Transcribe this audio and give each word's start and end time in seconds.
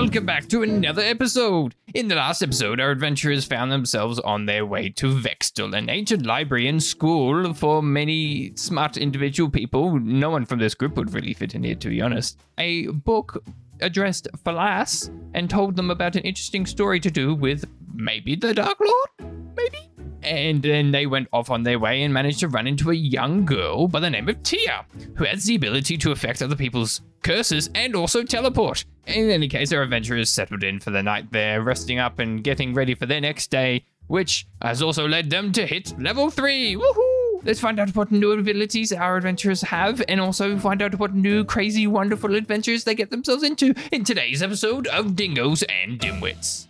Welcome 0.00 0.26
back 0.26 0.46
to 0.50 0.62
another 0.62 1.02
episode. 1.02 1.74
In 1.92 2.06
the 2.06 2.14
last 2.14 2.40
episode, 2.40 2.78
our 2.78 2.92
adventurers 2.92 3.44
found 3.44 3.72
themselves 3.72 4.20
on 4.20 4.46
their 4.46 4.64
way 4.64 4.90
to 4.90 5.12
Vextel, 5.12 5.76
an 5.76 5.90
ancient 5.90 6.24
library 6.24 6.68
and 6.68 6.80
school 6.80 7.52
for 7.52 7.82
many 7.82 8.52
smart 8.54 8.96
individual 8.96 9.50
people. 9.50 9.98
No 9.98 10.30
one 10.30 10.46
from 10.46 10.60
this 10.60 10.76
group 10.76 10.96
would 10.96 11.12
really 11.12 11.34
fit 11.34 11.56
in 11.56 11.64
here, 11.64 11.74
to 11.74 11.88
be 11.88 12.00
honest. 12.00 12.38
A 12.58 12.86
book 12.86 13.42
addressed 13.80 14.28
Falas 14.44 15.10
and 15.34 15.50
told 15.50 15.74
them 15.74 15.90
about 15.90 16.14
an 16.14 16.22
interesting 16.22 16.64
story 16.64 17.00
to 17.00 17.10
do 17.10 17.34
with 17.34 17.64
maybe 17.92 18.36
the 18.36 18.54
Dark 18.54 18.78
Lord? 18.78 19.32
Maybe? 19.56 19.90
And 20.22 20.62
then 20.62 20.90
they 20.90 21.06
went 21.06 21.28
off 21.32 21.50
on 21.50 21.62
their 21.62 21.78
way 21.78 22.02
and 22.02 22.12
managed 22.12 22.40
to 22.40 22.48
run 22.48 22.66
into 22.66 22.90
a 22.90 22.94
young 22.94 23.46
girl 23.46 23.88
by 23.88 24.00
the 24.00 24.10
name 24.10 24.28
of 24.28 24.42
Tia, 24.42 24.84
who 25.16 25.24
has 25.24 25.44
the 25.44 25.54
ability 25.54 25.96
to 25.98 26.10
affect 26.10 26.42
other 26.42 26.56
people's 26.56 27.02
curses 27.22 27.70
and 27.74 27.94
also 27.94 28.22
teleport. 28.22 28.84
In 29.06 29.30
any 29.30 29.48
case, 29.48 29.72
our 29.72 29.82
adventurers 29.82 30.30
settled 30.30 30.64
in 30.64 30.80
for 30.80 30.90
the 30.90 31.02
night 31.02 31.30
there, 31.32 31.62
resting 31.62 31.98
up 31.98 32.18
and 32.18 32.42
getting 32.42 32.74
ready 32.74 32.94
for 32.94 33.06
their 33.06 33.20
next 33.20 33.50
day, 33.50 33.84
which 34.08 34.46
has 34.60 34.82
also 34.82 35.06
led 35.06 35.30
them 35.30 35.52
to 35.52 35.66
hit 35.66 35.98
level 36.00 36.30
3. 36.30 36.76
Woohoo! 36.76 37.44
Let's 37.44 37.60
find 37.60 37.78
out 37.78 37.94
what 37.94 38.10
new 38.10 38.32
abilities 38.32 38.92
our 38.92 39.16
adventurers 39.16 39.62
have 39.62 40.02
and 40.08 40.20
also 40.20 40.58
find 40.58 40.82
out 40.82 40.98
what 40.98 41.14
new, 41.14 41.44
crazy, 41.44 41.86
wonderful 41.86 42.34
adventures 42.34 42.84
they 42.84 42.94
get 42.94 43.10
themselves 43.10 43.44
into 43.44 43.74
in 43.92 44.04
today's 44.04 44.42
episode 44.42 44.88
of 44.88 45.14
Dingoes 45.14 45.62
and 45.62 46.00
Dimwits. 46.00 46.66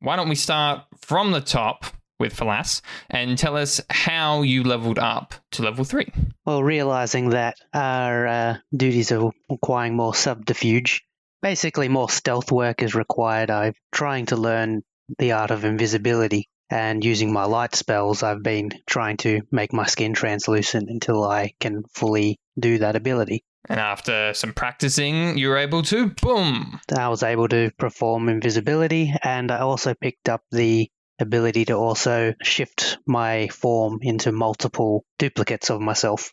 Why 0.00 0.16
don't 0.16 0.28
we 0.28 0.34
start 0.34 0.84
from 0.98 1.32
the 1.32 1.40
top 1.40 1.84
with 2.18 2.34
Falas 2.34 2.80
and 3.10 3.36
tell 3.36 3.56
us 3.56 3.80
how 3.90 4.42
you 4.42 4.62
leveled 4.62 4.98
up 4.98 5.34
to 5.52 5.62
level 5.62 5.84
3? 5.84 6.06
Well, 6.44 6.62
realizing 6.62 7.30
that 7.30 7.56
our 7.74 8.26
uh, 8.26 8.56
duties 8.74 9.12
are 9.12 9.30
requiring 9.50 9.96
more 9.96 10.14
subterfuge, 10.14 11.02
basically 11.42 11.88
more 11.88 12.10
stealth 12.10 12.50
work 12.50 12.82
is 12.82 12.94
required. 12.94 13.50
I'm 13.50 13.74
trying 13.92 14.26
to 14.26 14.36
learn 14.36 14.82
the 15.18 15.32
art 15.32 15.50
of 15.50 15.64
invisibility, 15.64 16.48
and 16.70 17.04
using 17.04 17.32
my 17.32 17.44
light 17.44 17.74
spells, 17.74 18.22
I've 18.22 18.42
been 18.42 18.70
trying 18.86 19.18
to 19.18 19.42
make 19.52 19.72
my 19.72 19.86
skin 19.86 20.14
translucent 20.14 20.90
until 20.90 21.22
I 21.24 21.52
can 21.60 21.84
fully 21.94 22.40
do 22.58 22.78
that 22.78 22.96
ability. 22.96 23.44
And 23.68 23.80
after 23.80 24.32
some 24.34 24.52
practicing, 24.52 25.38
you 25.38 25.48
were 25.48 25.56
able 25.56 25.82
to 25.84 26.10
boom. 26.22 26.80
I 26.96 27.08
was 27.08 27.22
able 27.22 27.48
to 27.48 27.70
perform 27.78 28.28
invisibility, 28.28 29.12
and 29.22 29.50
I 29.50 29.58
also 29.58 29.94
picked 29.94 30.28
up 30.28 30.42
the 30.50 30.88
ability 31.18 31.66
to 31.66 31.74
also 31.74 32.34
shift 32.42 32.98
my 33.06 33.48
form 33.48 33.98
into 34.02 34.32
multiple 34.32 35.04
duplicates 35.18 35.70
of 35.70 35.80
myself. 35.80 36.32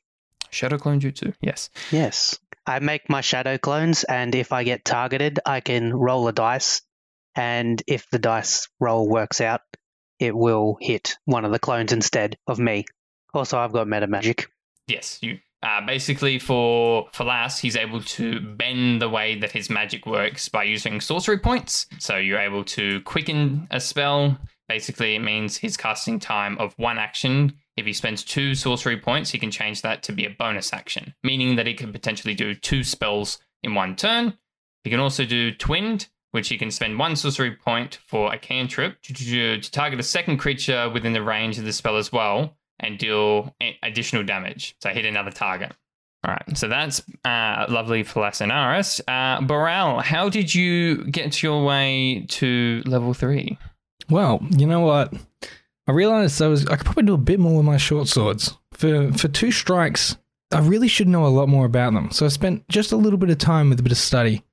Shadow 0.50 0.78
clone 0.78 1.00
jutsu. 1.00 1.34
Yes. 1.42 1.70
Yes. 1.92 2.38
I 2.66 2.80
make 2.80 3.10
my 3.10 3.22
shadow 3.22 3.58
clones, 3.58 4.04
and 4.04 4.34
if 4.36 4.54
I 4.54 4.64
get 4.64 4.86
targeted, 4.86 5.40
I 5.46 5.60
can 5.60 5.94
roll 5.94 6.28
a 6.28 6.32
dice. 6.32 6.82
And 7.36 7.82
if 7.88 8.08
the 8.12 8.20
dice 8.20 8.68
roll 8.80 9.10
works 9.10 9.42
out, 9.42 9.62
it 10.20 10.36
will 10.36 10.78
hit 10.80 11.18
one 11.26 11.46
of 11.46 11.52
the 11.52 11.60
clones 11.60 11.92
instead 11.92 12.38
of 12.48 12.60
me. 12.60 12.86
Also, 13.34 13.58
I've 13.58 13.74
got 13.74 13.88
meta 13.88 14.08
magic. 14.08 14.48
Yes, 14.88 15.18
you. 15.22 15.40
Uh, 15.64 15.80
basically, 15.86 16.40
for 16.40 17.10
Falas, 17.14 17.60
he's 17.60 17.78
able 17.78 18.02
to 18.02 18.40
bend 18.42 19.02
the 19.02 19.10
way 19.10 19.40
that 19.40 19.52
his 19.52 19.70
magic 19.70 20.06
works 20.06 20.50
by 20.50 20.64
using 20.64 21.00
sorcery 21.00 21.40
points. 21.40 21.88
So 22.00 22.18
you're 22.18 22.40
able 22.40 22.66
to 22.66 23.02
quicken 23.02 23.68
a 23.72 23.80
spell. 23.80 24.38
Basically, 24.68 25.16
it 25.16 25.20
means 25.20 25.58
his 25.58 25.78
casting 25.78 26.20
time 26.20 26.58
of 26.58 26.74
one 26.78 26.98
action. 26.98 27.54
If 27.76 27.86
he 27.86 27.94
spends 27.94 28.24
two 28.24 28.56
sorcery 28.56 28.98
points, 28.98 29.32
he 29.32 29.40
can 29.40 29.52
change 29.52 29.82
that 29.82 30.04
to 30.04 30.12
be 30.12 30.26
a 30.26 30.30
bonus 30.30 30.74
action, 30.74 31.14
meaning 31.24 31.56
that 31.56 31.68
he 31.68 31.74
can 31.74 31.92
potentially 31.92 32.36
do 32.36 32.56
two 32.56 32.84
spells 32.84 33.40
in 33.62 33.76
one 33.76 33.96
turn. 33.96 34.38
He 34.84 34.90
can 34.90 35.00
also 35.00 35.26
do 35.26 35.52
Twinned, 35.52 36.08
which 36.32 36.50
he 36.50 36.58
can 36.58 36.72
spend 36.72 37.00
one 37.00 37.16
sorcery 37.16 37.56
point 37.56 38.00
for 38.06 38.34
a 38.34 38.38
cantrip 38.38 39.02
to, 39.04 39.60
target 39.60 40.00
a 40.00 40.04
second 40.04 40.38
creature 40.38 40.90
within 40.90 41.14
the 41.14 41.22
range 41.22 41.58
of 41.58 41.66
the 41.66 41.74
spell 41.74 41.98
as 41.98 42.12
well 42.12 42.58
and 42.80 42.98
deal 42.98 43.56
additional 43.82 44.24
damage. 44.24 44.76
So 44.82 44.90
hit 44.90 45.06
another 45.06 45.32
target. 45.32 45.74
All 46.26 46.32
right, 46.32 46.58
so 46.58 46.70
that's 46.70 47.04
uh, 47.26 47.66
lovely 47.70 48.04
for 48.04 48.22
Lasinaris. 48.22 49.02
Uh, 49.08 49.42
Boral, 49.42 50.02
how 50.02 50.30
did 50.30 50.56
you 50.56 51.04
get 51.06 51.44
your 51.44 51.66
way 51.66 52.26
to 52.30 52.82
level 52.86 53.14
three? 53.14 53.58
Well, 54.10 54.46
you 54.52 54.68
know 54.68 54.82
what? 54.82 55.14
I 55.88 55.92
realized 55.92 56.42
I 56.42 56.48
was 56.48 56.66
I 56.68 56.76
could 56.76 56.86
probably 56.86 57.04
do 57.04 57.14
a 57.14 57.18
bit 57.18 57.40
more 57.40 57.58
with 57.58 57.66
my 57.66 57.78
short 57.78 58.08
swords. 58.08 58.58
For 58.72 59.12
for 59.14 59.28
two 59.28 59.52
strikes, 59.52 60.18
I 60.52 60.60
really 60.60 60.88
should 60.88 61.08
know 61.08 61.26
a 61.26 61.28
lot 61.28 61.50
more 61.50 61.66
about 61.66 61.94
them. 61.94 62.12
So 62.12 62.26
I 62.26 62.30
spent 62.30 62.68
just 62.70 62.92
a 62.92 62.98
little 62.98 63.20
bit 63.20 63.30
of 63.30 63.38
time 63.38 63.70
with 63.70 63.80
a 63.80 63.84
bit 63.84 63.92
of 63.92 63.98
study, 63.98 64.44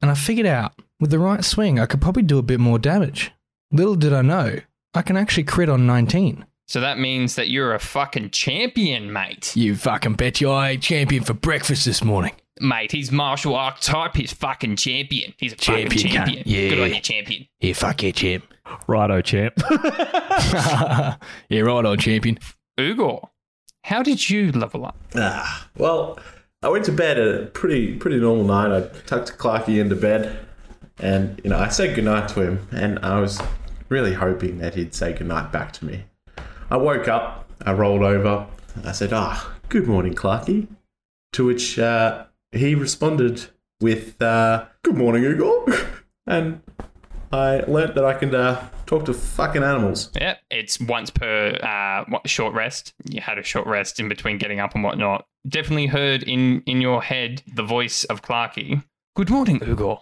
and 0.00 0.10
I 0.10 0.14
figured 0.14 0.46
out 0.46 0.72
with 1.00 1.10
the 1.10 1.18
right 1.18 1.44
swing, 1.44 1.78
I 1.78 1.86
could 1.86 2.00
probably 2.00 2.22
do 2.22 2.38
a 2.38 2.42
bit 2.42 2.60
more 2.60 2.78
damage. 2.78 3.32
Little 3.72 3.96
did 3.96 4.12
I 4.12 4.22
know, 4.22 4.60
I 4.94 5.02
can 5.02 5.16
actually 5.16 5.44
crit 5.44 5.68
on 5.68 5.86
19. 5.86 6.44
So 6.68 6.80
that 6.80 6.98
means 6.98 7.36
that 7.36 7.48
you're 7.48 7.74
a 7.74 7.78
fucking 7.78 8.30
champion, 8.30 9.12
mate. 9.12 9.54
You 9.56 9.76
fucking 9.76 10.14
bet 10.14 10.40
you 10.40 10.50
I 10.50 10.70
ate 10.70 10.82
champion 10.82 11.22
for 11.22 11.32
breakfast 11.34 11.84
this 11.84 12.02
morning. 12.02 12.32
Mate, 12.60 12.90
he's 12.92 13.12
martial 13.12 13.54
archetype. 13.54 14.16
He's 14.16 14.32
fucking 14.32 14.76
champion. 14.76 15.34
He's 15.36 15.52
a 15.52 15.56
Champion, 15.56 15.90
fucking 15.90 16.06
cunt. 16.10 16.12
champion. 16.14 16.42
Yeah. 16.46 16.68
Good 16.70 16.80
on 16.80 16.94
you, 16.94 17.00
champion. 17.00 17.46
Here, 17.60 17.74
fuck 17.74 18.02
yeah, 18.02 18.10
champ. 18.12 18.44
Righto, 18.86 19.20
champ. 19.20 19.54
yeah, 19.70 21.16
right 21.60 21.84
on, 21.84 21.98
champion. 21.98 22.38
Ugor, 22.78 23.28
how 23.84 24.02
did 24.02 24.28
you 24.28 24.52
level 24.52 24.86
up? 24.86 24.96
Ah, 25.14 25.68
well, 25.76 26.18
I 26.62 26.68
went 26.68 26.84
to 26.86 26.92
bed 26.92 27.18
at 27.18 27.42
a 27.42 27.46
pretty 27.46 27.96
pretty 27.96 28.18
normal 28.18 28.44
night. 28.44 28.76
I 28.76 28.88
tucked 29.06 29.38
Clarky 29.38 29.80
into 29.80 29.96
bed, 29.96 30.38
and 30.98 31.40
you 31.44 31.50
know 31.50 31.58
I 31.58 31.68
said 31.68 31.94
goodnight 31.94 32.28
to 32.30 32.40
him, 32.42 32.68
and 32.72 32.98
I 33.00 33.20
was 33.20 33.40
really 33.88 34.14
hoping 34.14 34.58
that 34.58 34.74
he'd 34.74 34.94
say 34.94 35.12
goodnight 35.12 35.52
back 35.52 35.72
to 35.74 35.84
me. 35.84 36.04
I 36.70 36.76
woke 36.76 37.08
up, 37.08 37.48
I 37.64 37.72
rolled 37.72 38.02
over, 38.02 38.46
and 38.74 38.86
I 38.86 38.92
said, 38.92 39.12
"Ah, 39.12 39.54
good 39.68 39.86
morning, 39.86 40.14
Clarky." 40.14 40.66
To 41.34 41.44
which 41.44 41.78
uh, 41.78 42.24
he 42.52 42.74
responded 42.74 43.46
with, 43.80 44.20
uh, 44.20 44.66
"Good 44.82 44.96
morning, 44.96 45.22
Ugor," 45.22 45.86
and 46.26 46.60
I 47.32 47.60
learnt 47.66 47.94
that 47.94 48.04
I 48.04 48.14
can 48.14 48.34
uh, 48.34 48.68
talk 48.86 49.04
to 49.06 49.14
fucking 49.14 49.62
animals. 49.62 50.10
Yeah, 50.14 50.36
it's 50.50 50.80
once 50.80 51.10
per 51.10 51.58
uh, 51.62 52.18
short 52.26 52.54
rest. 52.54 52.94
You 53.04 53.20
had 53.20 53.38
a 53.38 53.42
short 53.42 53.66
rest 53.66 54.00
in 54.00 54.08
between 54.08 54.38
getting 54.38 54.60
up 54.60 54.74
and 54.74 54.84
whatnot. 54.84 55.26
Definitely 55.48 55.86
heard 55.86 56.22
in 56.22 56.62
in 56.66 56.80
your 56.80 57.02
head 57.02 57.42
the 57.54 57.62
voice 57.62 58.04
of 58.04 58.22
Clarky. 58.22 58.82
Good 59.14 59.30
morning, 59.30 59.60
Ugor. 59.60 60.00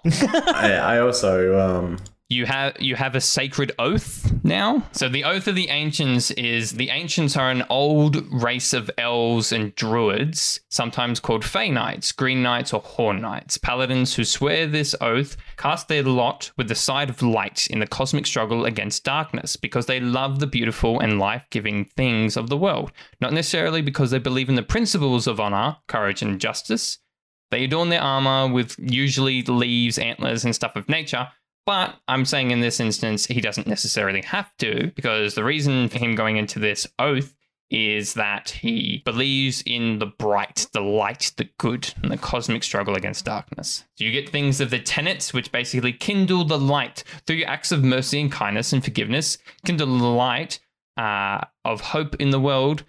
I, 0.54 0.72
I 0.96 0.98
also 0.98 1.58
um, 1.58 1.98
you 2.34 2.46
have 2.46 2.76
you 2.80 2.96
have 2.96 3.14
a 3.14 3.20
sacred 3.20 3.72
oath 3.78 4.32
now. 4.42 4.86
So 4.92 5.08
the 5.08 5.24
oath 5.24 5.46
of 5.48 5.54
the 5.54 5.68
ancients 5.68 6.30
is 6.32 6.72
the 6.72 6.90
ancients 6.90 7.36
are 7.36 7.50
an 7.50 7.64
old 7.70 8.16
race 8.32 8.72
of 8.72 8.90
elves 8.98 9.52
and 9.52 9.74
druids, 9.74 10.60
sometimes 10.68 11.20
called 11.20 11.44
Fey 11.44 11.70
Knights, 11.70 12.12
Green 12.12 12.42
Knights, 12.42 12.72
or 12.72 12.80
Horn 12.80 13.20
Knights, 13.20 13.56
paladins 13.56 14.14
who 14.14 14.24
swear 14.24 14.66
this 14.66 14.94
oath 15.00 15.36
cast 15.56 15.88
their 15.88 16.02
lot 16.02 16.50
with 16.56 16.68
the 16.68 16.74
side 16.74 17.08
of 17.08 17.22
light 17.22 17.66
in 17.68 17.78
the 17.78 17.86
cosmic 17.86 18.26
struggle 18.26 18.64
against 18.64 19.04
darkness 19.04 19.56
because 19.56 19.86
they 19.86 20.00
love 20.00 20.40
the 20.40 20.46
beautiful 20.46 21.00
and 21.00 21.18
life-giving 21.18 21.86
things 21.96 22.36
of 22.36 22.48
the 22.48 22.56
world, 22.56 22.92
not 23.20 23.32
necessarily 23.32 23.80
because 23.80 24.10
they 24.10 24.18
believe 24.18 24.48
in 24.48 24.56
the 24.56 24.62
principles 24.62 25.26
of 25.26 25.40
honor, 25.40 25.76
courage, 25.86 26.20
and 26.20 26.40
justice. 26.40 26.98
They 27.50 27.64
adorn 27.64 27.90
their 27.90 28.02
armor 28.02 28.52
with 28.52 28.74
usually 28.78 29.42
leaves, 29.42 29.98
antlers, 29.98 30.44
and 30.44 30.54
stuff 30.54 30.74
of 30.74 30.88
nature. 30.88 31.28
But 31.66 31.96
I'm 32.08 32.24
saying 32.24 32.50
in 32.50 32.60
this 32.60 32.80
instance, 32.80 33.26
he 33.26 33.40
doesn't 33.40 33.66
necessarily 33.66 34.22
have 34.22 34.54
to, 34.58 34.92
because 34.94 35.34
the 35.34 35.44
reason 35.44 35.88
for 35.88 35.98
him 35.98 36.14
going 36.14 36.36
into 36.36 36.58
this 36.58 36.86
oath 36.98 37.34
is 37.70 38.14
that 38.14 38.50
he 38.50 39.02
believes 39.04 39.62
in 39.66 39.98
the 39.98 40.06
bright, 40.06 40.66
the 40.72 40.80
light, 40.80 41.32
the 41.38 41.48
good, 41.58 41.92
and 42.02 42.12
the 42.12 42.18
cosmic 42.18 42.62
struggle 42.62 42.94
against 42.94 43.24
darkness. 43.24 43.84
So 43.96 44.04
you 44.04 44.12
get 44.12 44.28
things 44.28 44.60
of 44.60 44.70
the 44.70 44.78
tenets, 44.78 45.32
which 45.32 45.50
basically 45.50 45.92
kindle 45.92 46.44
the 46.44 46.58
light 46.58 47.02
through 47.26 47.36
your 47.36 47.48
acts 47.48 47.72
of 47.72 47.82
mercy 47.82 48.20
and 48.20 48.30
kindness 48.30 48.72
and 48.72 48.84
forgiveness, 48.84 49.38
kindle 49.64 49.98
the 49.98 50.04
light 50.04 50.60
uh, 50.96 51.40
of 51.64 51.80
hope 51.80 52.14
in 52.16 52.30
the 52.30 52.38
world, 52.38 52.84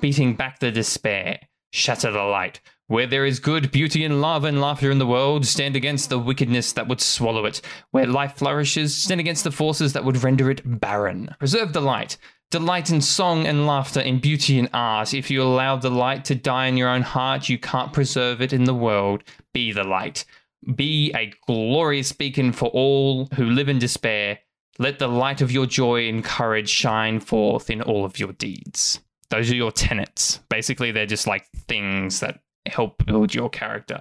beating 0.00 0.34
back 0.34 0.58
the 0.58 0.72
despair, 0.72 1.38
shatter 1.72 2.10
the 2.10 2.22
light. 2.22 2.60
Where 2.86 3.06
there 3.06 3.24
is 3.24 3.38
good, 3.40 3.70
beauty, 3.70 4.04
and 4.04 4.20
love 4.20 4.44
and 4.44 4.60
laughter 4.60 4.90
in 4.90 4.98
the 4.98 5.06
world, 5.06 5.46
stand 5.46 5.74
against 5.74 6.10
the 6.10 6.18
wickedness 6.18 6.72
that 6.72 6.86
would 6.86 7.00
swallow 7.00 7.46
it. 7.46 7.62
Where 7.92 8.06
life 8.06 8.36
flourishes, 8.36 8.94
stand 8.94 9.20
against 9.20 9.42
the 9.42 9.50
forces 9.50 9.94
that 9.94 10.04
would 10.04 10.22
render 10.22 10.50
it 10.50 10.60
barren. 10.80 11.34
Preserve 11.38 11.72
the 11.72 11.80
light. 11.80 12.18
Delight 12.50 12.90
in 12.90 13.00
song 13.00 13.46
and 13.46 13.66
laughter, 13.66 14.00
in 14.00 14.18
beauty 14.18 14.58
and 14.58 14.68
art. 14.74 15.14
If 15.14 15.30
you 15.30 15.42
allow 15.42 15.76
the 15.76 15.90
light 15.90 16.26
to 16.26 16.34
die 16.34 16.66
in 16.66 16.76
your 16.76 16.90
own 16.90 17.02
heart, 17.02 17.48
you 17.48 17.58
can't 17.58 17.92
preserve 17.92 18.42
it 18.42 18.52
in 18.52 18.64
the 18.64 18.74
world. 18.74 19.24
Be 19.54 19.72
the 19.72 19.82
light. 19.82 20.26
Be 20.74 21.10
a 21.16 21.32
glorious 21.46 22.12
beacon 22.12 22.52
for 22.52 22.68
all 22.68 23.26
who 23.34 23.46
live 23.46 23.70
in 23.70 23.78
despair. 23.78 24.40
Let 24.78 24.98
the 24.98 25.08
light 25.08 25.40
of 25.40 25.50
your 25.50 25.66
joy 25.66 26.06
and 26.08 26.22
courage 26.22 26.68
shine 26.68 27.20
forth 27.20 27.70
in 27.70 27.80
all 27.80 28.04
of 28.04 28.18
your 28.18 28.32
deeds. 28.34 29.00
Those 29.30 29.50
are 29.50 29.56
your 29.56 29.72
tenets. 29.72 30.40
Basically, 30.48 30.92
they're 30.92 31.06
just 31.06 31.26
like 31.26 31.46
things 31.66 32.20
that 32.20 32.40
help 32.66 33.04
build 33.06 33.34
your 33.34 33.48
character. 33.50 34.00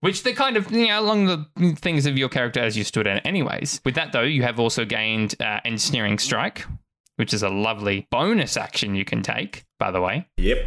which 0.00 0.22
they're 0.22 0.34
kind 0.34 0.56
of 0.56 0.70
you 0.70 0.86
know 0.88 1.00
along 1.00 1.26
the 1.26 1.72
things 1.76 2.06
of 2.06 2.16
your 2.18 2.28
character 2.28 2.60
as 2.60 2.76
you 2.76 2.84
stood 2.84 3.06
at 3.06 3.24
anyways. 3.26 3.80
With 3.84 3.94
that 3.96 4.12
though, 4.12 4.22
you 4.22 4.42
have 4.42 4.60
also 4.60 4.84
gained 4.84 5.34
uh, 5.40 5.60
ensnaring 5.64 6.18
strike, 6.18 6.64
which 7.16 7.32
is 7.34 7.42
a 7.42 7.48
lovely 7.48 8.06
bonus 8.10 8.56
action 8.56 8.94
you 8.94 9.04
can 9.04 9.22
take. 9.22 9.64
By 9.78 9.90
the 9.90 10.00
way, 10.00 10.26
Yep. 10.36 10.58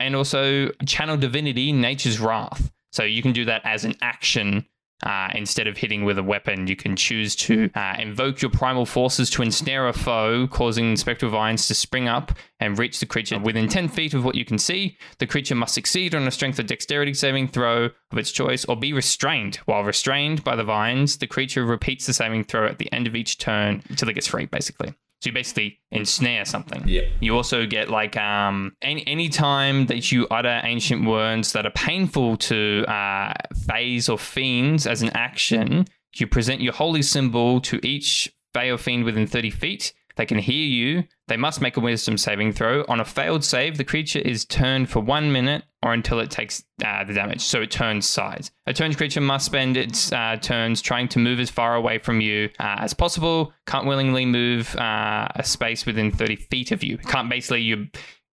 and 0.00 0.16
also 0.16 0.70
channel 0.86 1.16
divinity, 1.16 1.72
nature's 1.72 2.18
wrath. 2.20 2.72
So 2.92 3.02
you 3.02 3.22
can 3.22 3.32
do 3.32 3.44
that 3.44 3.62
as 3.64 3.84
an 3.84 3.94
action. 4.00 4.64
Uh, 5.02 5.28
instead 5.34 5.66
of 5.66 5.76
hitting 5.76 6.04
with 6.04 6.16
a 6.16 6.22
weapon, 6.22 6.66
you 6.66 6.74
can 6.74 6.96
choose 6.96 7.36
to 7.36 7.68
uh, 7.74 7.96
invoke 7.98 8.40
your 8.40 8.50
primal 8.50 8.86
forces 8.86 9.28
to 9.28 9.42
ensnare 9.42 9.88
a 9.88 9.92
foe, 9.92 10.46
causing 10.46 10.96
spectral 10.96 11.30
vines 11.30 11.68
to 11.68 11.74
spring 11.74 12.08
up 12.08 12.32
and 12.60 12.78
reach 12.78 12.98
the 12.98 13.06
creature 13.06 13.38
within 13.38 13.68
10 13.68 13.88
feet 13.88 14.14
of 14.14 14.24
what 14.24 14.34
you 14.34 14.44
can 14.44 14.58
see. 14.58 14.96
The 15.18 15.26
creature 15.26 15.54
must 15.54 15.74
succeed 15.74 16.14
on 16.14 16.26
a 16.26 16.30
strength 16.30 16.58
or 16.58 16.62
dexterity 16.62 17.12
saving 17.12 17.48
throw 17.48 17.90
of 18.10 18.18
its 18.18 18.32
choice 18.32 18.64
or 18.64 18.76
be 18.76 18.94
restrained. 18.94 19.56
While 19.66 19.84
restrained 19.84 20.42
by 20.42 20.56
the 20.56 20.64
vines, 20.64 21.18
the 21.18 21.26
creature 21.26 21.64
repeats 21.66 22.06
the 22.06 22.14
saving 22.14 22.44
throw 22.44 22.66
at 22.66 22.78
the 22.78 22.90
end 22.90 23.06
of 23.06 23.14
each 23.14 23.36
turn 23.36 23.82
until 23.90 24.08
it 24.08 24.14
gets 24.14 24.28
free, 24.28 24.46
basically. 24.46 24.94
So 25.20 25.28
you 25.28 25.32
basically 25.32 25.78
ensnare 25.90 26.44
something. 26.44 26.86
Yep. 26.86 27.04
You 27.20 27.36
also 27.36 27.66
get 27.66 27.88
like 27.88 28.16
um 28.16 28.72
any 28.82 29.06
any 29.06 29.28
time 29.28 29.86
that 29.86 30.12
you 30.12 30.26
utter 30.28 30.60
ancient 30.62 31.06
words 31.06 31.52
that 31.52 31.64
are 31.64 31.70
painful 31.70 32.36
to 32.36 32.84
uh 32.86 33.32
fays 33.66 34.08
or 34.08 34.18
fiends 34.18 34.86
as 34.86 35.02
an 35.02 35.10
action, 35.14 35.86
you 36.14 36.26
present 36.26 36.60
your 36.60 36.74
holy 36.74 37.02
symbol 37.02 37.60
to 37.62 37.80
each 37.82 38.32
fey 38.52 38.70
or 38.70 38.78
fiend 38.78 39.04
within 39.04 39.26
30 39.26 39.50
feet. 39.50 39.92
They 40.16 40.26
can 40.26 40.38
hear 40.38 40.66
you. 40.66 41.04
They 41.28 41.36
must 41.36 41.60
make 41.60 41.76
a 41.76 41.80
wisdom 41.80 42.16
saving 42.16 42.52
throw. 42.52 42.84
On 42.88 43.00
a 43.00 43.04
failed 43.04 43.44
save, 43.44 43.76
the 43.76 43.84
creature 43.84 44.18
is 44.18 44.44
turned 44.44 44.90
for 44.90 45.00
one 45.00 45.30
minute 45.30 45.64
or 45.82 45.92
until 45.92 46.18
it 46.20 46.30
takes 46.30 46.64
uh, 46.84 47.04
the 47.04 47.12
damage. 47.12 47.42
So 47.42 47.60
it 47.60 47.70
turns 47.70 48.06
sides. 48.06 48.50
A 48.66 48.72
turned 48.72 48.96
creature 48.96 49.20
must 49.20 49.46
spend 49.46 49.76
its 49.76 50.10
uh, 50.12 50.36
turns 50.40 50.80
trying 50.80 51.08
to 51.08 51.18
move 51.18 51.38
as 51.38 51.50
far 51.50 51.74
away 51.74 51.98
from 51.98 52.20
you 52.20 52.48
uh, 52.58 52.76
as 52.78 52.94
possible. 52.94 53.52
Can't 53.66 53.86
willingly 53.86 54.24
move 54.24 54.74
uh, 54.76 55.28
a 55.34 55.44
space 55.44 55.84
within 55.84 56.10
30 56.10 56.36
feet 56.36 56.72
of 56.72 56.82
you. 56.82 56.98
Can't 56.98 57.28
basically, 57.28 57.62
you're 57.62 57.86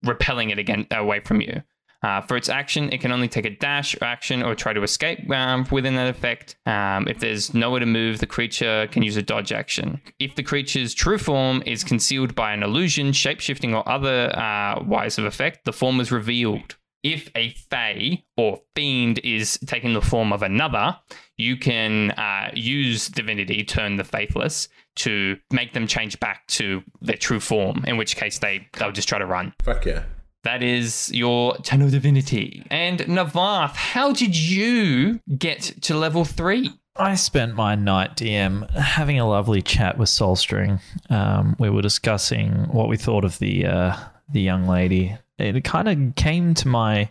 repelling 0.03 0.49
it 0.49 0.59
again 0.59 0.87
away 0.91 1.19
from 1.19 1.41
you. 1.41 1.61
Uh, 2.03 2.21
for 2.21 2.35
its 2.35 2.49
action, 2.49 2.91
it 2.91 2.99
can 2.99 3.11
only 3.11 3.29
take 3.29 3.45
a 3.45 3.49
dash 3.49 3.95
action 4.01 4.43
or 4.43 4.53
try 4.55 4.73
to 4.73 4.83
escape 4.83 5.29
um, 5.31 5.65
within 5.71 5.95
that 5.95 6.09
effect. 6.09 6.57
Um, 6.65 7.07
if 7.07 7.19
there's 7.19 7.53
nowhere 7.53 7.79
to 7.79 7.85
move, 7.85 8.19
the 8.19 8.27
creature 8.27 8.87
can 8.91 9.03
use 9.03 9.15
a 9.15 9.21
dodge 9.21 9.51
action. 9.53 10.01
If 10.19 10.35
the 10.35 10.43
creature's 10.43 10.93
true 10.93 11.17
form 11.17 11.63
is 11.65 11.83
concealed 11.83 12.35
by 12.35 12.53
an 12.53 12.61
illusion, 12.61 13.11
shapeshifting, 13.11 13.73
or 13.73 13.87
other 13.87 14.37
uh, 14.37 14.83
wise 14.83 15.17
of 15.17 15.25
effect, 15.25 15.63
the 15.65 15.73
form 15.73 15.99
is 15.99 16.11
revealed. 16.11 16.75
If 17.03 17.29
a 17.35 17.49
Fey 17.69 18.23
or 18.37 18.61
Fiend 18.75 19.19
is 19.25 19.59
taking 19.65 19.93
the 19.93 20.01
form 20.01 20.31
of 20.31 20.41
another, 20.41 20.97
you 21.37 21.57
can 21.57 22.11
uh, 22.11 22.51
use 22.53 23.09
Divinity, 23.09 23.63
turn 23.63 23.97
the 23.97 24.05
Faithless, 24.05 24.69
to 24.95 25.37
make 25.51 25.73
them 25.73 25.85
change 25.85 26.17
back 26.19 26.47
to 26.47 26.81
their 27.01 27.17
true 27.17 27.41
form, 27.41 27.83
in 27.85 27.97
which 27.97 28.15
case 28.15 28.39
they, 28.39 28.67
they'll 28.73 28.91
just 28.91 29.09
try 29.09 29.19
to 29.19 29.25
run. 29.25 29.53
Fuck 29.63 29.85
yeah. 29.85 30.03
That 30.43 30.61
is 30.61 31.09
your 31.13 31.55
Channel 31.57 31.89
Divinity. 31.89 32.65
And 32.69 32.99
Navath, 32.99 33.75
how 33.75 34.11
did 34.11 34.35
you 34.37 35.21
get 35.37 35.61
to 35.83 35.97
level 35.97 36.25
three? 36.25 36.71
I 36.95 37.15
spent 37.15 37.55
my 37.55 37.75
night 37.75 38.17
DM 38.17 38.69
having 38.71 39.19
a 39.19 39.27
lovely 39.27 39.61
chat 39.61 39.97
with 39.97 40.09
Soulstring. 40.09 40.79
Um, 41.09 41.55
we 41.57 41.69
were 41.69 41.81
discussing 41.81 42.67
what 42.71 42.87
we 42.87 42.97
thought 42.97 43.23
of 43.25 43.39
the 43.39 43.65
uh, 43.65 43.95
the 44.31 44.41
young 44.41 44.67
lady. 44.67 45.17
It 45.39 45.63
kind 45.63 45.89
of 45.89 46.15
came 46.15 46.53
to 46.55 46.67
my 46.67 47.09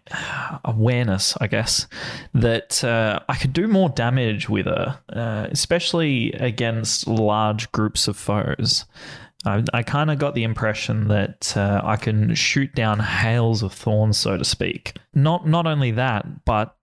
awareness, 0.64 1.36
I 1.40 1.48
guess, 1.48 1.88
that 2.34 2.84
uh, 2.84 3.18
I 3.28 3.34
could 3.34 3.52
do 3.52 3.66
more 3.66 3.88
damage 3.88 4.48
with 4.48 4.66
her, 4.66 5.00
uh, 5.08 5.48
especially 5.50 6.32
against 6.34 7.08
large 7.08 7.72
groups 7.72 8.06
of 8.06 8.16
foes. 8.16 8.84
I, 9.44 9.64
I 9.72 9.82
kind 9.82 10.10
of 10.10 10.18
got 10.18 10.34
the 10.34 10.44
impression 10.44 11.08
that 11.08 11.56
uh, 11.56 11.80
I 11.84 11.96
can 11.96 12.34
shoot 12.34 12.74
down 12.74 13.00
hails 13.00 13.62
of 13.62 13.72
thorns, 13.72 14.18
so 14.18 14.36
to 14.36 14.44
speak. 14.44 14.96
Not 15.14 15.46
not 15.46 15.66
only 15.66 15.90
that, 15.92 16.44
but 16.44 16.76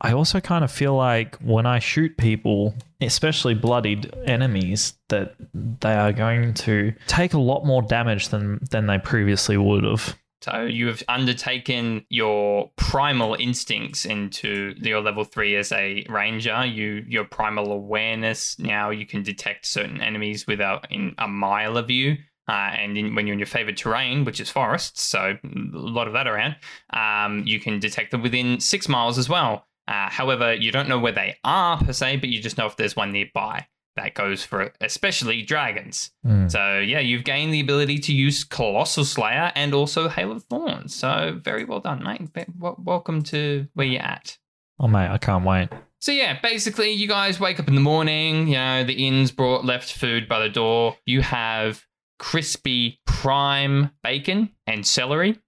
I 0.00 0.12
also 0.12 0.40
kind 0.40 0.64
of 0.64 0.72
feel 0.72 0.94
like 0.94 1.36
when 1.36 1.66
I 1.66 1.78
shoot 1.78 2.16
people, 2.16 2.74
especially 3.00 3.54
bloodied 3.54 4.12
enemies, 4.24 4.94
that 5.08 5.34
they 5.54 5.94
are 5.94 6.12
going 6.12 6.54
to 6.54 6.94
take 7.06 7.34
a 7.34 7.38
lot 7.38 7.66
more 7.66 7.82
damage 7.82 8.28
than 8.28 8.60
than 8.70 8.86
they 8.86 8.98
previously 8.98 9.56
would 9.56 9.84
have. 9.84 10.16
So 10.42 10.62
you 10.62 10.86
have 10.86 11.02
undertaken 11.06 12.06
your 12.08 12.70
primal 12.76 13.34
instincts 13.34 14.06
into 14.06 14.74
your 14.78 15.02
level 15.02 15.24
three 15.24 15.54
as 15.56 15.70
a 15.70 16.04
ranger. 16.08 16.64
You 16.64 17.04
your 17.06 17.24
primal 17.24 17.72
awareness 17.72 18.58
now 18.58 18.90
you 18.90 19.04
can 19.04 19.22
detect 19.22 19.66
certain 19.66 20.00
enemies 20.00 20.46
without 20.46 20.90
in 20.90 21.14
a 21.18 21.28
mile 21.28 21.76
of 21.76 21.90
you. 21.90 22.16
Uh, 22.48 22.72
and 22.76 22.98
in, 22.98 23.14
when 23.14 23.26
you're 23.26 23.34
in 23.34 23.38
your 23.38 23.46
favorite 23.46 23.76
terrain, 23.76 24.24
which 24.24 24.40
is 24.40 24.50
forests, 24.50 25.02
so 25.02 25.36
a 25.44 25.48
lot 25.78 26.08
of 26.08 26.14
that 26.14 26.26
around, 26.26 26.56
um, 26.92 27.46
you 27.46 27.60
can 27.60 27.78
detect 27.78 28.10
them 28.10 28.22
within 28.22 28.58
six 28.58 28.88
miles 28.88 29.18
as 29.18 29.28
well. 29.28 29.66
Uh, 29.86 30.10
however, 30.10 30.54
you 30.54 30.72
don't 30.72 30.88
know 30.88 30.98
where 30.98 31.12
they 31.12 31.36
are 31.44 31.78
per 31.78 31.92
se, 31.92 32.16
but 32.16 32.28
you 32.28 32.42
just 32.42 32.58
know 32.58 32.66
if 32.66 32.76
there's 32.76 32.96
one 32.96 33.12
nearby. 33.12 33.66
That 34.00 34.14
goes 34.14 34.42
for 34.42 34.72
especially 34.80 35.42
dragons. 35.42 36.10
So 36.48 36.78
yeah, 36.78 37.00
you've 37.00 37.24
gained 37.24 37.52
the 37.52 37.60
ability 37.60 37.98
to 37.98 38.14
use 38.14 38.44
Colossus 38.44 39.10
Slayer 39.10 39.52
and 39.54 39.74
also 39.74 40.08
Hail 40.08 40.32
of 40.32 40.42
Thorns. 40.44 40.94
So 40.94 41.38
very 41.44 41.64
well 41.64 41.80
done, 41.80 42.02
mate. 42.02 42.46
Welcome 42.58 43.20
to 43.24 43.66
where 43.74 43.86
you're 43.86 44.00
at. 44.00 44.38
Oh 44.78 44.88
mate, 44.88 45.10
I 45.10 45.18
can't 45.18 45.44
wait. 45.44 45.68
So 45.98 46.12
yeah, 46.12 46.40
basically, 46.40 46.92
you 46.92 47.06
guys 47.06 47.38
wake 47.38 47.60
up 47.60 47.68
in 47.68 47.74
the 47.74 47.82
morning. 47.82 48.48
You 48.48 48.54
know 48.54 48.84
the 48.84 49.06
inn's 49.06 49.30
brought 49.30 49.66
left 49.66 49.92
food 49.92 50.26
by 50.26 50.38
the 50.38 50.48
door. 50.48 50.96
You 51.04 51.20
have 51.20 51.84
crispy 52.18 53.00
prime 53.06 53.90
bacon 54.02 54.50
and 54.66 54.86
celery. 54.86 55.38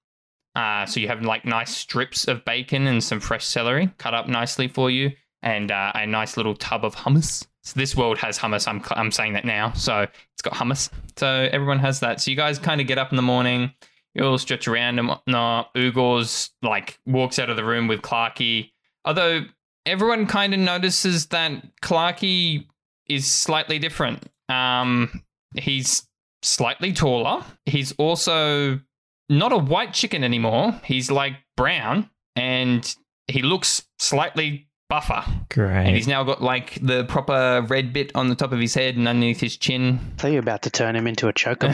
Uh, 0.55 0.85
so 0.85 1.01
you 1.01 1.09
have 1.09 1.23
like 1.23 1.47
nice 1.47 1.75
strips 1.75 2.29
of 2.29 2.45
bacon 2.45 2.87
and 2.87 3.03
some 3.03 3.19
fresh 3.19 3.47
celery 3.47 3.91
cut 3.97 4.13
up 4.13 4.29
nicely 4.29 4.69
for 4.69 4.91
you, 4.91 5.13
and 5.41 5.71
uh, 5.71 5.93
a 5.95 6.07
nice 6.07 6.37
little 6.37 6.55
tub 6.55 6.85
of 6.85 6.95
hummus. 6.95 7.47
So 7.63 7.79
this 7.79 7.97
world 7.97 8.19
has 8.19 8.39
hummus. 8.39 8.67
I'm 8.67 8.83
I'm 8.91 9.11
saying 9.11 9.35
that 9.35 9.45
now. 9.45 9.73
So 9.73 10.03
it's 10.03 10.43
got 10.43 10.55
hummus. 10.55 10.91
So 11.17 11.49
everyone 11.53 11.79
has 11.79 12.01
that. 12.01 12.21
So 12.21 12.31
you 12.31 12.37
guys 12.37 12.59
kind 12.59 12.81
of 12.81 12.87
get 12.87 12.99
up 12.99 13.11
in 13.13 13.17
the 13.17 13.23
morning. 13.23 13.73
You 14.15 14.25
all 14.25 14.39
stretch 14.39 14.69
around 14.69 14.99
and 14.99 15.09
whatnot. 15.09 15.73
Ugor's 15.75 16.51
like 16.63 16.99
walks 17.07 17.39
out 17.39 17.51
of 17.51 17.57
the 17.57 17.65
room 17.65 17.89
with 17.89 18.03
Clarky. 18.03 18.73
Although 19.05 19.45
everyone 19.87 20.27
kind 20.27 20.53
of 20.53 20.61
notices 20.61 21.27
that 21.27 21.63
Clarky 21.81 22.67
is 23.09 23.31
slightly 23.31 23.79
different. 23.79 24.25
Um, 24.49 25.23
he's 25.55 26.07
slightly 26.43 26.93
taller. 26.93 27.45
He's 27.67 27.93
also 27.93 28.81
not 29.29 29.53
a 29.53 29.59
white 29.59 29.95
chicken 29.95 30.25
anymore. 30.25 30.81
He's 30.85 31.11
like 31.11 31.35
brown 31.57 32.11
and 32.37 32.95
he 33.29 33.43
looks 33.43 33.87
slightly 33.99 34.69
buffer. 34.93 35.25
Great. 35.49 35.87
And 35.87 35.97
he's 35.97 36.07
now 36.07 36.23
got 36.23 36.43
like 36.43 36.79
the 36.83 37.05
proper 37.05 37.65
red 37.67 37.95
bit 37.95 38.13
on 38.15 38.29
the 38.29 38.35
top 38.35 38.53
of 38.53 38.59
his 38.59 38.75
head 38.75 38.95
and 38.97 39.09
underneath 39.09 39.41
his 39.41 39.57
chin. 39.57 39.99
So 40.19 40.29
you're 40.29 40.41
about 40.41 40.61
to 40.63 40.71
turn 40.71 40.95
him 40.95 41.07
into 41.07 41.29
a 41.29 41.33
chocobo. 41.33 41.73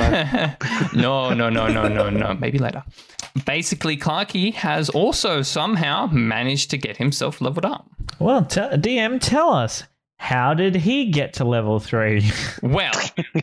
no, 0.94 1.34
no, 1.34 1.50
no, 1.50 1.66
no, 1.66 1.88
no, 1.88 2.10
no. 2.10 2.34
Maybe 2.34 2.58
later. 2.58 2.84
Basically, 3.44 3.96
Clarky 3.96 4.54
has 4.54 4.88
also 4.88 5.42
somehow 5.42 6.06
managed 6.06 6.70
to 6.70 6.78
get 6.78 6.96
himself 6.96 7.40
leveled 7.40 7.64
up. 7.64 7.90
Well, 8.20 8.44
t- 8.44 8.60
DM, 8.60 9.18
tell 9.20 9.52
us 9.52 9.82
how 10.18 10.54
did 10.54 10.76
he 10.76 11.10
get 11.10 11.32
to 11.34 11.44
level 11.44 11.80
three? 11.80 12.30
Well, 12.62 12.92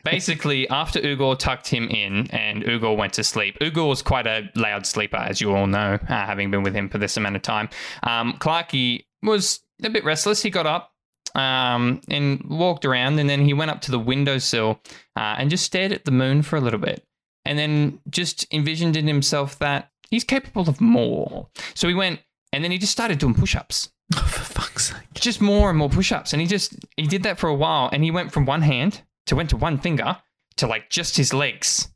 basically, 0.03 0.69
after 0.69 0.99
Ugor 1.01 1.37
tucked 1.37 1.67
him 1.67 1.89
in 1.89 2.27
and 2.31 2.63
Ugor 2.63 2.95
went 2.95 3.13
to 3.13 3.23
sleep, 3.23 3.57
Ugor 3.59 3.89
was 3.89 4.01
quite 4.01 4.27
a 4.27 4.49
loud 4.55 4.85
sleeper, 4.85 5.17
as 5.17 5.41
you 5.41 5.53
all 5.53 5.67
know, 5.67 5.99
uh, 6.01 6.05
having 6.07 6.51
been 6.51 6.63
with 6.63 6.75
him 6.75 6.87
for 6.89 6.97
this 6.97 7.17
amount 7.17 7.35
of 7.35 7.41
time. 7.41 7.69
Um, 8.03 8.33
Clarky 8.39 9.05
was 9.23 9.61
a 9.83 9.89
bit 9.89 10.03
restless. 10.03 10.41
He 10.41 10.49
got 10.49 10.65
up 10.65 10.91
um, 11.35 12.01
and 12.09 12.43
walked 12.49 12.85
around, 12.85 13.19
and 13.19 13.29
then 13.29 13.43
he 13.45 13.53
went 13.53 13.71
up 13.71 13.81
to 13.81 13.91
the 13.91 13.99
windowsill 13.99 14.79
uh, 15.15 15.35
and 15.37 15.49
just 15.49 15.65
stared 15.65 15.91
at 15.91 16.05
the 16.05 16.11
moon 16.11 16.41
for 16.41 16.55
a 16.55 16.61
little 16.61 16.79
bit. 16.79 17.03
And 17.45 17.59
then 17.59 17.99
just 18.09 18.51
envisioned 18.51 18.95
in 18.97 19.07
himself 19.07 19.59
that 19.59 19.91
he's 20.09 20.23
capable 20.23 20.67
of 20.69 20.81
more. 20.81 21.47
So 21.75 21.87
he 21.87 21.93
went, 21.93 22.21
and 22.51 22.63
then 22.63 22.71
he 22.71 22.77
just 22.77 22.91
started 22.93 23.19
doing 23.19 23.35
push 23.35 23.55
ups 23.55 23.89
For 24.13 24.21
fuck's 24.43 24.89
sake. 24.91 25.13
just 25.15 25.41
more 25.41 25.69
and 25.69 25.77
more 25.77 25.89
push-ups 25.89 26.31
and 26.31 26.39
he 26.41 26.47
just 26.47 26.75
he 26.95 27.07
did 27.07 27.23
that 27.23 27.39
for 27.39 27.47
a 27.49 27.55
while 27.55 27.89
and 27.91 28.03
he 28.03 28.11
went 28.11 28.31
from 28.31 28.45
one 28.45 28.61
hand 28.61 29.01
to 29.25 29.35
went 29.35 29.49
to 29.49 29.57
one 29.57 29.79
finger 29.79 30.17
to 30.57 30.67
like 30.67 30.89
just 30.91 31.17
his 31.17 31.33
legs 31.33 31.89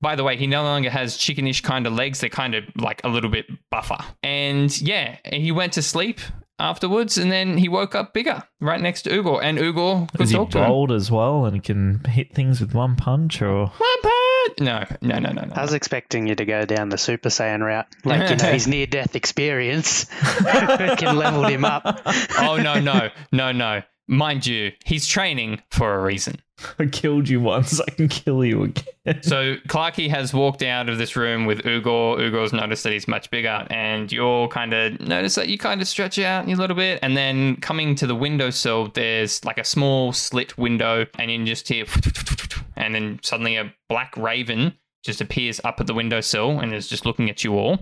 by 0.00 0.16
the 0.16 0.24
way 0.24 0.36
he 0.36 0.48
no 0.48 0.64
longer 0.64 0.90
has 0.90 1.16
chickenish 1.16 1.62
kind 1.62 1.86
of 1.86 1.92
legs 1.92 2.18
they're 2.20 2.28
kind 2.28 2.56
of 2.56 2.64
like 2.76 3.00
a 3.04 3.08
little 3.08 3.30
bit 3.30 3.46
buffer 3.70 3.96
and 4.24 4.80
yeah 4.80 5.18
he 5.32 5.52
went 5.52 5.72
to 5.72 5.82
sleep 5.82 6.18
afterwards 6.58 7.18
and 7.18 7.30
then 7.30 7.58
he 7.58 7.68
woke 7.68 7.94
up 7.94 8.14
bigger 8.14 8.42
right 8.60 8.80
next 8.80 9.02
to 9.02 9.10
ugor 9.10 9.40
and 9.42 9.58
ugor 9.58 10.10
could 10.12 10.22
Is 10.22 10.30
he 10.30 10.36
talk 10.36 10.50
to 10.52 10.58
him 10.58 10.68
bold 10.68 10.90
as 10.90 11.10
well 11.10 11.44
and 11.44 11.62
can 11.62 12.02
hit 12.04 12.34
things 12.34 12.60
with 12.60 12.74
one 12.74 12.96
punch 12.96 13.42
or 13.42 13.66
one 13.66 14.02
punch! 14.02 14.60
No, 14.60 14.84
no, 15.02 15.18
no, 15.18 15.32
no, 15.32 15.42
no. 15.44 15.52
I 15.54 15.62
was 15.62 15.74
expecting 15.74 16.26
you 16.26 16.34
to 16.36 16.44
go 16.44 16.64
down 16.64 16.88
the 16.88 16.96
Super 16.96 17.28
Saiyan 17.28 17.60
route. 17.60 17.86
Like, 18.04 18.30
you 18.30 18.36
know, 18.36 18.52
his 18.52 18.66
near 18.68 18.86
death 18.86 19.16
experience 19.16 20.04
can 20.04 21.16
leveled 21.16 21.50
him 21.50 21.64
up. 21.64 22.02
oh 22.38 22.56
no, 22.56 22.78
no, 22.80 23.10
no, 23.32 23.52
no. 23.52 23.82
Mind 24.08 24.46
you, 24.46 24.72
he's 24.84 25.06
training 25.06 25.62
for 25.70 25.94
a 25.94 26.02
reason. 26.02 26.40
I 26.78 26.86
killed 26.86 27.28
you 27.28 27.40
once. 27.40 27.80
I 27.80 27.90
can 27.90 28.08
kill 28.08 28.44
you 28.44 28.64
again. 28.64 29.22
So 29.22 29.56
Clarky 29.68 30.08
has 30.08 30.32
walked 30.32 30.62
out 30.62 30.88
of 30.88 30.98
this 30.98 31.16
room 31.16 31.46
with 31.46 31.62
Ugor. 31.62 32.18
Ugor's 32.18 32.52
noticed 32.52 32.84
that 32.84 32.92
he's 32.92 33.08
much 33.08 33.30
bigger, 33.30 33.66
and 33.70 34.10
you'll 34.10 34.48
kind 34.48 34.72
of 34.72 35.00
notice 35.00 35.34
that 35.34 35.48
you 35.48 35.58
kind 35.58 35.80
of 35.80 35.88
stretch 35.88 36.18
out 36.18 36.48
a 36.48 36.54
little 36.54 36.76
bit. 36.76 36.98
And 37.02 37.16
then 37.16 37.56
coming 37.56 37.94
to 37.96 38.06
the 38.06 38.14
windowsill, 38.14 38.88
there's 38.94 39.44
like 39.44 39.58
a 39.58 39.64
small 39.64 40.12
slit 40.12 40.56
window, 40.56 41.06
and 41.18 41.30
you 41.30 41.44
just 41.44 41.68
hear, 41.68 41.84
and 42.76 42.94
then 42.94 43.20
suddenly 43.22 43.56
a 43.56 43.72
black 43.88 44.16
raven 44.16 44.76
just 45.06 45.20
appears 45.20 45.60
up 45.64 45.80
at 45.80 45.86
the 45.86 45.94
windowsill 45.94 46.60
and 46.60 46.74
is 46.74 46.88
just 46.88 47.06
looking 47.06 47.30
at 47.30 47.44
you 47.44 47.54
all. 47.54 47.78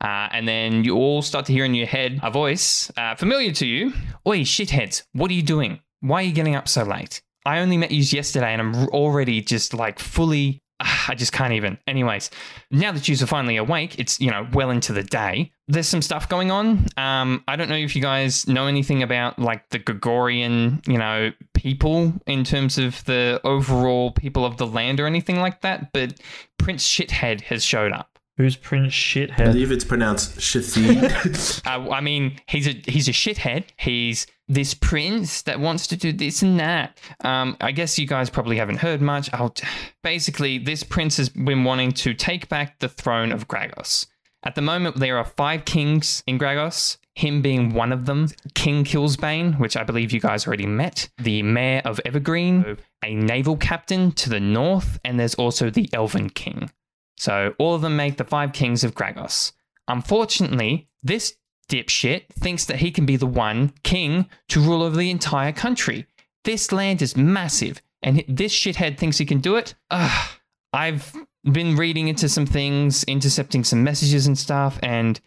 Uh, 0.00 0.28
and 0.32 0.46
then 0.46 0.84
you 0.84 0.96
all 0.96 1.22
start 1.22 1.46
to 1.46 1.52
hear 1.52 1.64
in 1.64 1.74
your 1.74 1.86
head 1.86 2.20
a 2.22 2.30
voice 2.30 2.92
uh, 2.96 3.14
familiar 3.14 3.52
to 3.52 3.66
you. 3.66 3.92
Oi, 4.26 4.40
shitheads, 4.40 5.04
what 5.12 5.30
are 5.30 5.34
you 5.34 5.42
doing? 5.42 5.80
Why 6.00 6.20
are 6.22 6.26
you 6.26 6.32
getting 6.32 6.54
up 6.54 6.68
so 6.68 6.82
late? 6.82 7.22
I 7.46 7.60
only 7.60 7.76
met 7.76 7.90
you 7.90 8.02
yesterday 8.02 8.52
and 8.52 8.60
I'm 8.60 8.88
already 8.88 9.40
just 9.40 9.72
like 9.72 9.98
fully. 9.98 10.60
I 10.80 11.14
just 11.14 11.32
can't 11.32 11.52
even. 11.52 11.78
Anyways, 11.86 12.30
now 12.70 12.92
that 12.92 13.08
you 13.08 13.14
are 13.14 13.26
finally 13.26 13.56
awake, 13.56 13.98
it's, 13.98 14.20
you 14.20 14.30
know, 14.30 14.46
well 14.52 14.70
into 14.70 14.92
the 14.92 15.02
day. 15.02 15.52
There's 15.66 15.88
some 15.88 16.02
stuff 16.02 16.28
going 16.28 16.50
on. 16.50 16.86
Um, 16.96 17.42
I 17.48 17.56
don't 17.56 17.70
know 17.70 17.76
if 17.76 17.96
you 17.96 18.02
guys 18.02 18.46
know 18.46 18.66
anything 18.66 19.02
about 19.02 19.38
like 19.38 19.70
the 19.70 19.78
Gregorian, 19.78 20.82
you 20.86 20.98
know, 20.98 21.32
people 21.54 22.12
in 22.26 22.44
terms 22.44 22.76
of 22.76 23.02
the 23.04 23.40
overall 23.44 24.10
people 24.12 24.44
of 24.44 24.58
the 24.58 24.66
land 24.66 25.00
or 25.00 25.06
anything 25.06 25.40
like 25.40 25.62
that, 25.62 25.92
but 25.92 26.20
Prince 26.58 26.86
Shithead 26.86 27.40
has 27.42 27.64
showed 27.64 27.92
up. 27.92 28.14
Who's 28.36 28.56
Prince 28.56 28.92
Shithead? 28.92 29.40
I 29.40 29.44
believe 29.44 29.70
it's 29.70 29.84
pronounced 29.84 30.38
Shathid. 30.38 31.62
Uh, 31.66 31.90
I 31.90 32.00
mean, 32.00 32.40
he's 32.48 32.66
a 32.66 32.72
he's 32.86 33.08
a 33.08 33.12
shithead. 33.12 33.64
He's 33.78 34.26
this 34.48 34.74
prince 34.74 35.42
that 35.42 35.60
wants 35.60 35.86
to 35.86 35.96
do 35.96 36.12
this 36.12 36.42
and 36.42 36.58
that. 36.60 36.98
Um, 37.22 37.56
I 37.60 37.70
guess 37.72 37.98
you 37.98 38.06
guys 38.06 38.28
probably 38.28 38.58
haven't 38.58 38.78
heard 38.78 39.00
much. 39.00 39.32
I'll 39.32 39.50
t- 39.50 39.66
basically, 40.02 40.58
this 40.58 40.82
prince 40.82 41.16
has 41.16 41.28
been 41.28 41.64
wanting 41.64 41.92
to 41.92 42.12
take 42.12 42.48
back 42.48 42.80
the 42.80 42.88
throne 42.88 43.32
of 43.32 43.46
Gragos. 43.48 44.06
At 44.44 44.54
the 44.54 44.62
moment, 44.62 44.96
there 44.96 45.16
are 45.16 45.24
five 45.24 45.64
kings 45.64 46.22
in 46.26 46.38
Gragos. 46.38 46.98
Him 47.14 47.40
being 47.40 47.72
one 47.72 47.92
of 47.92 48.04
them, 48.06 48.28
King 48.54 48.84
Killsbane, 48.84 49.58
which 49.58 49.76
I 49.76 49.84
believe 49.84 50.12
you 50.12 50.20
guys 50.20 50.46
already 50.46 50.66
met, 50.66 51.08
the 51.16 51.42
mayor 51.42 51.80
of 51.84 52.00
Evergreen, 52.04 52.76
a 53.02 53.14
naval 53.14 53.56
captain 53.56 54.12
to 54.12 54.28
the 54.28 54.40
north, 54.40 54.98
and 55.04 55.18
there's 55.18 55.36
also 55.36 55.70
the 55.70 55.88
Elven 55.92 56.28
King. 56.28 56.70
So 57.16 57.54
all 57.58 57.74
of 57.74 57.82
them 57.82 57.96
make 57.96 58.16
the 58.16 58.24
five 58.24 58.52
kings 58.52 58.84
of 58.84 58.94
Gragos. 58.94 59.52
Unfortunately, 59.88 60.88
this 61.02 61.36
dipshit 61.68 62.26
thinks 62.32 62.64
that 62.66 62.76
he 62.76 62.90
can 62.90 63.06
be 63.06 63.16
the 63.16 63.26
one 63.26 63.72
king 63.84 64.28
to 64.48 64.60
rule 64.60 64.82
over 64.82 64.96
the 64.96 65.10
entire 65.10 65.52
country. 65.52 66.06
This 66.42 66.72
land 66.72 67.00
is 67.00 67.16
massive, 67.16 67.80
and 68.02 68.24
this 68.28 68.52
shithead 68.52 68.98
thinks 68.98 69.18
he 69.18 69.24
can 69.24 69.38
do 69.38 69.56
it. 69.56 69.74
Ugh. 69.90 70.30
I've 70.72 71.14
been 71.52 71.76
reading 71.76 72.08
into 72.08 72.28
some 72.28 72.46
things, 72.46 73.04
intercepting 73.04 73.64
some 73.64 73.84
messages 73.84 74.26
and 74.26 74.38
stuff, 74.38 74.78
and 74.82 75.20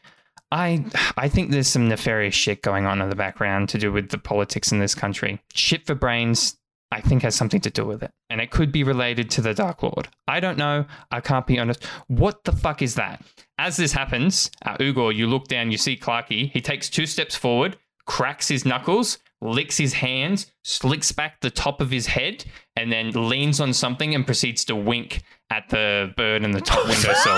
I 0.51 0.85
I 1.17 1.27
think 1.29 1.51
there's 1.51 1.67
some 1.67 1.87
nefarious 1.87 2.35
shit 2.35 2.61
going 2.61 2.85
on 2.85 3.01
in 3.01 3.09
the 3.09 3.15
background 3.15 3.69
to 3.69 3.77
do 3.77 3.91
with 3.91 4.09
the 4.09 4.17
politics 4.17 4.71
in 4.71 4.79
this 4.79 4.95
country. 4.95 5.41
Shit 5.53 5.85
for 5.85 5.95
brains, 5.95 6.57
I 6.91 7.01
think 7.01 7.23
has 7.23 7.35
something 7.35 7.61
to 7.61 7.69
do 7.69 7.85
with 7.85 8.01
it. 8.01 8.11
And 8.29 8.39
it 8.39 8.51
could 8.51 8.71
be 8.71 8.83
related 8.83 9.29
to 9.31 9.41
the 9.41 9.53
Dark 9.53 9.83
Lord. 9.83 10.07
I 10.27 10.39
don't 10.39 10.57
know. 10.57 10.85
I 11.11 11.19
can't 11.19 11.45
be 11.45 11.59
honest. 11.59 11.83
What 12.07 12.43
the 12.45 12.53
fuck 12.53 12.81
is 12.81 12.95
that? 12.95 13.21
As 13.57 13.77
this 13.77 13.91
happens, 13.91 14.49
uh, 14.65 14.77
Ugor, 14.77 15.13
you 15.13 15.27
look 15.27 15.47
down, 15.47 15.71
you 15.71 15.77
see 15.77 15.97
Clarky. 15.97 16.51
He 16.51 16.61
takes 16.61 16.89
two 16.89 17.05
steps 17.05 17.35
forward, 17.35 17.77
cracks 18.07 18.47
his 18.47 18.65
knuckles, 18.65 19.19
licks 19.41 19.77
his 19.77 19.93
hands, 19.93 20.51
slicks 20.63 21.11
back 21.11 21.39
the 21.41 21.51
top 21.51 21.81
of 21.81 21.91
his 21.91 22.07
head, 22.07 22.43
and 22.75 22.91
then 22.91 23.11
leans 23.11 23.61
on 23.61 23.73
something 23.73 24.15
and 24.15 24.25
proceeds 24.25 24.65
to 24.65 24.75
wink 24.75 25.21
at 25.51 25.69
the 25.69 26.11
bird 26.17 26.43
in 26.43 26.51
the 26.51 26.61
top 26.61 26.79
windowsill. 26.87 27.37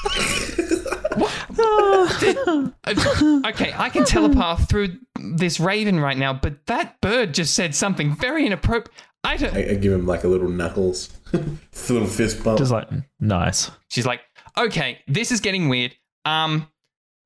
okay, 3.46 3.72
I 3.74 3.90
can 3.92 4.04
telepath 4.04 4.68
through 4.68 4.98
this 5.34 5.60
raven 5.60 5.98
right 5.98 6.16
now, 6.16 6.32
but 6.32 6.66
that 6.66 7.00
bird 7.00 7.34
just 7.34 7.54
said 7.54 7.74
something 7.74 8.16
very 8.16 8.46
inappropriate. 8.46 8.96
I 9.24 9.36
don't. 9.36 9.54
I, 9.54 9.70
I 9.70 9.74
give 9.74 9.92
him 9.92 10.06
like 10.06 10.24
a 10.24 10.28
little 10.28 10.48
knuckles, 10.48 11.10
a 11.32 11.38
little 11.92 12.08
fist 12.08 12.42
bump. 12.42 12.58
Just 12.58 12.72
like 12.72 12.88
nice. 13.18 13.70
She's 13.88 14.06
like, 14.06 14.20
okay, 14.56 15.00
this 15.08 15.30
is 15.30 15.40
getting 15.40 15.68
weird. 15.68 15.94
Um, 16.24 16.68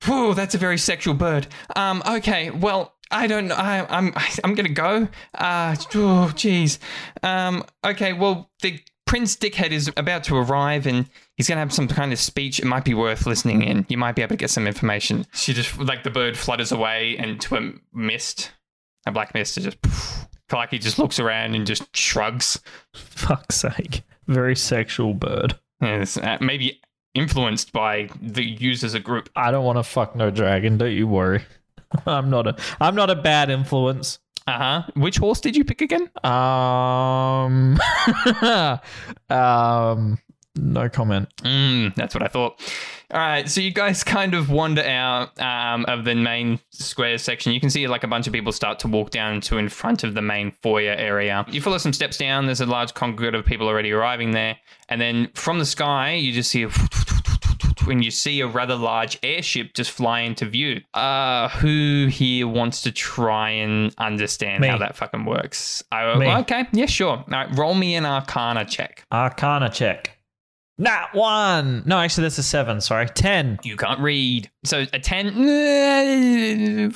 whew, 0.05 0.35
that's 0.35 0.55
a 0.55 0.59
very 0.59 0.79
sexual 0.79 1.15
bird. 1.15 1.47
Um, 1.77 2.03
okay, 2.07 2.51
well, 2.51 2.95
I 3.11 3.27
don't 3.27 3.49
know. 3.49 3.55
I, 3.55 3.87
I'm, 3.89 4.13
I'm 4.45 4.55
gonna 4.55 4.69
go. 4.69 5.09
Uh, 5.35 5.77
oh, 5.95 6.33
jeez. 6.35 6.79
Um, 7.23 7.65
okay, 7.85 8.13
well, 8.13 8.51
the 8.63 8.81
Prince 9.07 9.37
Dickhead 9.37 9.71
is 9.71 9.91
about 9.97 10.25
to 10.25 10.37
arrive 10.37 10.87
and 10.87 11.09
he's 11.37 11.49
gonna 11.49 11.61
have 11.61 11.73
some 11.73 11.89
kind 11.89 12.13
of 12.13 12.19
speech. 12.19 12.59
It 12.59 12.65
might 12.65 12.85
be 12.85 12.95
worth 12.95 13.27
listening 13.27 13.63
in. 13.63 13.87
You 13.89 13.99
might 13.99 14.17
be 14.17 14.23
able 14.23 14.31
to 14.31 14.37
get 14.37 14.51
some 14.51 14.67
information. 14.67 15.27
She 15.33 15.53
just, 15.53 15.79
like, 15.79 16.03
the 16.03 16.11
bird 16.11 16.37
flutters 16.37 16.73
away 16.73 17.17
into 17.17 17.57
a 17.57 17.73
mist, 17.93 18.53
a 19.07 19.13
black 19.13 19.35
mist, 19.35 19.57
and 19.57 19.65
just, 19.65 19.81
Clarky 20.51 20.81
just 20.81 20.99
looks 20.99 21.19
around 21.19 21.55
and 21.55 21.67
just 21.67 21.95
shrugs. 21.97 22.61
Fuck's 22.95 23.57
sake. 23.57 24.03
Very 24.27 24.57
sexual 24.57 25.15
bird. 25.15 25.59
And 25.81 26.03
it's, 26.03 26.17
uh, 26.17 26.39
maybe 26.41 26.81
influenced 27.15 27.73
by 27.73 28.09
the 28.21 28.45
users 28.45 28.85
as 28.85 28.95
a 28.95 29.01
group. 29.01 29.31
I 29.37 29.51
don't 29.51 29.65
want 29.65 29.79
to 29.79 29.83
fuck 29.83 30.15
no 30.15 30.31
dragon. 30.31 30.79
Don't 30.79 30.93
you 30.93 31.07
worry. 31.07 31.43
I'm 32.07 32.31
not 32.31 32.47
a. 32.47 32.57
I'm 32.81 32.95
not 32.95 33.11
a 33.11 33.17
bad 33.17 33.51
influence. 33.51 34.19
Uh 34.47 34.59
huh. 34.59 34.83
Which 34.95 35.17
horse 35.17 35.41
did 35.41 35.57
you 35.57 35.65
pick 35.65 35.81
again? 35.81 36.11
Um. 36.23 37.79
um. 39.31 40.19
No 40.57 40.89
comment. 40.89 41.29
Mm, 41.39 41.95
that's 41.97 42.15
what 42.15 42.23
I 42.23 42.29
thought. 42.29 42.61
All 43.11 43.21
right, 43.21 43.49
so 43.49 43.61
you 43.61 43.73
guys 43.73 44.03
kind 44.05 44.35
of 44.35 44.51
wander 44.51 44.83
out 44.83 45.39
um, 45.41 45.85
of 45.87 46.05
the 46.05 46.15
main 46.15 46.61
square 46.71 47.19
section. 47.19 47.53
You 47.53 47.61
can 47.61 47.71
see 47.71 47.87
like 47.87 48.05
a 48.05 48.09
bunch 48.09 48.27
of 48.27 48.33
people 48.33 48.53
start 48.53 48.79
to 48.81 48.89
walk 48.89 49.11
down 49.11 49.41
to 49.43 49.59
in 49.59 49.69
front 49.69 50.05
of 50.05 50.15
the 50.15 50.23
main 50.23 50.53
foyer 50.63 50.93
area. 50.93 51.45
You 51.49 51.61
follow 51.61 51.79
some 51.79 51.93
steps 51.93 52.19
down. 52.19 52.47
There's 52.47 52.61
a 52.61 52.67
large 52.67 52.95
congregate 52.95 53.35
of 53.35 53.45
people 53.45 53.67
already 53.69 53.93
arriving 53.93 54.31
there, 54.31 54.57
and 54.89 55.01
then 55.01 55.31
from 55.35 55.59
the 55.59 55.67
sky 55.67 56.15
you 56.15 56.33
just 56.33 56.51
see 56.51 56.63
a 56.63 56.69
when 57.85 58.03
you 58.03 58.11
see 58.11 58.41
a 58.41 58.47
rather 58.47 58.75
large 58.75 59.19
airship 59.23 59.75
just 59.75 59.91
fly 59.91 60.21
into 60.21 60.47
view. 60.47 60.81
Uh, 60.95 61.49
who 61.51 62.07
here 62.11 62.47
wants 62.49 62.83
to 62.83 62.93
try 62.93 63.51
and 63.51 63.95
understand 63.99 64.61
Me. 64.63 64.69
how 64.69 64.79
that 64.79 64.97
fucking 64.97 65.25
works? 65.25 65.83
I, 65.93 66.17
Me. 66.17 66.27
okay, 66.37 66.67
yeah, 66.73 66.87
sure. 66.87 67.19
All 67.19 67.25
right, 67.29 67.49
roll 67.57 67.75
me 67.75 67.95
an 67.97 68.07
Arcana 68.07 68.65
check. 68.65 69.05
Arcana 69.13 69.69
check. 69.69 70.14
Nat 70.77 71.11
one. 71.13 71.85
No, 71.87 71.99
actually, 71.99 72.23
that's 72.23 72.39
a 72.39 72.43
seven. 72.43 72.81
Sorry, 72.81 73.07
ten. 73.07 73.61
You 73.63 73.77
can't 73.77 74.01
read. 74.01 74.51
So 74.65 74.87
a 74.93 74.99
ten. 74.99 75.33
You 75.37 76.91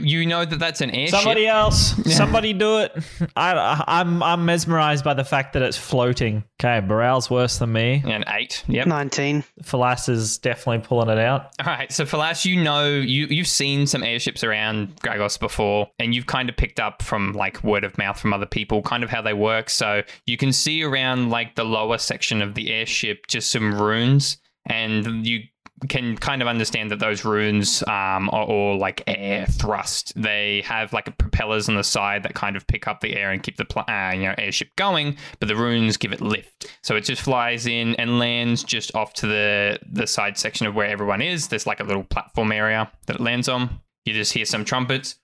you 0.00 0.26
know 0.26 0.46
that 0.46 0.58
that's 0.58 0.80
an 0.80 0.90
airship. 0.90 1.16
Somebody 1.20 1.46
else. 1.46 1.94
Somebody 2.14 2.54
do 2.54 2.78
it. 2.78 2.96
I, 3.36 3.52
I, 3.52 3.84
I'm 3.86 4.22
I'm 4.22 4.46
mesmerized 4.46 5.04
by 5.04 5.12
the 5.12 5.24
fact 5.24 5.52
that 5.52 5.62
it's 5.62 5.76
floating. 5.76 6.44
Okay, 6.60 6.80
Burrell's 6.80 7.28
worse 7.28 7.58
than 7.58 7.72
me. 7.72 8.02
An 8.06 8.24
eight. 8.28 8.64
Yep. 8.66 8.86
19. 8.86 9.44
Falas 9.62 10.08
is 10.08 10.38
definitely 10.38 10.84
pulling 10.86 11.08
it 11.08 11.18
out. 11.18 11.52
All 11.60 11.66
right. 11.66 11.92
So 11.92 12.04
Falas, 12.04 12.44
you 12.44 12.62
know 12.62 12.88
you 12.88 13.26
you've 13.26 13.46
seen 13.46 13.86
some 13.86 14.02
airships 14.02 14.42
around 14.42 14.96
Gragos 15.02 15.38
before, 15.38 15.90
and 15.98 16.14
you've 16.14 16.26
kind 16.26 16.48
of 16.48 16.56
picked 16.56 16.80
up 16.80 17.02
from 17.02 17.32
like 17.34 17.62
word 17.62 17.84
of 17.84 17.98
mouth 17.98 18.18
from 18.18 18.32
other 18.32 18.46
people, 18.46 18.80
kind 18.80 19.04
of 19.04 19.10
how 19.10 19.20
they 19.20 19.34
work. 19.34 19.68
So 19.68 20.02
you 20.26 20.38
can 20.38 20.52
see 20.52 20.82
around 20.82 21.28
like 21.30 21.56
the 21.56 21.64
lower 21.64 21.98
section 21.98 22.40
of 22.40 22.54
the 22.54 22.72
airship 22.72 23.17
just 23.26 23.50
some 23.50 23.74
runes, 23.80 24.38
and 24.66 25.26
you 25.26 25.44
can 25.88 26.16
kind 26.16 26.42
of 26.42 26.48
understand 26.48 26.90
that 26.90 26.98
those 26.98 27.24
runes 27.24 27.82
um, 27.86 28.28
are 28.30 28.44
all 28.44 28.78
like 28.78 29.02
air 29.06 29.46
thrust. 29.46 30.12
They 30.20 30.62
have 30.64 30.92
like 30.92 31.16
propellers 31.18 31.68
on 31.68 31.76
the 31.76 31.84
side 31.84 32.22
that 32.24 32.34
kind 32.34 32.56
of 32.56 32.66
pick 32.66 32.88
up 32.88 33.00
the 33.00 33.16
air 33.16 33.30
and 33.30 33.42
keep 33.42 33.56
the 33.56 33.64
pl- 33.64 33.84
uh, 33.88 34.12
you 34.14 34.22
know 34.22 34.34
airship 34.38 34.74
going, 34.76 35.16
but 35.38 35.48
the 35.48 35.56
runes 35.56 35.96
give 35.96 36.12
it 36.12 36.20
lift. 36.20 36.66
So 36.82 36.96
it 36.96 37.02
just 37.02 37.22
flies 37.22 37.66
in 37.66 37.94
and 37.96 38.18
lands 38.18 38.64
just 38.64 38.94
off 38.94 39.12
to 39.14 39.26
the 39.26 39.78
the 39.90 40.06
side 40.06 40.36
section 40.38 40.66
of 40.66 40.74
where 40.74 40.88
everyone 40.88 41.22
is. 41.22 41.48
There's 41.48 41.66
like 41.66 41.80
a 41.80 41.84
little 41.84 42.04
platform 42.04 42.52
area 42.52 42.90
that 43.06 43.16
it 43.16 43.22
lands 43.22 43.48
on. 43.48 43.80
You 44.04 44.14
just 44.14 44.32
hear 44.32 44.44
some 44.44 44.64
trumpets. 44.64 45.16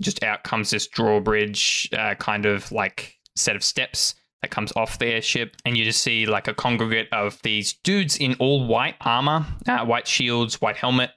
Just 0.00 0.22
out 0.24 0.42
comes 0.44 0.70
this 0.70 0.86
drawbridge, 0.86 1.90
uh, 1.92 2.14
kind 2.14 2.46
of 2.46 2.72
like 2.72 3.18
set 3.36 3.56
of 3.56 3.64
steps 3.64 4.14
that 4.44 4.50
comes 4.50 4.74
off 4.76 4.98
the 4.98 5.06
airship, 5.06 5.56
and 5.64 5.74
you 5.74 5.84
just 5.86 6.02
see 6.02 6.26
like 6.26 6.48
a 6.48 6.52
congregate 6.54 7.08
of 7.12 7.40
these 7.42 7.72
dudes 7.82 8.18
in 8.18 8.34
all 8.38 8.66
white 8.66 8.96
armor, 9.00 9.46
uh, 9.66 9.86
white 9.86 10.06
shields, 10.06 10.60
white 10.60 10.76
helmet. 10.76 11.10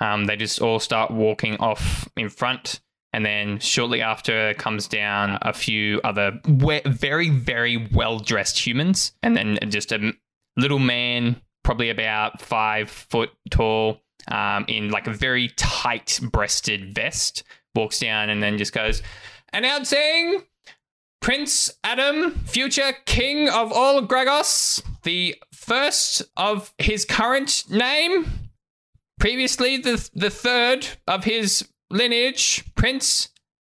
Um, 0.00 0.24
they 0.24 0.34
just 0.34 0.60
all 0.60 0.80
start 0.80 1.12
walking 1.12 1.56
off 1.58 2.08
in 2.16 2.28
front, 2.28 2.80
And 3.14 3.24
then 3.24 3.60
shortly 3.60 4.02
after 4.02 4.54
comes 4.54 4.88
down 4.88 5.38
a 5.40 5.52
few 5.52 6.00
other 6.02 6.40
we- 6.48 6.82
very, 6.84 7.30
very 7.30 7.88
well 7.92 8.18
dressed 8.18 8.66
humans. 8.66 9.12
And 9.22 9.36
then 9.36 9.56
just 9.68 9.92
a 9.92 10.12
little 10.56 10.80
man, 10.80 11.40
probably 11.62 11.90
about 11.90 12.42
five 12.42 12.90
foot 12.90 13.30
tall, 13.50 14.00
um, 14.26 14.64
in 14.66 14.90
like 14.90 15.06
a 15.06 15.12
very 15.12 15.46
tight 15.50 16.18
breasted 16.24 16.92
vest, 16.92 17.44
walks 17.76 18.00
down 18.00 18.30
and 18.30 18.42
then 18.42 18.58
just 18.58 18.72
goes, 18.72 19.00
announcing 19.52 20.42
Prince 21.24 21.72
Adam, 21.82 22.32
future 22.44 22.92
king 23.06 23.48
of 23.48 23.72
all 23.72 24.02
Gragos, 24.02 24.82
the 25.04 25.34
first 25.54 26.22
of 26.36 26.74
his 26.76 27.06
current 27.06 27.64
name, 27.70 28.50
previously 29.18 29.78
the 29.78 30.06
the 30.12 30.28
third 30.28 30.86
of 31.08 31.24
his 31.24 31.66
lineage, 31.88 32.62
Prince 32.74 33.30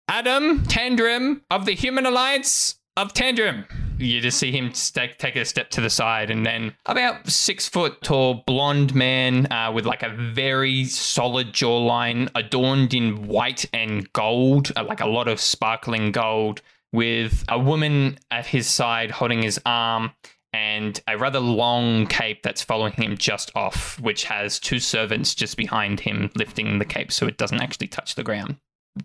Adam 0.09 0.65
Tandrim 0.65 1.41
of 1.51 1.65
the 1.65 1.73
Human 1.73 2.05
Alliance 2.05 2.75
of 2.99 3.15
Tandrim. 3.15 3.65
You 3.99 4.21
just 4.21 4.39
see 4.39 4.53
him 4.53 4.71
take, 4.71 5.17
take 5.17 5.35
a 5.35 5.47
step 5.47 5.71
to 5.71 5.81
the 5.81 5.89
side, 5.89 6.31
and 6.31 6.45
then 6.45 6.75
about 6.85 7.31
six 7.31 7.67
foot 7.67 8.03
tall 8.03 8.45
blonde 8.47 8.95
man 8.95 9.51
uh, 9.51 9.73
with 9.73 9.87
like 9.87 10.03
a 10.03 10.11
very 10.11 10.85
solid 10.85 11.55
jawline, 11.55 12.29
adorned 12.35 12.93
in 12.93 13.27
white 13.27 13.65
and 13.73 14.13
gold, 14.13 14.71
uh, 14.77 14.85
like 14.85 15.01
a 15.01 15.09
lot 15.09 15.29
of 15.29 15.41
sparkling 15.41 16.13
gold, 16.13 16.61
with 16.93 17.45
a 17.49 17.59
woman 17.59 18.19
at 18.31 18.47
his 18.47 18.67
side 18.67 19.11
holding 19.11 19.43
his 19.43 19.61
arm 19.67 20.13
and 20.53 21.01
a 21.07 21.19
rather 21.19 21.41
long 21.41 22.07
cape 22.07 22.43
that's 22.43 22.63
following 22.63 22.93
him 22.95 23.17
just 23.17 23.55
off, 23.55 24.01
which 24.01 24.25
has 24.25 24.59
two 24.59 24.79
servants 24.79 25.35
just 25.35 25.57
behind 25.57 26.01
him 26.01 26.31
lifting 26.37 26.79
the 26.79 26.85
cape 26.85 27.13
so 27.13 27.27
it 27.27 27.37
doesn't 27.37 27.61
actually 27.61 27.89
touch 27.89 28.15
the 28.15 28.25
ground. 28.25 28.57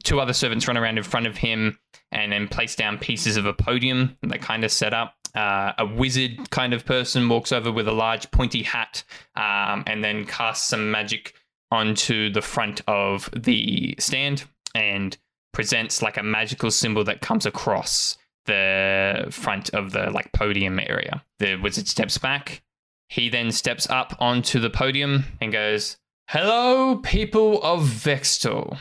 Two 0.04 0.20
other 0.20 0.34
servants 0.34 0.68
run 0.68 0.78
around 0.78 0.98
in 0.98 1.04
front 1.04 1.28
of 1.28 1.38
him 1.38 1.78
and 2.12 2.32
then 2.32 2.48
place 2.48 2.76
down 2.76 2.98
pieces 2.98 3.38
of 3.38 3.46
a 3.46 3.54
podium 3.54 4.18
that 4.24 4.42
kind 4.42 4.64
of 4.64 4.72
set 4.72 4.94
up. 4.94 5.16
Uh, 5.36 5.74
a 5.80 5.86
wizard 5.86 6.50
kind 6.52 6.74
of 6.74 6.86
person 6.86 7.28
walks 7.28 7.52
over 7.52 7.72
with 7.72 7.88
a 7.88 7.92
large 7.92 8.30
pointy 8.32 8.62
hat 8.64 9.04
um, 9.36 9.84
and 9.88 10.04
then 10.04 10.26
casts 10.26 10.68
some 10.68 10.92
magic 10.92 11.34
onto 11.72 12.32
the 12.32 12.42
front 12.42 12.82
of 12.88 13.30
the 13.36 13.96
stand 14.00 14.44
and 14.76 15.18
presents 15.54 16.02
like 16.02 16.18
a 16.18 16.24
magical 16.24 16.72
symbol 16.72 17.04
that 17.06 17.22
comes 17.22 17.46
across 17.46 18.18
the 18.46 19.28
front 19.32 19.70
of 19.70 19.92
the 19.92 20.10
like 20.12 20.32
podium 20.34 20.80
area. 20.80 21.24
The 21.40 21.56
wizard 21.56 21.88
steps 21.88 22.18
back. 22.18 22.62
He 23.08 23.30
then 23.30 23.52
steps 23.52 23.90
up 23.90 24.16
onto 24.20 24.60
the 24.60 24.70
podium 24.70 25.26
and 25.40 25.52
goes, 25.52 25.98
"Hello, 26.28 26.98
people 26.98 27.62
of 27.64 27.84
Vextel. 27.84 28.78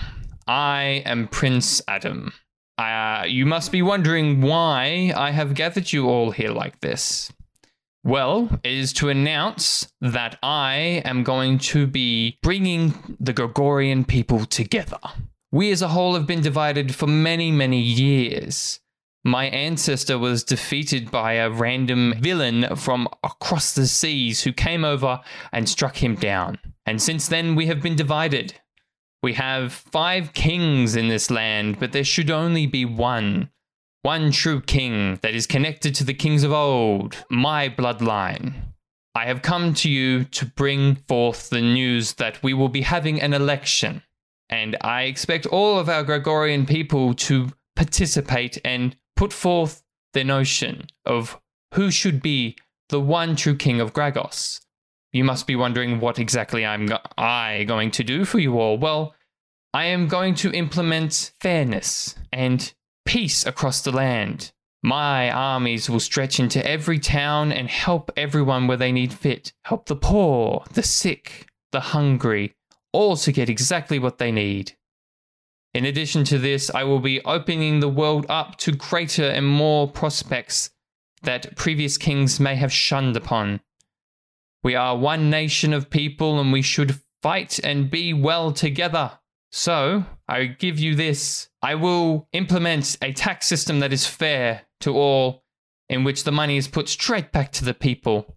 I 0.46 1.02
am 1.04 1.28
Prince 1.28 1.80
Adam. 1.86 2.32
Uh, 2.78 3.24
you 3.26 3.46
must 3.46 3.70
be 3.70 3.82
wondering 3.82 4.40
why 4.40 5.12
I 5.14 5.30
have 5.30 5.54
gathered 5.54 5.92
you 5.92 6.08
all 6.08 6.30
here 6.30 6.50
like 6.50 6.80
this. 6.80 7.30
Well, 8.02 8.58
it 8.64 8.72
is 8.72 8.92
to 8.94 9.10
announce 9.10 9.92
that 10.00 10.36
I 10.42 11.02
am 11.04 11.22
going 11.22 11.58
to 11.58 11.86
be 11.86 12.38
bringing 12.42 13.16
the 13.20 13.32
Gregorian 13.32 14.04
people 14.04 14.44
together. 14.44 14.98
We 15.54 15.70
as 15.70 15.82
a 15.82 15.88
whole 15.88 16.14
have 16.14 16.26
been 16.26 16.40
divided 16.40 16.94
for 16.94 17.06
many, 17.06 17.52
many 17.52 17.78
years. 17.78 18.80
My 19.22 19.44
ancestor 19.44 20.18
was 20.18 20.42
defeated 20.42 21.10
by 21.10 21.34
a 21.34 21.50
random 21.50 22.14
villain 22.18 22.74
from 22.74 23.06
across 23.22 23.74
the 23.74 23.86
seas 23.86 24.42
who 24.42 24.52
came 24.54 24.82
over 24.82 25.20
and 25.52 25.68
struck 25.68 26.02
him 26.02 26.14
down. 26.14 26.58
And 26.86 27.02
since 27.02 27.28
then, 27.28 27.54
we 27.54 27.66
have 27.66 27.82
been 27.82 27.96
divided. 27.96 28.54
We 29.22 29.34
have 29.34 29.74
five 29.74 30.32
kings 30.32 30.96
in 30.96 31.08
this 31.08 31.30
land, 31.30 31.78
but 31.78 31.92
there 31.92 32.02
should 32.02 32.30
only 32.30 32.66
be 32.66 32.86
one. 32.86 33.50
One 34.00 34.32
true 34.32 34.62
king 34.62 35.18
that 35.20 35.34
is 35.34 35.46
connected 35.46 35.94
to 35.96 36.04
the 36.04 36.14
kings 36.14 36.44
of 36.44 36.52
old, 36.52 37.24
my 37.28 37.68
bloodline. 37.68 38.54
I 39.14 39.26
have 39.26 39.42
come 39.42 39.74
to 39.74 39.90
you 39.90 40.24
to 40.24 40.46
bring 40.46 40.96
forth 41.06 41.50
the 41.50 41.60
news 41.60 42.14
that 42.14 42.42
we 42.42 42.54
will 42.54 42.70
be 42.70 42.80
having 42.80 43.20
an 43.20 43.34
election, 43.34 44.02
and 44.52 44.76
I 44.82 45.04
expect 45.04 45.46
all 45.46 45.78
of 45.78 45.88
our 45.88 46.04
Gregorian 46.04 46.66
people 46.66 47.14
to 47.14 47.48
participate 47.74 48.58
and 48.62 48.94
put 49.16 49.32
forth 49.32 49.82
their 50.12 50.24
notion 50.24 50.84
of 51.06 51.40
who 51.72 51.90
should 51.90 52.20
be 52.20 52.58
the 52.90 53.00
one 53.00 53.34
true 53.34 53.56
king 53.56 53.80
of 53.80 53.94
Gragos. 53.94 54.60
You 55.10 55.24
must 55.24 55.46
be 55.46 55.56
wondering 55.56 56.00
what 56.00 56.18
exactly 56.18 56.66
I'm 56.66 56.84
go- 56.84 56.98
I 57.16 57.64
going 57.64 57.90
to 57.92 58.04
do 58.04 58.26
for 58.26 58.38
you 58.38 58.60
all. 58.60 58.76
Well, 58.76 59.14
I 59.72 59.86
am 59.86 60.06
going 60.06 60.34
to 60.36 60.52
implement 60.52 61.32
fairness 61.40 62.14
and 62.30 62.74
peace 63.06 63.46
across 63.46 63.80
the 63.80 63.90
land. 63.90 64.52
My 64.82 65.30
armies 65.30 65.88
will 65.88 66.00
stretch 66.00 66.38
into 66.38 66.64
every 66.66 66.98
town 66.98 67.52
and 67.52 67.70
help 67.70 68.10
everyone 68.18 68.66
where 68.66 68.76
they 68.76 68.92
need 68.92 69.14
fit. 69.14 69.54
Help 69.64 69.86
the 69.86 69.96
poor, 69.96 70.64
the 70.74 70.82
sick, 70.82 71.46
the 71.70 71.80
hungry, 71.80 72.54
all 72.92 73.16
to 73.16 73.32
get 73.32 73.48
exactly 73.48 73.98
what 73.98 74.18
they 74.18 74.30
need. 74.30 74.72
In 75.74 75.86
addition 75.86 76.24
to 76.24 76.38
this, 76.38 76.70
I 76.74 76.84
will 76.84 77.00
be 77.00 77.24
opening 77.24 77.80
the 77.80 77.88
world 77.88 78.26
up 78.28 78.56
to 78.58 78.72
greater 78.72 79.24
and 79.24 79.46
more 79.46 79.88
prospects 79.88 80.70
that 81.22 81.56
previous 81.56 81.96
kings 81.96 82.38
may 82.38 82.56
have 82.56 82.72
shunned 82.72 83.16
upon. 83.16 83.60
We 84.62 84.74
are 84.74 84.96
one 84.96 85.30
nation 85.30 85.72
of 85.72 85.90
people 85.90 86.38
and 86.38 86.52
we 86.52 86.62
should 86.62 87.00
fight 87.22 87.58
and 87.64 87.90
be 87.90 88.12
well 88.12 88.52
together. 88.52 89.18
So, 89.50 90.04
I 90.28 90.44
give 90.46 90.78
you 90.78 90.94
this. 90.94 91.48
I 91.62 91.74
will 91.74 92.28
implement 92.32 92.96
a 93.02 93.12
tax 93.12 93.46
system 93.46 93.80
that 93.80 93.92
is 93.92 94.06
fair 94.06 94.62
to 94.80 94.94
all, 94.94 95.44
in 95.88 96.04
which 96.04 96.24
the 96.24 96.32
money 96.32 96.56
is 96.56 96.68
put 96.68 96.88
straight 96.88 97.32
back 97.32 97.52
to 97.52 97.64
the 97.64 97.74
people, 97.74 98.36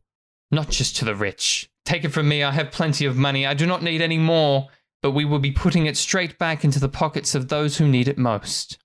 not 0.52 0.70
just 0.70 0.98
to 0.98 1.06
the 1.06 1.15
rich. 1.15 1.70
Take 1.86 2.04
it 2.04 2.10
from 2.10 2.28
me, 2.28 2.43
I 2.43 2.52
have 2.52 2.71
plenty 2.71 3.06
of 3.06 3.15
money. 3.15 3.45
I 3.45 3.54
do 3.54 3.65
not 3.65 3.84
need 3.84 4.02
any 4.02 4.17
more, 4.17 4.67
but 5.02 5.12
we 5.12 5.24
will 5.24 5.39
be 5.39 5.52
putting 5.52 5.86
it 5.86 5.95
straight 5.98 6.39
back 6.39 6.65
into 6.65 6.80
the 6.80 6.89
pockets 6.89 7.36
of 7.36 7.48
those 7.48 7.78
who 7.78 7.88
need 7.88 8.08
it 8.08 8.17
most. 8.17 8.80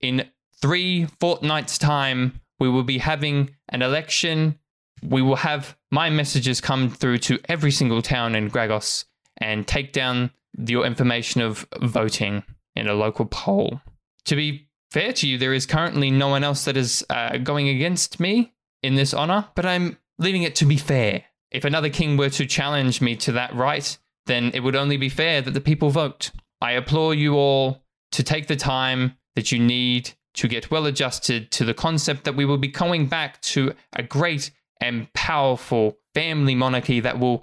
In 0.00 0.28
three 0.60 1.06
fortnights' 1.18 1.78
time, 1.78 2.40
we 2.58 2.68
will 2.68 2.82
be 2.82 2.98
having 2.98 3.50
an 3.70 3.82
election. 3.82 4.58
We 5.02 5.22
will 5.22 5.36
have 5.36 5.76
my 5.90 6.10
messages 6.10 6.60
come 6.60 6.90
through 6.90 7.18
to 7.18 7.38
every 7.48 7.70
single 7.70 8.02
town 8.02 8.34
in 8.34 8.48
Gragos 8.48 9.06
and 9.38 9.66
take 9.66 9.92
down 9.92 10.30
your 10.58 10.86
information 10.86 11.40
of 11.40 11.66
voting 11.80 12.42
in 12.74 12.86
a 12.86 12.94
local 12.94 13.26
poll. 13.26 13.80
To 14.26 14.36
be 14.36 14.68
fair 14.90 15.12
to 15.14 15.26
you, 15.26 15.38
there 15.38 15.54
is 15.54 15.66
currently 15.66 16.10
no 16.10 16.28
one 16.28 16.44
else 16.44 16.64
that 16.66 16.76
is 16.76 17.04
uh, 17.10 17.38
going 17.38 17.68
against 17.68 18.20
me 18.20 18.54
in 18.82 18.94
this 18.94 19.14
honor, 19.14 19.48
but 19.54 19.66
I'm 19.66 19.98
leaving 20.18 20.42
it 20.42 20.54
to 20.56 20.66
be 20.66 20.76
fair. 20.76 21.24
If 21.56 21.64
another 21.64 21.88
king 21.88 22.18
were 22.18 22.28
to 22.28 22.44
challenge 22.44 23.00
me 23.00 23.16
to 23.16 23.32
that 23.32 23.54
right, 23.54 23.96
then 24.26 24.50
it 24.52 24.60
would 24.60 24.76
only 24.76 24.98
be 24.98 25.08
fair 25.08 25.40
that 25.40 25.54
the 25.54 25.60
people 25.62 25.88
vote. 25.88 26.30
I 26.60 26.72
implore 26.72 27.14
you 27.14 27.36
all 27.36 27.82
to 28.12 28.22
take 28.22 28.46
the 28.46 28.56
time 28.56 29.16
that 29.36 29.50
you 29.50 29.58
need 29.58 30.10
to 30.34 30.48
get 30.48 30.70
well 30.70 30.84
adjusted 30.84 31.50
to 31.52 31.64
the 31.64 31.72
concept 31.72 32.24
that 32.24 32.36
we 32.36 32.44
will 32.44 32.58
be 32.58 32.68
coming 32.68 33.06
back 33.06 33.40
to 33.40 33.72
a 33.94 34.02
great 34.02 34.50
and 34.82 35.10
powerful 35.14 35.96
family 36.14 36.54
monarchy 36.54 37.00
that 37.00 37.18
will 37.18 37.42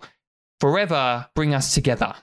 forever 0.60 1.28
bring 1.34 1.56
us 1.56 1.73
together. 1.73 2.13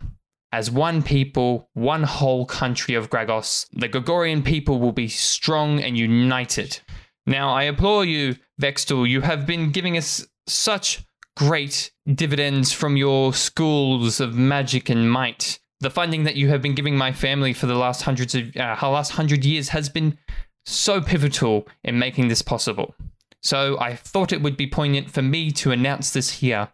As 0.53 0.71
one 0.71 1.03
people, 1.03 1.71
one 1.75 2.05
whole 2.05 2.47
country 2.47 2.95
of 2.95 3.11
Gragos, 3.11 3.67
the 3.73 3.89
Gregorian 3.89 4.45
people 4.45 4.79
will 4.79 4.93
be 4.93 5.09
strong 5.09 5.81
and 5.83 5.99
united. 5.99 6.79
Now, 7.27 7.53
I 7.53 7.65
implore 7.65 8.05
you, 8.05 8.37
Vextel, 8.63 9.09
you 9.09 9.23
have 9.23 9.45
been 9.45 9.73
giving 9.73 9.97
us 9.97 10.25
such 10.47 11.05
great 11.41 11.91
dividends 12.07 12.71
from 12.71 12.99
your 12.99 13.33
schools 13.33 14.21
of 14.21 14.35
magic 14.35 14.91
and 14.91 15.11
might. 15.11 15.59
The 15.81 15.89
funding 15.89 16.25
that 16.25 16.37
you 16.37 16.49
have 16.49 16.61
been 16.61 16.75
giving 16.75 16.99
my 16.99 17.13
family 17.13 17.55
for 17.55 17.65
the 17.65 17.77
last 17.77 18.03
hundreds 18.03 18.35
of 18.35 18.55
uh, 18.55 18.77
last 18.83 19.13
hundred 19.13 19.43
years 19.43 19.71
has 19.71 19.89
been 19.89 20.19
so 20.67 21.01
pivotal 21.01 21.67
in 21.83 21.99
making 21.99 22.29
this 22.29 22.43
possible. 22.43 22.95
So 23.41 23.81
I 23.81 23.97
thought 23.97 24.35
it 24.35 24.43
would 24.43 24.59
be 24.59 24.67
poignant 24.67 25.11
for 25.11 25.23
me 25.23 25.51
to 25.53 25.71
announce 25.71 26.11
this 26.11 26.29
here 26.41 26.69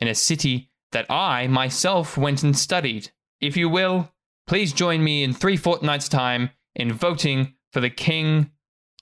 in 0.00 0.08
a 0.08 0.14
city 0.16 0.72
that 0.90 1.08
I 1.08 1.46
myself 1.46 2.18
went 2.18 2.42
and 2.42 2.58
studied. 2.58 3.12
If 3.40 3.56
you 3.56 3.68
will, 3.68 4.10
please 4.48 4.72
join 4.72 5.04
me 5.04 5.22
in 5.22 5.32
three 5.32 5.56
fortnights' 5.56 6.08
time 6.08 6.50
in 6.74 6.92
voting 6.92 7.54
for 7.72 7.78
the 7.78 7.90
King 7.90 8.50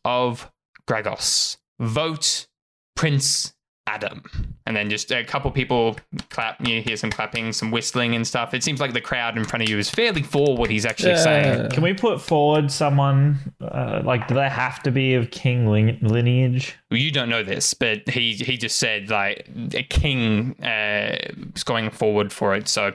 of 0.05 0.53
Gragos. 0.87 1.57
Vote 1.81 2.47
Prince 2.95 3.55
Adam. 3.89 4.23
And 4.67 4.77
then 4.77 4.91
just 4.91 5.11
a 5.11 5.25
couple 5.25 5.51
people 5.51 5.97
clap. 6.29 6.61
You 6.67 6.83
hear 6.83 6.97
some 6.97 7.11
clapping, 7.11 7.53
some 7.53 7.71
whistling 7.71 8.15
and 8.15 8.27
stuff. 8.27 8.53
It 8.53 8.63
seems 8.63 8.81
like 8.81 8.93
the 8.93 9.01
crowd 9.01 9.39
in 9.39 9.45
front 9.45 9.63
of 9.63 9.71
you 9.71 9.79
is 9.79 9.89
fairly 9.89 10.23
for 10.23 10.57
what 10.57 10.69
he's 10.71 10.85
actually 10.85 11.17
saying. 11.17 11.71
Can 11.71 11.83
we 11.83 11.95
put 11.95 12.21
forward 12.21 12.71
someone 12.71 13.39
uh, 13.63 14.03
like 14.05 14.29
do 14.29 14.35
they 14.35 14.49
have 14.49 14.83
to 14.83 14.91
be 14.91 15.15
of 15.15 15.31
king 15.31 15.67
lineage? 15.67 16.77
Well, 16.91 17.01
you 17.01 17.11
don't 17.11 17.31
know 17.31 17.43
this, 17.43 17.73
but 17.73 18.07
he 18.09 18.35
he 18.35 18.59
just 18.59 18.79
said 18.79 19.09
like 19.09 19.49
a 19.73 19.83
king 19.83 20.63
uh, 20.63 21.17
is 21.55 21.65
going 21.65 21.91
forward 21.91 22.31
for 22.31 22.55
it. 22.55 22.69
So 22.69 22.93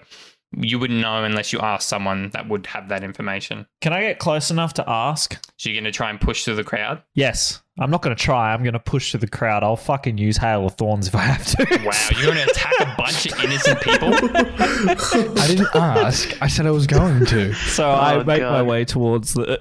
you 0.56 0.77
wouldn't 0.77 0.99
know 0.99 1.23
unless 1.23 1.51
you 1.51 1.60
ask 1.60 1.89
someone 1.89 2.29
that 2.34 2.47
would 2.47 2.67
have 2.67 2.89
that 2.89 3.03
information. 3.03 3.65
Can 3.82 3.93
I 3.93 4.01
get 4.01 4.19
close 4.19 4.51
enough 4.51 4.75
to 4.75 4.88
ask? 4.88 5.43
So 5.58 5.69
you're 5.69 5.82
going 5.82 5.91
to 5.91 5.95
try 5.95 6.12
and 6.12 6.21
push 6.21 6.45
through 6.45 6.56
the 6.56 6.63
crowd. 6.63 7.01
Yes. 7.15 7.62
I'm 7.79 7.89
not 7.89 8.03
going 8.03 8.15
to 8.15 8.21
try. 8.23 8.53
I'm 8.53 8.62
going 8.62 8.73
to 8.73 8.79
push 8.79 9.09
through 9.12 9.21
the 9.21 9.27
crowd. 9.27 9.63
I'll 9.63 9.75
fucking 9.75 10.19
use 10.19 10.38
Hail 10.38 10.67
of 10.67 10.75
Thorns 10.75 11.07
if 11.07 11.15
I 11.15 11.21
have 11.21 11.43
to. 11.47 11.65
Wow, 11.83 11.91
you're 12.15 12.31
going 12.33 12.45
to 12.45 12.51
attack 12.51 12.73
a 12.81 12.95
bunch 12.95 13.25
of 13.25 13.43
innocent 13.43 13.81
people. 13.81 14.09
I 15.41 15.47
didn't 15.47 15.75
ask. 15.75 16.39
I 16.41 16.47
said 16.47 16.67
I 16.67 16.71
was 16.71 16.86
going 16.86 17.25
to. 17.25 17.53
So 17.53 17.89
I 17.89 18.15
Oh, 18.17 18.23
make 18.23 18.43
my 18.43 18.62
way 18.62 18.86
towards 18.86 19.33
the 19.33 19.57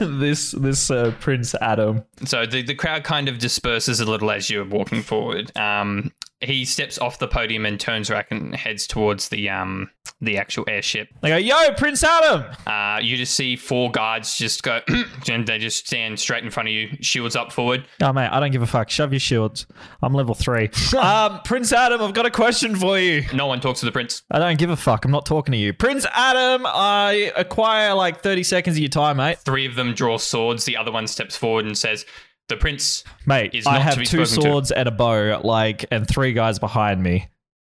this 0.18 0.52
this 0.52 0.90
uh, 0.90 1.14
Prince 1.20 1.54
Adam. 1.60 2.02
So 2.24 2.46
the, 2.46 2.62
the 2.62 2.74
crowd 2.74 3.04
kind 3.04 3.28
of 3.28 3.38
disperses 3.38 4.00
a 4.00 4.06
little 4.10 4.30
as 4.30 4.48
you're 4.48 4.64
walking 4.64 5.02
forward. 5.02 5.54
Um, 5.56 6.10
he 6.40 6.64
steps 6.64 6.98
off 6.98 7.18
the 7.18 7.28
podium 7.28 7.66
and 7.66 7.78
turns 7.78 8.08
back 8.08 8.28
and 8.30 8.54
heads 8.56 8.86
towards 8.86 9.28
the 9.28 9.50
um 9.50 9.90
the 10.22 10.38
actual 10.38 10.64
airship. 10.68 11.08
They 11.20 11.28
go, 11.28 11.36
"Yo, 11.36 11.72
Prince 11.76 12.02
Adam!" 12.04 12.44
Uh, 12.66 13.00
you 13.02 13.16
just 13.16 13.34
see 13.34 13.56
four 13.56 13.90
guards 13.90 14.38
just 14.38 14.62
go, 14.62 14.80
and 15.28 15.46
they 15.46 15.58
just 15.58 15.86
stand 15.86 16.18
straight 16.18 16.44
in 16.44 16.50
front 16.50 16.68
of 16.68 16.74
you, 16.74 16.88
shields 17.00 17.34
up 17.36 17.52
forward. 17.52 17.84
Oh 18.00 18.12
mate, 18.12 18.28
I 18.28 18.40
don't 18.40 18.52
give 18.52 18.62
a 18.62 18.66
fuck. 18.66 18.88
Shove 18.88 19.12
your 19.12 19.20
shields. 19.20 19.66
I'm 20.02 20.14
level 20.14 20.34
three. 20.34 20.70
um, 20.98 21.40
Prince 21.44 21.72
Adam, 21.72 22.00
I've 22.00 22.14
got 22.14 22.24
a 22.24 22.30
question 22.30 22.76
for 22.76 22.98
you. 22.98 23.24
No 23.34 23.46
one 23.48 23.60
talks 23.60 23.80
to 23.80 23.86
the 23.86 23.92
prince. 23.92 24.22
I 24.30 24.38
don't 24.38 24.58
give 24.58 24.70
a 24.70 24.76
fuck. 24.76 25.04
I'm 25.04 25.10
not 25.10 25.26
talking 25.26 25.52
to 25.52 25.58
you, 25.58 25.72
Prince 25.72 26.06
Adam. 26.12 26.62
I 26.66 27.32
acquire 27.36 27.92
like 27.94 28.22
30 28.22 28.44
seconds 28.44 28.76
of 28.76 28.80
your 28.80 28.88
time, 28.88 29.16
mate. 29.16 29.38
Three 29.38 29.66
of 29.66 29.74
them 29.74 29.92
draw 29.92 30.18
swords. 30.18 30.64
The 30.64 30.76
other 30.76 30.92
one 30.92 31.06
steps 31.08 31.36
forward 31.36 31.64
and 31.64 31.76
says, 31.76 32.06
"The 32.48 32.56
prince." 32.56 33.02
Mate, 33.26 33.54
Is 33.54 33.66
I 33.66 33.72
not 33.72 33.78
to 33.78 33.84
have 33.84 33.98
be 33.98 34.06
two 34.06 34.24
spoken 34.24 34.44
to. 34.44 34.50
swords 34.50 34.70
and 34.70 34.86
a 34.88 34.92
bow, 34.92 35.40
like, 35.42 35.84
and 35.90 36.06
three 36.06 36.32
guys 36.32 36.60
behind 36.60 37.02
me, 37.02 37.28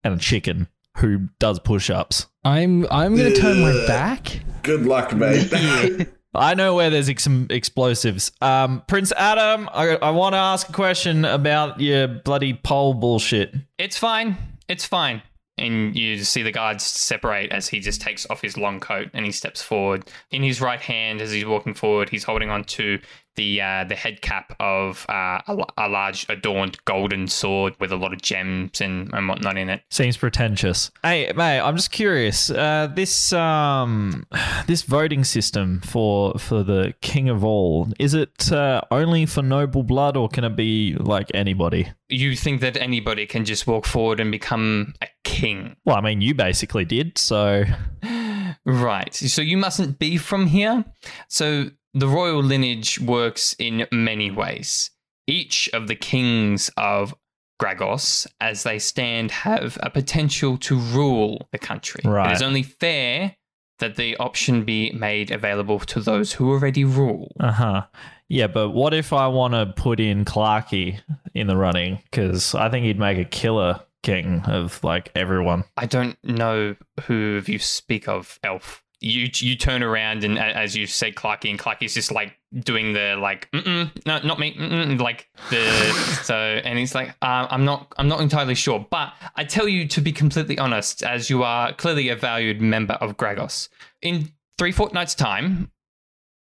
and 0.05 0.13
a 0.13 0.17
chicken 0.17 0.67
who 0.99 1.29
does 1.39 1.59
push-ups. 1.59 2.27
I'm 2.43 2.85
I'm 2.91 3.15
gonna 3.15 3.35
turn 3.35 3.61
my 3.61 3.85
back. 3.87 4.39
Good 4.63 4.85
luck, 4.85 5.13
mate. 5.15 6.07
I 6.35 6.53
know 6.53 6.75
where 6.75 6.89
there's 6.89 7.09
ex- 7.09 7.23
some 7.23 7.47
explosives. 7.49 8.31
Um, 8.41 8.83
Prince 8.87 9.11
Adam, 9.17 9.69
I, 9.73 9.95
I 9.95 10.11
want 10.11 10.33
to 10.33 10.37
ask 10.37 10.69
a 10.69 10.73
question 10.73 11.25
about 11.25 11.79
your 11.79 12.07
bloody 12.07 12.53
pole 12.53 12.93
bullshit. 12.93 13.55
It's 13.77 13.97
fine. 13.97 14.37
It's 14.67 14.85
fine. 14.85 15.23
And 15.57 15.95
you 15.95 16.23
see 16.23 16.43
the 16.43 16.51
guards 16.51 16.83
separate 16.83 17.51
as 17.51 17.67
he 17.67 17.79
just 17.79 18.01
takes 18.01 18.27
off 18.29 18.41
his 18.41 18.57
long 18.57 18.79
coat 18.79 19.09
and 19.13 19.25
he 19.25 19.31
steps 19.31 19.61
forward. 19.61 20.07
In 20.29 20.43
his 20.43 20.61
right 20.61 20.79
hand, 20.79 21.19
as 21.19 21.31
he's 21.31 21.45
walking 21.45 21.73
forward, 21.73 22.09
he's 22.09 22.23
holding 22.23 22.51
on 22.51 22.63
to 22.65 22.99
the 23.37 23.61
uh, 23.61 23.85
the 23.85 23.95
head 23.95 24.21
cap 24.21 24.53
of 24.59 25.05
uh, 25.07 25.39
a, 25.47 25.57
a 25.77 25.87
large 25.87 26.25
adorned 26.27 26.83
golden 26.83 27.27
sword 27.27 27.73
with 27.79 27.91
a 27.91 27.95
lot 27.95 28.11
of 28.11 28.21
gems 28.21 28.81
and, 28.81 29.13
and 29.13 29.29
whatnot 29.29 29.57
in 29.57 29.69
it. 29.69 29.81
Seems 29.89 30.17
pretentious. 30.17 30.91
Hey, 31.03 31.31
mate, 31.35 31.61
I'm 31.61 31.77
just 31.77 31.91
curious. 31.91 32.49
Uh, 32.49 32.87
this 32.93 33.31
um, 33.31 34.25
this 34.67 34.81
voting 34.81 35.23
system 35.23 35.79
for 35.81 36.33
for 36.37 36.63
the 36.63 36.93
king 37.01 37.29
of 37.29 37.45
all 37.45 37.87
is 37.99 38.13
it 38.13 38.51
uh, 38.51 38.81
only 38.91 39.25
for 39.25 39.41
noble 39.41 39.83
blood, 39.83 40.17
or 40.17 40.27
can 40.27 40.43
it 40.43 40.55
be 40.55 40.95
like 40.99 41.31
anybody? 41.33 41.91
You 42.09 42.35
think 42.35 42.61
that 42.61 42.77
anybody 42.77 43.25
can 43.25 43.45
just 43.45 43.67
walk 43.67 43.85
forward 43.85 44.19
and 44.19 44.31
become 44.31 44.93
a 45.01 45.07
king. 45.23 45.75
Well, 45.85 45.97
I 45.97 46.01
mean, 46.01 46.21
you 46.21 46.33
basically 46.33 46.85
did. 46.85 47.17
So 47.17 47.65
Right. 48.65 49.13
So 49.15 49.41
you 49.41 49.57
mustn't 49.57 49.97
be 49.97 50.17
from 50.17 50.47
here. 50.47 50.83
So 51.29 51.71
the 51.93 52.07
royal 52.07 52.43
lineage 52.43 52.99
works 52.99 53.55
in 53.59 53.87
many 53.91 54.31
ways. 54.31 54.91
Each 55.27 55.69
of 55.73 55.87
the 55.87 55.95
kings 55.95 56.69
of 56.77 57.13
Gragos, 57.59 58.27
as 58.39 58.63
they 58.63 58.79
stand, 58.79 59.31
have 59.31 59.77
a 59.81 59.89
potential 59.89 60.57
to 60.59 60.77
rule 60.77 61.47
the 61.51 61.57
country. 61.57 62.01
Right. 62.05 62.31
It 62.31 62.35
is 62.35 62.41
only 62.41 62.63
fair 62.63 63.35
that 63.79 63.95
the 63.95 64.15
option 64.17 64.63
be 64.63 64.91
made 64.91 65.31
available 65.31 65.79
to 65.79 65.99
those 65.99 66.33
who 66.33 66.51
already 66.51 66.83
rule. 66.83 67.35
Uh 67.39 67.51
huh. 67.51 67.85
Yeah, 68.29 68.47
but 68.47 68.71
what 68.71 68.93
if 68.93 69.13
I 69.13 69.27
want 69.27 69.53
to 69.53 69.73
put 69.81 69.99
in 69.99 70.25
Clarky 70.25 70.99
in 71.33 71.47
the 71.47 71.55
running? 71.55 71.99
Because 72.03 72.53
I 72.53 72.69
think 72.69 72.85
he'd 72.85 72.99
make 72.99 73.17
a 73.17 73.25
killer 73.25 73.79
king 74.03 74.41
of 74.45 74.83
like 74.83 75.11
everyone. 75.15 75.63
I 75.77 75.85
don't 75.85 76.17
know 76.23 76.75
who 77.05 77.41
you 77.45 77.59
speak 77.59 78.07
of, 78.07 78.39
Elf. 78.43 78.83
You 78.99 79.29
you 79.35 79.55
turn 79.55 79.83
around 79.83 80.23
and 80.23 80.39
as 80.39 80.75
you 80.75 80.87
say 80.87 81.11
Clarky, 81.11 81.49
and 81.51 81.59
Clarky's 81.59 81.93
just 81.93 82.11
like 82.11 82.35
doing 82.63 82.93
the 82.93 83.15
like, 83.21 83.47
mm 83.51 83.91
no, 84.07 84.19
not 84.23 84.39
me, 84.39 84.55
mm-mm, 84.55 84.99
like 84.99 85.29
the 85.51 85.63
so, 86.23 86.35
and 86.35 86.79
he's 86.79 86.95
like, 86.95 87.09
uh, 87.21 87.45
I'm 87.49 87.63
not, 87.63 87.93
I'm 87.97 88.07
not 88.07 88.21
entirely 88.21 88.55
sure, 88.55 88.85
but 88.89 89.13
I 89.35 89.43
tell 89.43 89.67
you 89.67 89.87
to 89.89 90.01
be 90.01 90.11
completely 90.11 90.57
honest, 90.57 91.03
as 91.03 91.29
you 91.29 91.43
are 91.43 91.73
clearly 91.73 92.09
a 92.09 92.15
valued 92.15 92.59
member 92.61 92.95
of 92.95 93.17
Gragos. 93.17 93.69
In 94.01 94.31
three 94.57 94.71
fortnights' 94.71 95.13
time, 95.13 95.69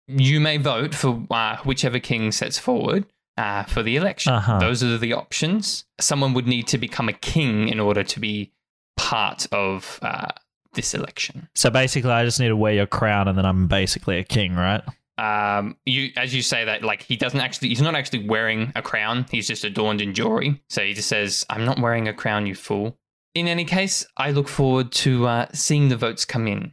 you 0.08 0.40
may 0.40 0.56
vote 0.56 0.94
for 0.94 1.26
uh, 1.30 1.56
whichever 1.58 1.98
king 1.98 2.32
sets 2.32 2.58
forward. 2.58 3.04
Uh, 3.38 3.64
for 3.64 3.82
the 3.82 3.96
election, 3.96 4.32
Uh-huh. 4.32 4.58
those 4.58 4.82
are 4.82 4.96
the 4.96 5.12
options. 5.12 5.84
Someone 6.00 6.32
would 6.32 6.46
need 6.46 6.66
to 6.68 6.78
become 6.78 7.06
a 7.06 7.12
king 7.12 7.68
in 7.68 7.78
order 7.78 8.02
to 8.02 8.18
be 8.18 8.50
part 8.96 9.46
of 9.52 9.98
uh, 10.00 10.28
this 10.76 10.94
election. 10.94 11.48
So 11.54 11.68
basically, 11.70 12.10
I 12.10 12.24
just 12.24 12.38
need 12.38 12.48
to 12.48 12.56
wear 12.56 12.72
your 12.72 12.86
crown, 12.86 13.26
and 13.28 13.36
then 13.36 13.44
I'm 13.44 13.66
basically 13.66 14.18
a 14.18 14.24
king, 14.24 14.54
right? 14.54 14.82
Um, 15.18 15.76
you 15.86 16.10
as 16.16 16.34
you 16.34 16.42
say 16.42 16.64
that, 16.66 16.82
like 16.84 17.02
he 17.02 17.16
doesn't 17.16 17.40
actually, 17.40 17.68
he's 17.70 17.80
not 17.80 17.94
actually 17.94 18.28
wearing 18.28 18.72
a 18.76 18.82
crown. 18.82 19.26
He's 19.30 19.48
just 19.48 19.64
adorned 19.64 20.00
in 20.00 20.14
jewelry. 20.14 20.62
So 20.68 20.82
he 20.82 20.94
just 20.94 21.08
says, 21.08 21.44
"I'm 21.50 21.64
not 21.64 21.80
wearing 21.80 22.06
a 22.06 22.14
crown, 22.14 22.46
you 22.46 22.54
fool." 22.54 22.96
In 23.34 23.48
any 23.48 23.64
case, 23.64 24.06
I 24.16 24.30
look 24.30 24.48
forward 24.48 24.92
to 24.92 25.26
uh, 25.26 25.46
seeing 25.52 25.88
the 25.88 25.96
votes 25.96 26.24
come 26.24 26.46
in. 26.46 26.72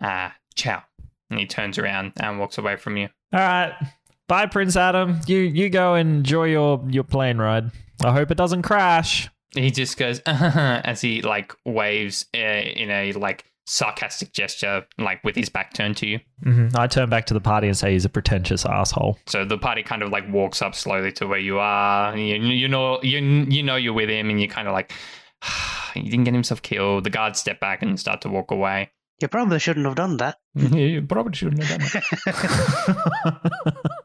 Ah, 0.00 0.34
ciao. 0.54 0.82
And 1.30 1.38
he 1.38 1.46
turns 1.46 1.78
around 1.78 2.12
and 2.18 2.38
walks 2.38 2.58
away 2.58 2.76
from 2.76 2.96
you. 2.96 3.08
All 3.32 3.40
right. 3.40 3.74
Bye, 4.28 4.46
Prince 4.46 4.76
Adam. 4.76 5.20
You 5.26 5.38
you 5.38 5.68
go 5.68 5.94
and 5.94 6.16
enjoy 6.16 6.44
your 6.44 6.84
your 6.88 7.04
plane 7.04 7.38
ride. 7.38 7.70
I 8.04 8.12
hope 8.12 8.30
it 8.30 8.36
doesn't 8.36 8.62
crash. 8.62 9.28
He 9.54 9.70
just 9.70 9.96
goes 9.96 10.20
as 10.26 11.00
he 11.00 11.22
like 11.22 11.54
waves 11.64 12.26
uh, 12.34 12.38
in 12.38 12.90
a 12.90 13.12
like 13.12 13.44
sarcastic 13.66 14.32
gesture, 14.32 14.84
like 14.98 15.24
with 15.24 15.36
his 15.36 15.48
back 15.48 15.72
turned 15.72 15.96
to 15.98 16.06
you. 16.06 16.20
hmm 16.42 16.68
I 16.74 16.86
turn 16.86 17.08
back 17.08 17.26
to 17.26 17.34
the 17.34 17.40
party 17.40 17.66
and 17.68 17.76
say 17.76 17.92
he's 17.92 18.04
a 18.04 18.10
pretentious 18.10 18.66
asshole. 18.66 19.18
So 19.26 19.44
the 19.44 19.58
party 19.58 19.82
kind 19.82 20.02
of 20.02 20.10
like 20.10 20.30
walks 20.30 20.60
up 20.60 20.74
slowly 20.74 21.12
to 21.12 21.26
where 21.26 21.38
you 21.38 21.58
are. 21.58 22.16
You, 22.16 22.36
you 22.36 22.68
know, 22.68 23.00
you 23.02 23.18
you 23.18 23.62
know 23.62 23.76
you're 23.76 23.92
with 23.94 24.10
him, 24.10 24.30
and 24.30 24.40
you're 24.40 24.50
kind 24.50 24.68
of 24.68 24.74
like 24.74 24.92
he 25.94 26.02
didn't 26.02 26.24
get 26.24 26.34
himself 26.34 26.62
killed. 26.62 27.04
The 27.04 27.10
guards 27.10 27.38
step 27.38 27.60
back 27.60 27.82
and 27.82 27.98
start 27.98 28.20
to 28.22 28.28
walk 28.28 28.50
away. 28.50 28.90
You 29.20 29.28
probably 29.28 29.60
shouldn't 29.60 29.86
have 29.86 29.94
done 29.94 30.16
that. 30.18 30.38
you 30.54 31.00
probably 31.02 31.34
shouldn't 31.34 31.62
have 31.62 31.78
done 31.78 32.02
that. 32.26 33.40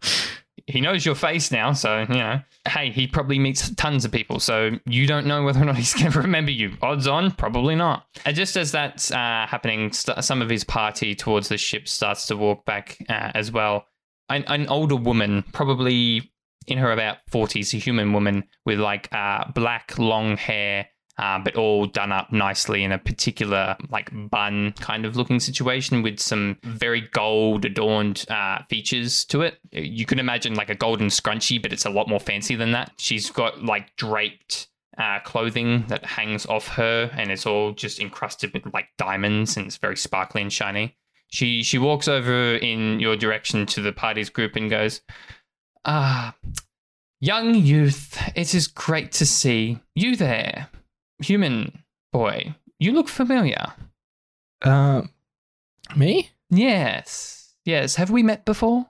he 0.67 0.81
knows 0.81 1.05
your 1.05 1.15
face 1.15 1.51
now, 1.51 1.73
so 1.73 2.01
you 2.01 2.15
know. 2.15 2.41
Hey, 2.67 2.91
he 2.91 3.07
probably 3.07 3.39
meets 3.39 3.73
tons 3.75 4.05
of 4.05 4.11
people, 4.11 4.39
so 4.39 4.71
you 4.85 5.07
don't 5.07 5.25
know 5.25 5.43
whether 5.43 5.61
or 5.61 5.65
not 5.65 5.77
he's 5.77 5.93
going 5.99 6.11
to 6.11 6.19
remember 6.21 6.51
you. 6.51 6.77
Odds 6.81 7.07
on, 7.07 7.31
probably 7.31 7.75
not. 7.75 8.05
And 8.25 8.35
just 8.35 8.57
as 8.57 8.71
that's 8.71 9.11
uh, 9.11 9.45
happening, 9.47 9.91
st- 9.91 10.23
some 10.23 10.41
of 10.41 10.49
his 10.49 10.63
party 10.63 11.15
towards 11.15 11.49
the 11.49 11.57
ship 11.57 11.87
starts 11.87 12.27
to 12.27 12.37
walk 12.37 12.65
back 12.65 12.97
uh, 13.09 13.31
as 13.33 13.51
well. 13.51 13.85
An, 14.29 14.43
an 14.47 14.67
older 14.67 14.95
woman, 14.95 15.43
probably 15.53 16.31
in 16.67 16.77
her 16.77 16.91
about 16.91 17.17
forties, 17.27 17.73
a 17.73 17.77
human 17.77 18.13
woman 18.13 18.43
with 18.65 18.79
like 18.79 19.13
uh, 19.13 19.45
black 19.53 19.97
long 19.97 20.37
hair. 20.37 20.87
Uh, 21.19 21.38
but 21.38 21.58
all 21.58 21.86
done 21.86 22.13
up 22.13 22.32
nicely 22.32 22.82
in 22.82 22.93
a 22.93 22.97
particular 22.97 23.75
like 23.89 24.10
bun 24.29 24.73
kind 24.79 25.05
of 25.05 25.17
looking 25.17 25.38
situation 25.38 26.01
with 26.01 26.17
some 26.17 26.58
very 26.63 27.01
gold 27.12 27.65
adorned 27.65 28.25
uh, 28.29 28.60
features 28.69 29.25
to 29.25 29.41
it. 29.41 29.60
You 29.71 30.05
can 30.05 30.17
imagine 30.17 30.55
like 30.55 30.69
a 30.69 30.75
golden 30.75 31.08
scrunchie, 31.08 31.62
but 31.62 31.73
it's 31.73 31.86
a 31.86 31.89
lot 31.89 32.08
more 32.08 32.21
fancy 32.21 32.55
than 32.55 32.71
that. 32.71 32.93
She's 32.97 33.29
got 33.32 33.62
like 33.65 33.93
draped 33.97 34.69
uh, 34.97 35.19
clothing 35.19 35.84
that 35.89 36.05
hangs 36.05 36.45
off 36.45 36.69
her, 36.69 37.12
and 37.13 37.32
it's 37.32 37.45
all 37.45 37.73
just 37.73 37.99
encrusted 37.99 38.53
with 38.53 38.73
like 38.73 38.88
diamonds, 38.97 39.58
and 39.58 39.65
it's 39.65 39.75
very 39.75 39.97
sparkly 39.97 40.41
and 40.41 40.53
shiny. 40.53 40.95
She 41.27 41.63
she 41.63 41.77
walks 41.77 42.08
over 42.08 42.55
in 42.55 43.01
your 43.01 43.17
direction 43.17 43.65
to 43.67 43.82
the 43.82 43.91
party's 43.91 44.29
group 44.29 44.55
and 44.55 44.69
goes, 44.69 45.01
"Ah, 45.84 46.36
young 47.19 47.55
youth, 47.55 48.21
it 48.36 48.55
is 48.55 48.67
great 48.67 49.12
to 49.13 49.25
see 49.25 49.79
you 49.95 50.15
there, 50.15 50.69
human 51.21 51.84
boy. 52.12 52.55
You 52.79 52.93
look 52.93 53.08
familiar. 53.08 53.73
Uh, 54.62 55.03
me? 55.95 56.32
Yes, 56.49 57.53
yes. 57.65 57.95
Have 57.95 58.10
we 58.10 58.23
met 58.23 58.45
before? 58.45 58.88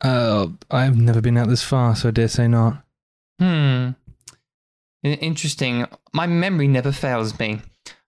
Uh, 0.00 0.48
I've 0.70 0.98
never 0.98 1.20
been 1.20 1.38
out 1.38 1.48
this 1.48 1.62
far, 1.62 1.94
so 1.94 2.08
I 2.08 2.12
dare 2.12 2.28
say 2.28 2.48
not. 2.48 2.82
Hmm. 3.38 3.90
Interesting. 5.02 5.86
My 6.12 6.26
memory 6.26 6.68
never 6.68 6.92
fails 6.92 7.38
me. 7.38 7.60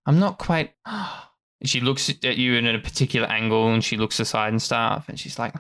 I'm 0.07 0.19
not 0.19 0.39
quite. 0.39 0.75
She 1.63 1.81
looks 1.81 2.11
at 2.11 2.37
you 2.37 2.57
in 2.57 2.67
a 2.67 2.79
particular 2.79 3.27
angle 3.27 3.73
and 3.73 3.83
she 3.83 3.97
looks 3.97 4.21
aside 4.21 4.53
and 4.53 4.61
stuff 4.61 5.09
and 5.09 5.19
she's 5.19 5.39
like, 5.39 5.55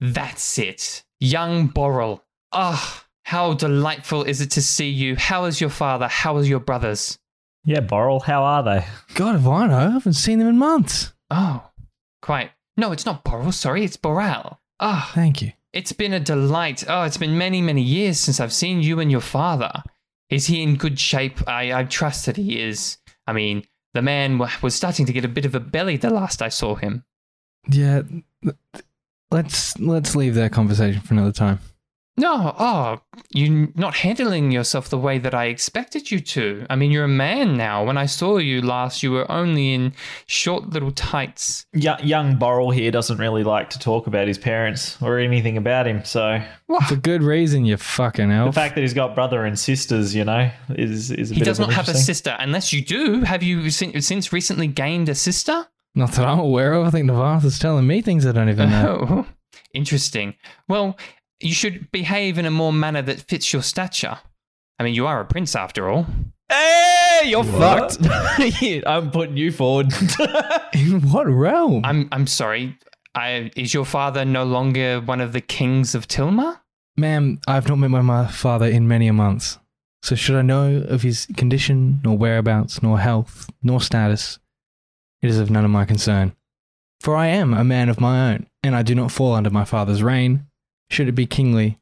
That's 0.00 0.56
it. 0.56 1.02
Young 1.18 1.66
Borrel. 1.66 2.22
Ah, 2.52 3.04
how 3.24 3.54
delightful 3.54 4.22
is 4.22 4.40
it 4.40 4.52
to 4.52 4.62
see 4.62 4.88
you. 4.88 5.16
How 5.16 5.46
is 5.46 5.60
your 5.60 5.70
father? 5.70 6.06
How 6.06 6.36
is 6.36 6.48
your 6.48 6.60
brothers? 6.60 7.18
Yeah, 7.64 7.80
Boral, 7.80 8.22
how 8.22 8.42
are 8.42 8.62
they? 8.62 8.84
God, 9.14 9.36
if 9.36 9.46
I 9.46 9.66
know, 9.68 9.76
I 9.78 9.90
haven't 9.90 10.14
seen 10.14 10.38
them 10.38 10.48
in 10.48 10.58
months. 10.58 11.12
Oh, 11.30 11.70
quite. 12.20 12.50
No, 12.76 12.90
it's 12.92 13.06
not 13.06 13.24
Boral. 13.24 13.52
Sorry, 13.54 13.84
it's 13.84 13.96
Boral. 13.96 14.58
Ah, 14.80 15.10
Thank 15.14 15.42
you. 15.42 15.52
it's 15.72 15.92
been 15.92 16.12
a 16.12 16.18
delight. 16.20 16.84
Oh, 16.88 17.02
it's 17.04 17.16
been 17.18 17.38
many, 17.38 17.60
many 17.62 17.82
years 17.82 18.18
since 18.18 18.40
I've 18.40 18.52
seen 18.52 18.82
you 18.82 18.98
and 18.98 19.10
your 19.12 19.20
father. 19.20 19.82
Is 20.28 20.46
he 20.46 20.62
in 20.62 20.76
good 20.76 20.98
shape? 20.98 21.46
I, 21.48 21.72
I 21.72 21.84
trust 21.84 22.26
that 22.26 22.36
he 22.36 22.60
is. 22.60 22.98
I 23.26 23.32
mean, 23.32 23.64
the 23.94 24.02
man 24.02 24.38
wa- 24.38 24.50
was 24.62 24.74
starting 24.74 25.06
to 25.06 25.12
get 25.12 25.24
a 25.24 25.28
bit 25.28 25.44
of 25.44 25.54
a 25.54 25.60
belly 25.60 25.96
the 25.98 26.10
last 26.10 26.42
I 26.42 26.48
saw 26.48 26.74
him. 26.74 27.04
Yeah, 27.70 28.02
let's 29.30 29.78
let's 29.78 30.16
leave 30.16 30.34
that 30.34 30.52
conversation 30.52 31.00
for 31.02 31.14
another 31.14 31.32
time. 31.32 31.60
No, 32.14 32.54
oh, 32.58 33.00
you're 33.30 33.68
not 33.74 33.94
handling 33.96 34.50
yourself 34.52 34.90
the 34.90 34.98
way 34.98 35.16
that 35.16 35.32
I 35.32 35.46
expected 35.46 36.10
you 36.10 36.20
to. 36.20 36.66
I 36.68 36.76
mean, 36.76 36.90
you're 36.90 37.04
a 37.04 37.08
man 37.08 37.56
now. 37.56 37.84
When 37.86 37.96
I 37.96 38.04
saw 38.04 38.36
you 38.36 38.60
last, 38.60 39.02
you 39.02 39.10
were 39.12 39.30
only 39.32 39.72
in 39.72 39.94
short 40.26 40.68
little 40.70 40.90
tights. 40.90 41.64
Y- 41.72 41.96
young 42.02 42.36
Boral 42.36 42.74
here 42.74 42.90
doesn't 42.90 43.16
really 43.16 43.44
like 43.44 43.70
to 43.70 43.78
talk 43.78 44.06
about 44.06 44.28
his 44.28 44.36
parents 44.36 45.00
or 45.00 45.18
anything 45.18 45.56
about 45.56 45.86
him. 45.86 46.04
So 46.04 46.42
For 46.86 46.96
good 46.96 47.22
reason, 47.22 47.64
you 47.64 47.78
fucking 47.78 48.30
out. 48.30 48.44
the 48.44 48.52
fact 48.52 48.74
that 48.74 48.82
he's 48.82 48.92
got 48.94 49.14
brother 49.14 49.46
and 49.46 49.58
sisters, 49.58 50.14
you 50.14 50.24
know, 50.24 50.50
is 50.68 51.10
is 51.10 51.30
a 51.30 51.34
He 51.34 51.40
bit 51.40 51.46
does 51.46 51.58
not 51.58 51.72
have 51.72 51.88
a 51.88 51.94
sister, 51.94 52.36
unless 52.38 52.74
you 52.74 52.82
do. 52.84 53.22
Have 53.22 53.42
you 53.42 53.70
since 53.70 54.32
recently 54.34 54.66
gained 54.66 55.08
a 55.08 55.14
sister? 55.14 55.66
Not 55.94 56.12
that 56.12 56.26
I'm 56.26 56.38
aware 56.40 56.74
of. 56.74 56.86
I 56.86 56.90
think 56.90 57.06
Navartha's 57.06 57.58
telling 57.58 57.86
me 57.86 58.02
things 58.02 58.26
I 58.26 58.32
don't 58.32 58.50
even 58.50 58.68
know. 58.70 59.26
Oh, 59.54 59.68
interesting. 59.74 60.34
Well, 60.68 60.98
you 61.42 61.54
should 61.54 61.90
behave 61.92 62.38
in 62.38 62.46
a 62.46 62.50
more 62.50 62.72
manner 62.72 63.02
that 63.02 63.20
fits 63.22 63.52
your 63.52 63.62
stature. 63.62 64.18
I 64.78 64.84
mean, 64.84 64.94
you 64.94 65.06
are 65.06 65.20
a 65.20 65.24
prince 65.24 65.54
after 65.54 65.88
all. 65.88 66.06
Hey, 66.48 67.22
you're 67.26 67.44
What? 67.44 67.92
fucked. 67.96 68.86
I'm 68.86 69.10
putting 69.10 69.36
you 69.36 69.52
forward. 69.52 69.92
in 70.74 71.00
what 71.10 71.24
realm? 71.28 71.84
I'm 71.84 72.08
I'm 72.12 72.26
sorry. 72.26 72.78
I, 73.14 73.50
is 73.56 73.74
your 73.74 73.84
father 73.84 74.24
no 74.24 74.42
longer 74.44 75.00
one 75.00 75.20
of 75.20 75.32
the 75.34 75.40
kings 75.42 75.94
of 75.94 76.08
Tilma? 76.08 76.60
Ma'am, 76.96 77.40
I've 77.46 77.68
not 77.68 77.76
met 77.78 77.88
my 77.90 78.26
father 78.26 78.66
in 78.66 78.88
many 78.88 79.06
a 79.06 79.12
month. 79.12 79.58
So 80.02 80.14
should 80.14 80.36
I 80.36 80.42
know 80.42 80.78
of 80.88 81.02
his 81.02 81.26
condition, 81.36 82.00
nor 82.02 82.16
whereabouts, 82.16 82.82
nor 82.82 82.98
health, 82.98 83.48
nor 83.62 83.80
status, 83.80 84.38
it 85.20 85.28
is 85.30 85.38
of 85.38 85.50
none 85.50 85.64
of 85.64 85.70
my 85.70 85.84
concern. 85.84 86.34
For 87.00 87.14
I 87.14 87.26
am 87.28 87.52
a 87.54 87.64
man 87.64 87.88
of 87.88 88.00
my 88.00 88.32
own, 88.32 88.46
and 88.62 88.74
I 88.74 88.82
do 88.82 88.94
not 88.94 89.12
fall 89.12 89.34
under 89.34 89.50
my 89.50 89.64
father's 89.64 90.02
reign, 90.02 90.46
should 90.92 91.08
it 91.08 91.12
be 91.12 91.26
kingly, 91.26 91.78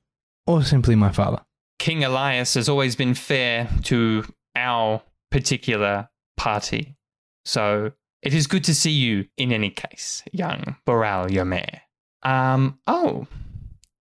or 0.47 0.63
simply 0.63 0.95
my 0.95 1.11
father. 1.11 1.41
King 1.79 2.05
Elias 2.05 2.55
has 2.55 2.69
always 2.69 2.95
been 2.95 3.15
fair 3.15 3.69
to 3.85 4.25
our 4.55 5.03
particular 5.31 6.09
party. 6.37 6.97
So 7.45 7.93
it 8.23 8.35
is 8.35 8.47
good 8.47 8.65
to 8.65 8.75
see 8.75 8.91
you 8.91 9.27
in 9.37 9.53
any 9.53 9.71
case, 9.71 10.23
young 10.33 10.77
Boral 10.87 11.29
Yomer. 11.29 11.81
Um, 12.23 12.79
oh, 12.87 13.27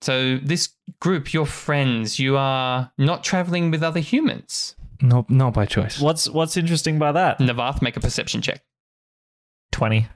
so 0.01 0.37
this 0.37 0.69
group, 0.99 1.33
your 1.33 1.45
friends, 1.45 2.19
you 2.19 2.37
are 2.37 2.91
not 2.97 3.23
traveling 3.23 3.71
with 3.71 3.81
other 3.81 4.01
humans. 4.01 4.75
No, 5.01 5.25
not 5.29 5.53
by 5.53 5.65
choice. 5.65 5.99
what's 5.99 6.27
what's 6.29 6.57
interesting 6.57 6.99
by 6.99 7.13
that? 7.13 7.39
Navath, 7.39 7.81
make 7.81 7.95
a 7.95 8.01
perception 8.01 8.41
check. 8.41 8.61
Twenty. 9.71 10.07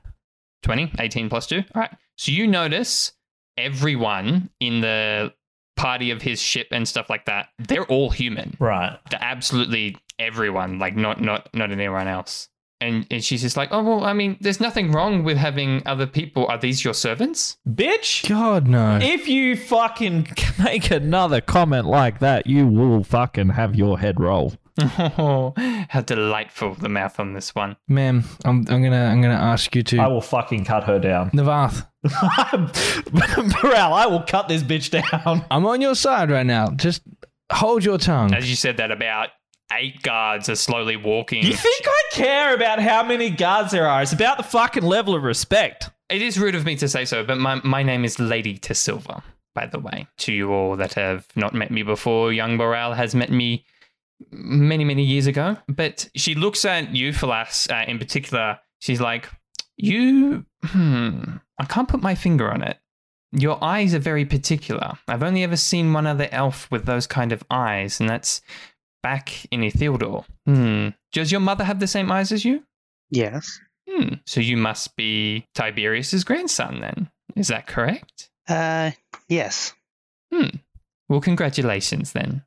20, 0.63 0.93
18 0.97 1.29
plus 1.29 1.45
2. 1.47 1.57
All 1.75 1.81
right. 1.81 1.91
So 2.15 2.31
you 2.31 2.47
notice 2.47 3.11
everyone 3.57 4.49
in 4.59 4.81
the 4.81 5.33
party 5.75 6.11
of 6.11 6.21
his 6.21 6.41
ship 6.41 6.67
and 6.71 6.87
stuff 6.87 7.09
like 7.09 7.25
that, 7.25 7.49
they're 7.59 7.85
all 7.85 8.09
human. 8.09 8.55
Right. 8.59 8.97
They're 9.09 9.23
absolutely 9.23 9.97
everyone, 10.19 10.79
like 10.79 10.95
not 10.95 11.21
not 11.21 11.49
not 11.53 11.71
anyone 11.71 12.07
else. 12.07 12.49
And, 12.81 13.07
and 13.09 13.23
she's 13.23 13.41
just 13.41 13.55
like, 13.55 13.69
oh 13.71 13.81
well, 13.81 14.03
I 14.03 14.11
mean, 14.11 14.37
there's 14.41 14.59
nothing 14.59 14.91
wrong 14.91 15.23
with 15.23 15.37
having 15.37 15.81
other 15.85 16.05
people. 16.05 16.45
Are 16.47 16.57
these 16.57 16.83
your 16.83 16.93
servants? 16.93 17.57
Bitch. 17.65 18.27
God, 18.27 18.67
no. 18.67 18.99
If 19.01 19.29
you 19.29 19.55
fucking 19.55 20.27
make 20.63 20.91
another 20.91 21.39
comment 21.39 21.85
like 21.85 22.19
that, 22.19 22.45
you 22.45 22.67
will 22.67 23.05
fucking 23.05 23.49
have 23.49 23.75
your 23.75 23.99
head 23.99 24.19
roll. 24.19 24.53
Oh, 24.79 25.53
how 25.89 26.01
delightful 26.01 26.75
the 26.75 26.89
mouth 26.89 27.19
on 27.19 27.33
this 27.33 27.53
one. 27.53 27.75
Ma'am, 27.87 28.23
I'm, 28.43 28.65
I'm 28.69 28.83
gonna 28.83 29.05
I'm 29.05 29.21
gonna 29.21 29.33
ask 29.33 29.75
you 29.75 29.83
to. 29.83 29.99
I 29.99 30.07
will 30.07 30.21
fucking 30.21 30.65
cut 30.65 30.83
her 30.85 30.99
down. 30.99 31.29
Navath. 31.33 31.87
Morale, 33.63 33.93
I 33.93 34.05
will 34.07 34.23
cut 34.23 34.47
this 34.47 34.63
bitch 34.63 34.89
down. 34.89 35.45
I'm 35.51 35.65
on 35.65 35.81
your 35.81 35.95
side 35.95 36.31
right 36.31 36.45
now. 36.45 36.71
Just 36.71 37.01
hold 37.51 37.83
your 37.83 37.97
tongue. 37.97 38.33
As 38.33 38.49
you 38.49 38.55
said 38.55 38.77
that, 38.77 38.91
about 38.91 39.29
eight 39.71 40.01
guards 40.01 40.49
are 40.49 40.55
slowly 40.55 40.97
walking. 40.97 41.43
You 41.43 41.53
think 41.53 41.85
I 41.85 42.01
care 42.11 42.55
about 42.55 42.79
how 42.79 43.03
many 43.03 43.29
guards 43.29 43.71
there 43.71 43.87
are? 43.87 44.01
It's 44.01 44.13
about 44.13 44.37
the 44.37 44.43
fucking 44.43 44.83
level 44.83 45.15
of 45.15 45.23
respect. 45.23 45.89
It 46.09 46.21
is 46.21 46.37
rude 46.39 46.55
of 46.55 46.65
me 46.65 46.75
to 46.77 46.87
say 46.87 47.05
so, 47.05 47.23
but 47.23 47.37
my, 47.37 47.59
my 47.63 47.81
name 47.81 48.05
is 48.05 48.19
Lady 48.19 48.57
Tessilva, 48.57 49.23
by 49.55 49.65
the 49.65 49.79
way. 49.79 50.07
To 50.19 50.33
you 50.33 50.51
all 50.51 50.75
that 50.75 50.93
have 50.93 51.25
not 51.35 51.53
met 51.53 51.71
me 51.71 51.81
before, 51.81 52.31
young 52.33 52.57
Boral 52.57 52.95
has 52.95 53.15
met 53.15 53.31
me 53.31 53.65
many, 54.31 54.83
many 54.83 55.03
years 55.03 55.27
ago. 55.27 55.57
But 55.67 56.09
she 56.15 56.35
looks 56.35 56.65
at 56.65 56.95
you, 56.95 57.11
Falas, 57.11 57.69
uh, 57.71 57.89
in 57.89 57.99
particular. 57.99 58.59
She's 58.79 59.01
like, 59.01 59.29
You, 59.77 60.45
hmm, 60.65 61.23
I 61.59 61.65
can't 61.65 61.87
put 61.87 62.01
my 62.01 62.15
finger 62.15 62.51
on 62.51 62.63
it. 62.63 62.77
Your 63.31 63.63
eyes 63.63 63.95
are 63.95 63.99
very 63.99 64.25
particular. 64.25 64.93
I've 65.07 65.23
only 65.23 65.43
ever 65.43 65.57
seen 65.57 65.91
one 65.91 66.05
other 66.05 66.27
elf 66.31 66.69
with 66.69 66.85
those 66.85 67.07
kind 67.07 67.31
of 67.31 67.43
eyes, 67.49 67.99
and 67.99 68.07
that's 68.07 68.41
back 69.01 69.45
in 69.51 69.61
Ithildor. 69.61 70.25
Hmm. 70.45 70.89
Does 71.11 71.31
your 71.31 71.41
mother 71.41 71.63
have 71.63 71.79
the 71.79 71.87
same 71.87 72.11
eyes 72.11 72.31
as 72.31 72.45
you? 72.45 72.63
Yes. 73.09 73.59
Hmm. 73.89 74.15
So 74.25 74.39
you 74.39 74.57
must 74.57 74.95
be 74.95 75.47
Tiberius's 75.55 76.23
grandson 76.23 76.79
then. 76.81 77.09
Is 77.35 77.47
that 77.47 77.67
correct? 77.67 78.29
Uh, 78.47 78.91
yes. 79.27 79.73
Hmm. 80.31 80.57
Well, 81.09 81.21
congratulations 81.21 82.13
then. 82.13 82.43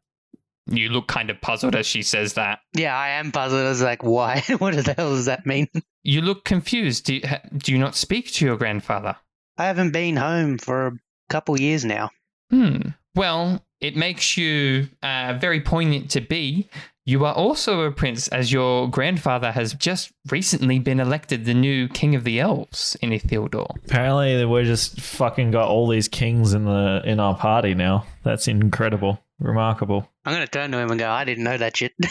You 0.69 0.89
look 0.89 1.07
kind 1.07 1.31
of 1.31 1.41
puzzled 1.41 1.77
as 1.77 1.87
she 1.87 2.03
says 2.03 2.35
that. 2.35 2.61
Yeah, 2.75 2.97
I 2.97 3.11
am 3.11 3.31
puzzled. 3.31 3.65
I 3.65 3.69
was 3.69 3.83
like, 3.83 4.03
why? 4.03 4.43
what 4.59 4.75
the 4.75 4.95
hell 4.97 5.11
does 5.11 5.27
that 5.27 5.47
mean? 5.47 5.69
You 6.03 6.23
look 6.23 6.45
confused. 6.45 7.05
Do 7.05 7.15
you, 7.15 7.21
ha- 7.27 7.41
do 7.57 7.73
you 7.73 7.79
not 7.79 7.95
speak 7.95 8.33
to 8.33 8.45
your 8.45 8.57
grandfather? 8.57 9.17
I 9.59 9.67
haven't 9.67 9.93
been 9.93 10.17
home 10.17 10.59
for 10.59 10.87
a 10.89 10.99
couple 11.31 11.59
years 11.61 11.85
now. 11.85 12.11
Hmm. 12.51 12.91
Well, 13.15 13.65
it 13.81 13.97
makes 13.97 14.37
you 14.37 14.89
uh, 15.03 15.39
very 15.41 15.61
poignant 15.61 16.11
to 16.13 16.21
be. 16.21 16.69
You 17.05 17.25
are 17.25 17.35
also 17.35 17.83
a 17.83 17.93
prince, 17.93 18.27
as 18.29 18.51
your 18.51 18.91
grandfather 18.91 19.53
has 19.53 19.75
just 19.75 20.11
recently 20.29 20.81
been 20.81 20.99
elected 20.99 21.45
the 21.45 21.55
new 21.55 21.89
king 21.89 22.17
of 22.17 22.25
the 22.25 22.41
elves 22.41 22.97
in 23.01 23.11
Ithildor. 23.11 23.69
Apparently, 23.85 24.45
we're 24.45 24.65
just 24.65 25.01
fucking 25.01 25.53
got 25.53 25.69
all 25.69 25.87
these 25.87 26.09
kings 26.09 26.53
in 26.53 26.65
the 26.65 27.03
in 27.05 27.21
our 27.21 27.37
party 27.37 27.75
now. 27.75 28.05
That's 28.25 28.49
incredible, 28.49 29.23
remarkable. 29.39 30.11
I'm 30.27 30.33
gonna 30.33 30.47
turn 30.49 30.73
to 30.73 30.79
him 30.79 30.91
and 30.91 30.99
go, 30.99 31.09
I 31.09 31.25
didn't 31.25 31.45
know 31.45 31.57
that 31.57 31.77
shit. 31.77 31.93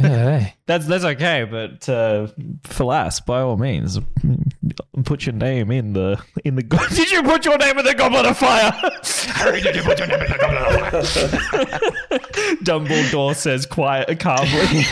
Yeah, 0.00 0.40
hey. 0.40 0.54
That's 0.66 0.84
that's 0.86 1.04
okay, 1.04 1.44
but 1.48 1.88
uh, 1.88 2.26
Falas, 2.64 3.24
by 3.24 3.40
all 3.40 3.56
means, 3.56 3.98
put 5.04 5.24
your 5.26 5.34
name 5.34 5.70
in 5.70 5.92
the 5.92 6.20
in 6.44 6.56
the. 6.56 6.62
go- 6.64 6.78
Did 6.90 7.10
you 7.12 7.22
put 7.22 7.44
your 7.44 7.56
name 7.56 7.78
in 7.78 7.84
the 7.84 7.94
goblet 7.94 8.26
of 8.26 8.36
fire? 8.36 8.70
Harry, 9.36 9.60
did 9.60 9.76
you 9.76 9.82
put 9.82 9.98
your 10.00 10.08
name 10.08 10.20
in 10.22 10.30
the 10.30 10.38
goblet 10.38 10.94
of 10.94 11.08
fire? 11.08 12.18
Dumbledore 12.64 13.34
says 13.36 13.64
quiet, 13.66 14.18
calmly. 14.18 14.84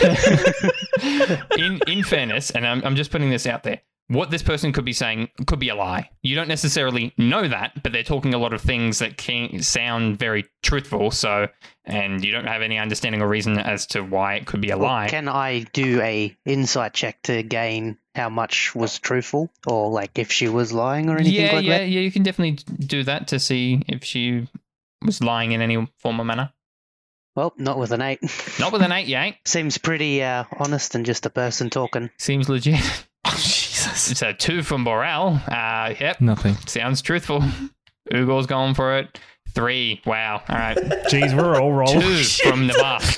in 1.57 1.79
in 1.87 2.03
fairness, 2.03 2.51
and 2.51 2.65
I'm, 2.65 2.81
I'm 2.85 2.95
just 2.95 3.11
putting 3.11 3.29
this 3.29 3.45
out 3.45 3.63
there, 3.63 3.81
what 4.07 4.29
this 4.29 4.43
person 4.43 4.71
could 4.71 4.85
be 4.85 4.93
saying 4.93 5.29
could 5.47 5.59
be 5.59 5.69
a 5.69 5.75
lie. 5.75 6.09
You 6.21 6.35
don't 6.35 6.47
necessarily 6.47 7.13
know 7.17 7.47
that, 7.47 7.81
but 7.81 7.91
they're 7.91 8.03
talking 8.03 8.33
a 8.33 8.37
lot 8.37 8.53
of 8.53 8.61
things 8.61 8.99
that 8.99 9.17
can 9.17 9.61
sound 9.63 10.19
very 10.19 10.45
truthful. 10.61 11.11
So, 11.11 11.47
and 11.85 12.23
you 12.23 12.31
don't 12.31 12.45
have 12.45 12.61
any 12.61 12.77
understanding 12.77 13.21
or 13.21 13.27
reason 13.27 13.57
as 13.57 13.87
to 13.87 14.01
why 14.01 14.35
it 14.35 14.45
could 14.45 14.61
be 14.61 14.69
a 14.69 14.77
lie. 14.77 15.07
Can 15.09 15.27
I 15.27 15.61
do 15.73 16.01
a 16.01 16.35
insight 16.45 16.93
check 16.93 17.21
to 17.23 17.41
gain 17.41 17.97
how 18.13 18.29
much 18.29 18.75
was 18.75 18.99
truthful, 18.99 19.49
or 19.65 19.89
like 19.89 20.19
if 20.19 20.31
she 20.31 20.47
was 20.47 20.71
lying 20.71 21.09
or 21.09 21.17
anything 21.17 21.33
yeah, 21.33 21.53
like 21.53 21.65
yeah, 21.65 21.77
that? 21.79 21.89
yeah. 21.89 22.01
You 22.01 22.11
can 22.11 22.23
definitely 22.23 22.63
do 22.85 23.03
that 23.03 23.29
to 23.29 23.39
see 23.39 23.81
if 23.87 24.03
she 24.03 24.47
was 25.03 25.21
lying 25.21 25.51
in 25.51 25.61
any 25.61 25.87
form 25.99 26.21
or 26.21 26.25
manner. 26.25 26.51
Well, 27.35 27.53
not 27.57 27.77
with 27.77 27.91
an 27.91 28.01
eight. 28.01 28.19
Not 28.59 28.71
with 28.71 28.81
an 28.81 28.91
eight, 28.91 29.07
you 29.07 29.17
ain't. 29.17 29.35
Seems 29.45 29.77
pretty 29.77 30.23
uh, 30.23 30.45
honest 30.57 30.95
and 30.95 31.05
just 31.05 31.25
a 31.25 31.29
person 31.29 31.69
talking. 31.69 32.11
Seems 32.17 32.47
legit. 32.47 32.79
Jesus! 33.95 34.11
It's 34.11 34.21
a 34.21 34.33
two 34.33 34.61
from 34.63 34.85
Boral. 34.85 35.41
Uh, 35.49 35.93
yep, 35.99 36.21
Nothing. 36.21 36.55
sounds 36.67 37.01
truthful. 37.01 37.41
Ugor's 38.13 38.45
going 38.45 38.73
for 38.73 38.97
it. 38.97 39.19
Three. 39.55 40.01
Wow. 40.05 40.43
All 40.47 40.55
right. 40.55 40.77
Jeez, 40.77 41.35
we're 41.35 41.59
all 41.59 41.71
rolling. 41.71 42.01
Two 42.01 42.23
oh, 42.45 42.49
from 42.49 42.67
Navarre. 42.67 42.99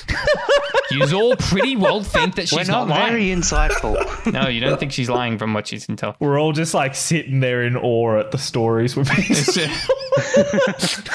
You 0.90 1.04
all 1.18 1.36
pretty 1.36 1.76
well 1.76 2.02
think 2.02 2.36
that 2.36 2.48
she's 2.48 2.52
We're 2.56 2.60
she's 2.60 2.68
not, 2.68 2.88
not, 2.88 2.98
lying. 2.98 3.12
very 3.12 3.26
insightful. 3.26 4.32
No, 4.32 4.48
you 4.48 4.60
don't 4.60 4.80
think 4.80 4.92
she's 4.92 5.10
lying 5.10 5.36
from 5.36 5.52
what 5.52 5.66
she's 5.66 5.84
can 5.84 5.96
tell. 5.96 6.16
We're 6.18 6.40
all 6.40 6.52
just 6.52 6.72
like 6.72 6.94
sitting 6.94 7.40
there 7.40 7.62
in 7.62 7.76
awe 7.76 8.18
at 8.18 8.30
the 8.30 8.38
stories 8.38 8.96
we've 8.96 9.06
been. 9.06 9.22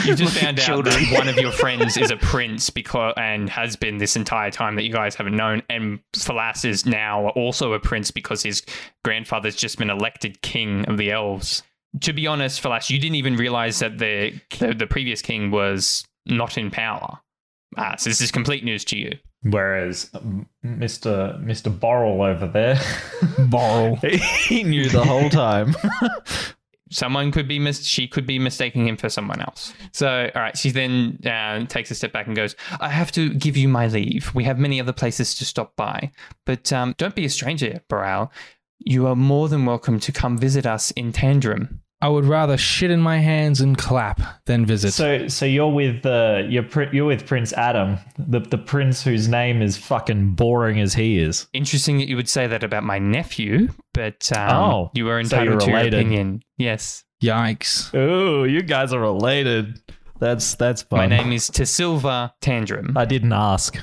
You 0.05 0.15
just 0.15 0.37
found 0.37 0.59
out 0.59 0.65
Children. 0.65 0.95
that 0.95 1.13
one 1.17 1.27
of 1.27 1.37
your 1.37 1.51
friends 1.51 1.97
is 1.97 2.11
a 2.11 2.17
prince 2.17 2.69
because 2.69 3.13
and 3.17 3.49
has 3.49 3.75
been 3.75 3.97
this 3.97 4.15
entire 4.15 4.51
time 4.51 4.75
that 4.75 4.83
you 4.83 4.91
guys 4.91 5.15
haven't 5.15 5.35
known, 5.35 5.63
and 5.69 5.99
Falas 6.13 6.65
is 6.65 6.85
now 6.85 7.29
also 7.29 7.73
a 7.73 7.79
prince 7.79 8.11
because 8.11 8.43
his 8.43 8.61
grandfather's 9.03 9.55
just 9.55 9.77
been 9.77 9.89
elected 9.89 10.41
king 10.41 10.85
of 10.85 10.97
the 10.97 11.11
elves. 11.11 11.63
To 12.01 12.13
be 12.13 12.27
honest, 12.27 12.61
Falas, 12.61 12.89
you 12.89 12.99
didn't 12.99 13.15
even 13.15 13.35
realize 13.35 13.79
that 13.79 13.97
the 13.97 14.39
the, 14.59 14.73
the 14.73 14.87
previous 14.87 15.21
king 15.21 15.51
was 15.51 16.05
not 16.25 16.57
in 16.57 16.71
power. 16.71 17.19
Uh, 17.77 17.95
so 17.97 18.09
this 18.09 18.21
is 18.21 18.31
complete 18.31 18.63
news 18.63 18.85
to 18.85 18.97
you. 18.97 19.17
Whereas 19.43 20.09
um, 20.13 20.47
Mr. 20.65 21.41
Mr. 21.43 21.75
Borrell 21.75 22.25
over 22.25 22.47
there, 22.47 22.79
Borrow. 23.49 23.95
he 24.47 24.63
knew 24.63 24.89
the 24.89 25.03
whole 25.03 25.29
time. 25.29 25.75
someone 26.93 27.31
could 27.31 27.47
be 27.47 27.59
mis- 27.59 27.83
she 27.83 28.07
could 28.07 28.25
be 28.25 28.39
mistaking 28.39 28.87
him 28.87 28.95
for 28.95 29.09
someone 29.09 29.41
else. 29.41 29.73
So, 29.91 30.29
all 30.33 30.41
right, 30.41 30.57
she 30.57 30.69
then 30.71 31.19
uh, 31.25 31.65
takes 31.65 31.91
a 31.91 31.95
step 31.95 32.13
back 32.13 32.27
and 32.27 32.35
goes, 32.35 32.55
"I 32.79 32.89
have 32.89 33.11
to 33.13 33.33
give 33.33 33.57
you 33.57 33.67
my 33.67 33.87
leave. 33.87 34.33
We 34.33 34.43
have 34.45 34.59
many 34.59 34.79
other 34.79 34.93
places 34.93 35.35
to 35.35 35.45
stop 35.45 35.75
by, 35.75 36.11
but 36.45 36.71
um, 36.71 36.95
don't 36.97 37.15
be 37.15 37.25
a 37.25 37.29
stranger, 37.29 37.81
Boral. 37.89 38.29
You 38.79 39.07
are 39.07 39.15
more 39.15 39.49
than 39.49 39.65
welcome 39.65 39.99
to 40.01 40.11
come 40.11 40.37
visit 40.37 40.65
us 40.65 40.91
in 40.91 41.11
Tandrim." 41.11 41.79
I 42.03 42.09
would 42.09 42.25
rather 42.25 42.57
shit 42.57 42.91
in 42.91 42.99
my 42.99 43.19
hands 43.19 43.61
and 43.61 43.77
clap 43.77 44.19
than 44.45 44.65
visit. 44.65 44.91
so, 44.91 45.27
so 45.29 45.45
you're 45.45 45.71
with 45.71 46.05
uh, 46.05 46.43
you're 46.49 46.65
you're 46.91 47.05
with 47.05 47.25
Prince 47.25 47.53
Adam, 47.53 47.97
the 48.17 48.41
the 48.41 48.57
prince 48.57 49.01
whose 49.03 49.29
name 49.29 49.61
is 49.61 49.77
fucking 49.77 50.31
boring 50.35 50.81
as 50.81 50.93
he 50.93 51.17
is. 51.19 51.47
Interesting 51.53 51.99
that 51.99 52.09
you 52.09 52.17
would 52.17 52.27
say 52.27 52.45
that 52.45 52.61
about 52.61 52.83
my 52.83 52.99
nephew, 52.99 53.69
but 53.93 54.29
um, 54.35 54.49
Oh, 54.49 54.91
you 54.93 55.05
were 55.05 55.17
entitled 55.17 55.47
you're 55.49 55.59
to 55.61 55.65
your 55.67 55.75
related. 55.77 55.93
opinion. 55.93 56.43
Yes, 56.57 57.05
Yikes. 57.23 57.89
Oh, 57.97 58.43
you 58.43 58.61
guys 58.63 58.91
are 58.91 58.99
related. 58.99 59.81
That's 60.23 60.55
that's 60.55 60.83
fun. 60.83 60.99
my 61.09 61.17
name 61.17 61.33
is 61.33 61.49
Tasilva 61.49 62.31
Tandrim. 62.41 62.95
I 62.97 63.03
didn't 63.03 63.33
ask. 63.33 63.77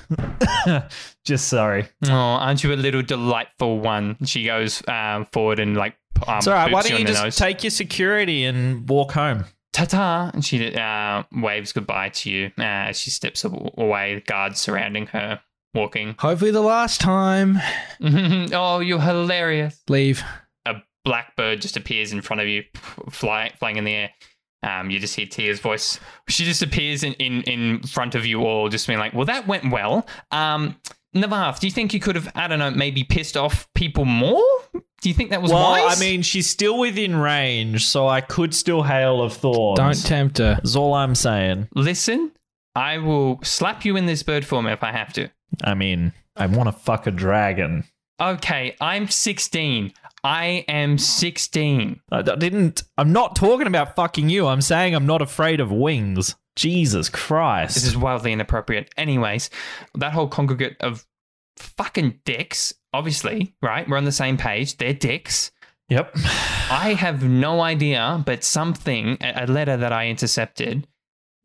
Just 1.27 1.49
sorry. 1.49 1.87
Oh, 2.07 2.11
aren't 2.13 2.65
you 2.65 2.73
a 2.73 2.77
little 2.77 3.03
delightful 3.03 3.79
one? 3.81 4.17
She 4.25 4.45
goes 4.45 4.83
um, 4.89 5.27
forward 5.33 5.59
and 5.61 5.77
like. 5.77 5.97
Um, 6.27 6.39
It's 6.39 6.47
all 6.47 6.55
right. 6.55 6.73
Why 6.73 6.81
don't 6.83 6.93
on 6.95 7.01
you 7.01 7.07
just 7.07 7.23
nose. 7.23 7.37
take 7.37 7.63
your 7.63 7.71
security 7.71 8.45
and 8.47 8.89
walk 8.89 9.13
home? 9.13 9.45
ta-ta 9.73 10.31
and 10.35 10.45
she 10.45 10.75
uh, 10.75 11.23
waves 11.31 11.73
goodbye 11.73 12.09
to 12.09 12.29
you 12.31 12.47
uh, 12.59 12.63
as 12.91 12.99
she 12.99 13.11
steps 13.11 13.45
away 13.45 14.21
guards 14.27 14.59
surrounding 14.59 15.07
her 15.07 15.41
walking 15.75 16.15
Hopefully 16.19 16.51
the 16.51 16.61
last 16.61 17.01
time. 17.01 17.59
oh 18.03 18.81
you're 18.81 19.01
hilarious 19.01 19.81
Leave. 19.89 20.25
a 20.67 20.75
blackbird 21.05 21.61
just 21.63 21.77
appears 21.77 22.13
in 22.13 22.21
front 22.21 22.41
of 22.43 22.49
you 22.49 22.65
fly, 23.11 23.53
flying 23.61 23.77
in 23.77 23.85
the 23.85 23.95
air 23.95 24.11
um, 24.63 24.91
you 24.91 24.99
just 24.99 25.17
hear 25.17 25.27
Tia's 25.27 25.61
voice. 25.61 25.99
She 26.29 26.45
just 26.45 26.63
appears 26.63 27.03
in, 27.03 27.15
in, 27.15 27.43
in 27.43 27.83
front 27.83 28.15
of 28.15 28.27
you 28.27 28.45
all, 28.45 28.69
just 28.69 28.87
being 28.87 28.99
like, 28.99 29.15
well, 29.15 29.27
that 29.27 29.47
went 29.47 29.71
well. 29.73 30.07
Um, 30.31 30.77
Navath, 31.15 31.61
do 31.61 31.67
you 31.67 31.73
think 31.73 31.93
you 31.93 32.01
could 32.01 32.15
have, 32.15 32.31
I 32.35 32.47
don't 32.47 32.59
know, 32.59 32.71
maybe 32.71 33.03
pissed 33.05 33.37
off 33.37 33.69
people 33.75 34.05
more? 34.05 34.45
Do 34.73 35.09
you 35.09 35.15
think 35.15 35.31
that 35.31 35.41
was 35.41 35.51
well, 35.51 35.71
wise? 35.71 35.97
I 35.97 36.01
mean, 36.01 36.23
she's 36.23 36.49
still 36.49 36.79
within 36.79 37.17
range, 37.17 37.87
so 37.87 38.07
I 38.07 38.21
could 38.21 38.55
still 38.55 38.83
hail 38.83 39.23
of 39.23 39.33
thorns. 39.33 39.79
Don't 39.79 40.07
tempt 40.07 40.39
her. 40.39 40.57
That's 40.57 40.77
all 40.77 40.93
I'm 40.93 41.15
saying. 41.15 41.69
listen, 41.75 42.33
I 42.75 42.99
will 42.99 43.41
slap 43.43 43.85
you 43.85 43.97
in 43.97 44.07
this 44.07 44.23
bird 44.23 44.45
form 44.45 44.67
if 44.67 44.85
I 44.85 44.93
have 44.93 45.13
to. 45.15 45.31
I 45.65 45.75
mean, 45.75 46.13
I 46.37 46.47
want 46.47 46.69
to 46.69 46.73
fuck 46.73 47.07
a 47.07 47.11
dragon. 47.11 47.85
Okay, 48.21 48.77
I'm 48.81 49.09
16. 49.09 49.93
I 50.23 50.65
am 50.69 50.99
16. 50.99 52.01
I 52.13 52.23
didn't. 52.23 52.83
I'm 52.99 53.13
not 53.13 53.37
talking 53.37 53.67
about 53.67 53.97
fucking 53.97 54.29
you. 54.29 54.47
I'm 54.47 54.61
saying 54.61 54.95
I'm 54.95 55.07
not 55.07 55.23
afraid 55.23 55.61
of 55.61 55.73
wings. 55.73 56.37
Jesus 56.57 57.09
Christ. 57.09 57.75
This 57.75 57.87
is 57.87 57.97
wildly 57.97 58.33
inappropriate. 58.33 58.93
Anyways, 58.97 59.51
that 59.95 60.13
whole 60.13 60.29
congregate 60.29 60.77
of 60.81 61.07
fucking 61.57 62.21
dicks, 62.25 62.75
obviously, 62.93 63.55
right? 63.63 63.89
We're 63.89 63.97
on 63.97 64.05
the 64.05 64.13
same 64.13 64.37
page. 64.37 64.77
They're 64.77 64.93
dicks. 64.93 65.53
yep. 65.89 66.13
I 66.71 66.95
have 66.99 67.23
no 67.25 67.61
idea, 67.61 68.23
but 68.27 68.45
something, 68.45 69.17
a 69.21 69.47
letter 69.47 69.77
that 69.77 69.93
I 69.93 70.09
intercepted. 70.09 70.87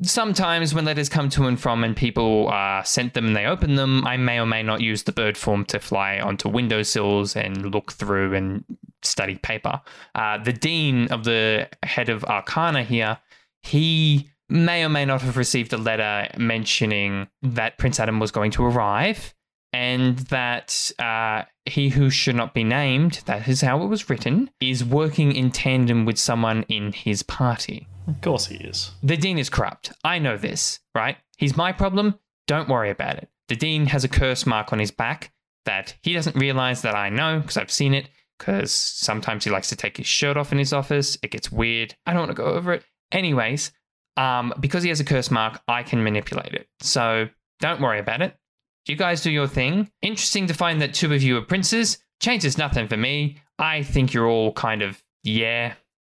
Sometimes 0.01 0.73
when 0.73 0.85
letters 0.85 1.07
come 1.07 1.29
to 1.29 1.45
and 1.45 1.59
from 1.59 1.83
and 1.83 1.95
people 1.95 2.49
uh, 2.49 2.83
sent 2.83 3.13
them 3.13 3.27
and 3.27 3.35
they 3.35 3.45
open 3.45 3.75
them, 3.75 4.05
I 4.05 4.17
may 4.17 4.39
or 4.39 4.45
may 4.45 4.61
not 4.61 4.81
use 4.81 5.03
the 5.03 5.13
bird 5.13 5.37
form 5.37 5.63
to 5.65 5.79
fly 5.79 6.19
onto 6.19 6.49
windowsills 6.49 7.35
and 7.35 7.71
look 7.71 7.93
through 7.93 8.33
and 8.33 8.65
study 9.03 9.35
paper. 9.35 9.81
Uh, 10.13 10.37
the 10.37 10.51
dean 10.51 11.07
of 11.11 11.23
the 11.23 11.69
head 11.83 12.09
of 12.09 12.25
Arcana 12.25 12.83
here, 12.83 13.19
he 13.61 14.29
may 14.49 14.83
or 14.83 14.89
may 14.89 15.05
not 15.05 15.21
have 15.21 15.37
received 15.37 15.71
a 15.73 15.77
letter 15.77 16.29
mentioning 16.37 17.27
that 17.41 17.77
Prince 17.77 17.99
Adam 17.99 18.19
was 18.19 18.31
going 18.31 18.51
to 18.51 18.65
arrive 18.65 19.34
and 19.75 20.19
that 20.29 20.89
uh, 20.99 21.43
he 21.65 21.89
who 21.89 22.09
should 22.09 22.37
not 22.37 22.53
be 22.53 22.63
named, 22.63 23.21
that 23.25 23.45
is 23.45 23.59
how 23.59 23.83
it 23.83 23.87
was 23.87 24.09
written, 24.09 24.49
is 24.61 24.85
working 24.85 25.33
in 25.33 25.51
tandem 25.51 26.05
with 26.05 26.17
someone 26.17 26.63
in 26.69 26.93
his 26.93 27.23
party. 27.23 27.85
Of 28.07 28.21
course 28.21 28.45
he 28.45 28.55
is. 28.55 28.91
The 29.03 29.17
dean 29.17 29.37
is 29.37 29.49
corrupt. 29.49 29.91
I 30.01 30.17
know 30.17 30.37
this, 30.37 30.79
right? 30.95 31.17
He's 31.35 31.57
my 31.57 31.73
problem. 31.73 32.17
Don't 32.47 32.69
worry 32.69 32.89
about 32.89 33.17
it. 33.17 33.27
The 33.49 33.57
dean 33.57 33.87
has 33.87 34.05
a 34.05 34.07
curse 34.07 34.45
mark 34.45 34.71
on 34.71 34.79
his 34.79 34.91
back 34.91 35.33
that 35.65 35.95
he 36.01 36.13
doesn't 36.13 36.37
realize 36.37 36.81
that 36.83 36.95
I 36.95 37.09
know 37.09 37.41
because 37.41 37.57
I've 37.57 37.69
seen 37.69 37.93
it. 37.93 38.07
Because 38.39 38.71
sometimes 38.71 39.43
he 39.43 39.49
likes 39.49 39.67
to 39.69 39.75
take 39.75 39.97
his 39.97 40.07
shirt 40.07 40.37
off 40.37 40.53
in 40.53 40.57
his 40.57 40.71
office. 40.71 41.17
It 41.21 41.31
gets 41.31 41.51
weird. 41.51 41.95
I 42.05 42.11
don't 42.11 42.21
want 42.21 42.31
to 42.31 42.35
go 42.35 42.45
over 42.45 42.71
it. 42.71 42.83
Anyways, 43.11 43.73
um, 44.15 44.53
because 44.61 44.83
he 44.83 44.89
has 44.89 45.01
a 45.01 45.05
curse 45.05 45.29
mark, 45.31 45.61
I 45.67 45.83
can 45.83 46.01
manipulate 46.01 46.53
it. 46.53 46.67
So 46.79 47.27
don't 47.59 47.81
worry 47.81 47.99
about 47.99 48.21
it. 48.21 48.37
You 48.87 48.95
guys 48.95 49.21
do 49.21 49.31
your 49.31 49.47
thing. 49.47 49.89
Interesting 50.01 50.47
to 50.47 50.53
find 50.53 50.81
that 50.81 50.93
two 50.93 51.13
of 51.13 51.23
you 51.23 51.37
are 51.37 51.41
princes. 51.41 51.97
Changes 52.21 52.57
nothing 52.57 52.87
for 52.87 52.97
me. 52.97 53.37
I 53.57 53.83
think 53.83 54.13
you're 54.13 54.27
all 54.27 54.53
kind 54.53 54.81
of, 54.81 55.01
yeah. 55.23 55.73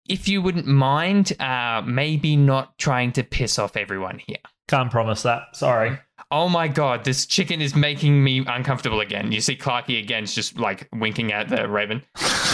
If 0.08 0.28
you 0.28 0.42
wouldn't 0.42 0.66
mind, 0.66 1.40
uh, 1.40 1.82
maybe 1.84 2.36
not 2.36 2.76
trying 2.78 3.12
to 3.12 3.22
piss 3.22 3.58
off 3.58 3.76
everyone 3.76 4.20
here. 4.26 4.38
Can't 4.68 4.90
promise 4.90 5.22
that. 5.22 5.54
Sorry. 5.54 5.98
Oh 6.32 6.48
my 6.48 6.66
god, 6.66 7.04
this 7.04 7.24
chicken 7.24 7.60
is 7.60 7.76
making 7.76 8.22
me 8.22 8.44
uncomfortable 8.46 9.00
again. 9.00 9.30
You 9.30 9.40
see 9.40 9.56
Clarky 9.56 10.00
again's 10.02 10.34
just 10.34 10.58
like 10.58 10.88
winking 10.92 11.32
at 11.32 11.48
the 11.48 11.68
raven. 11.68 12.02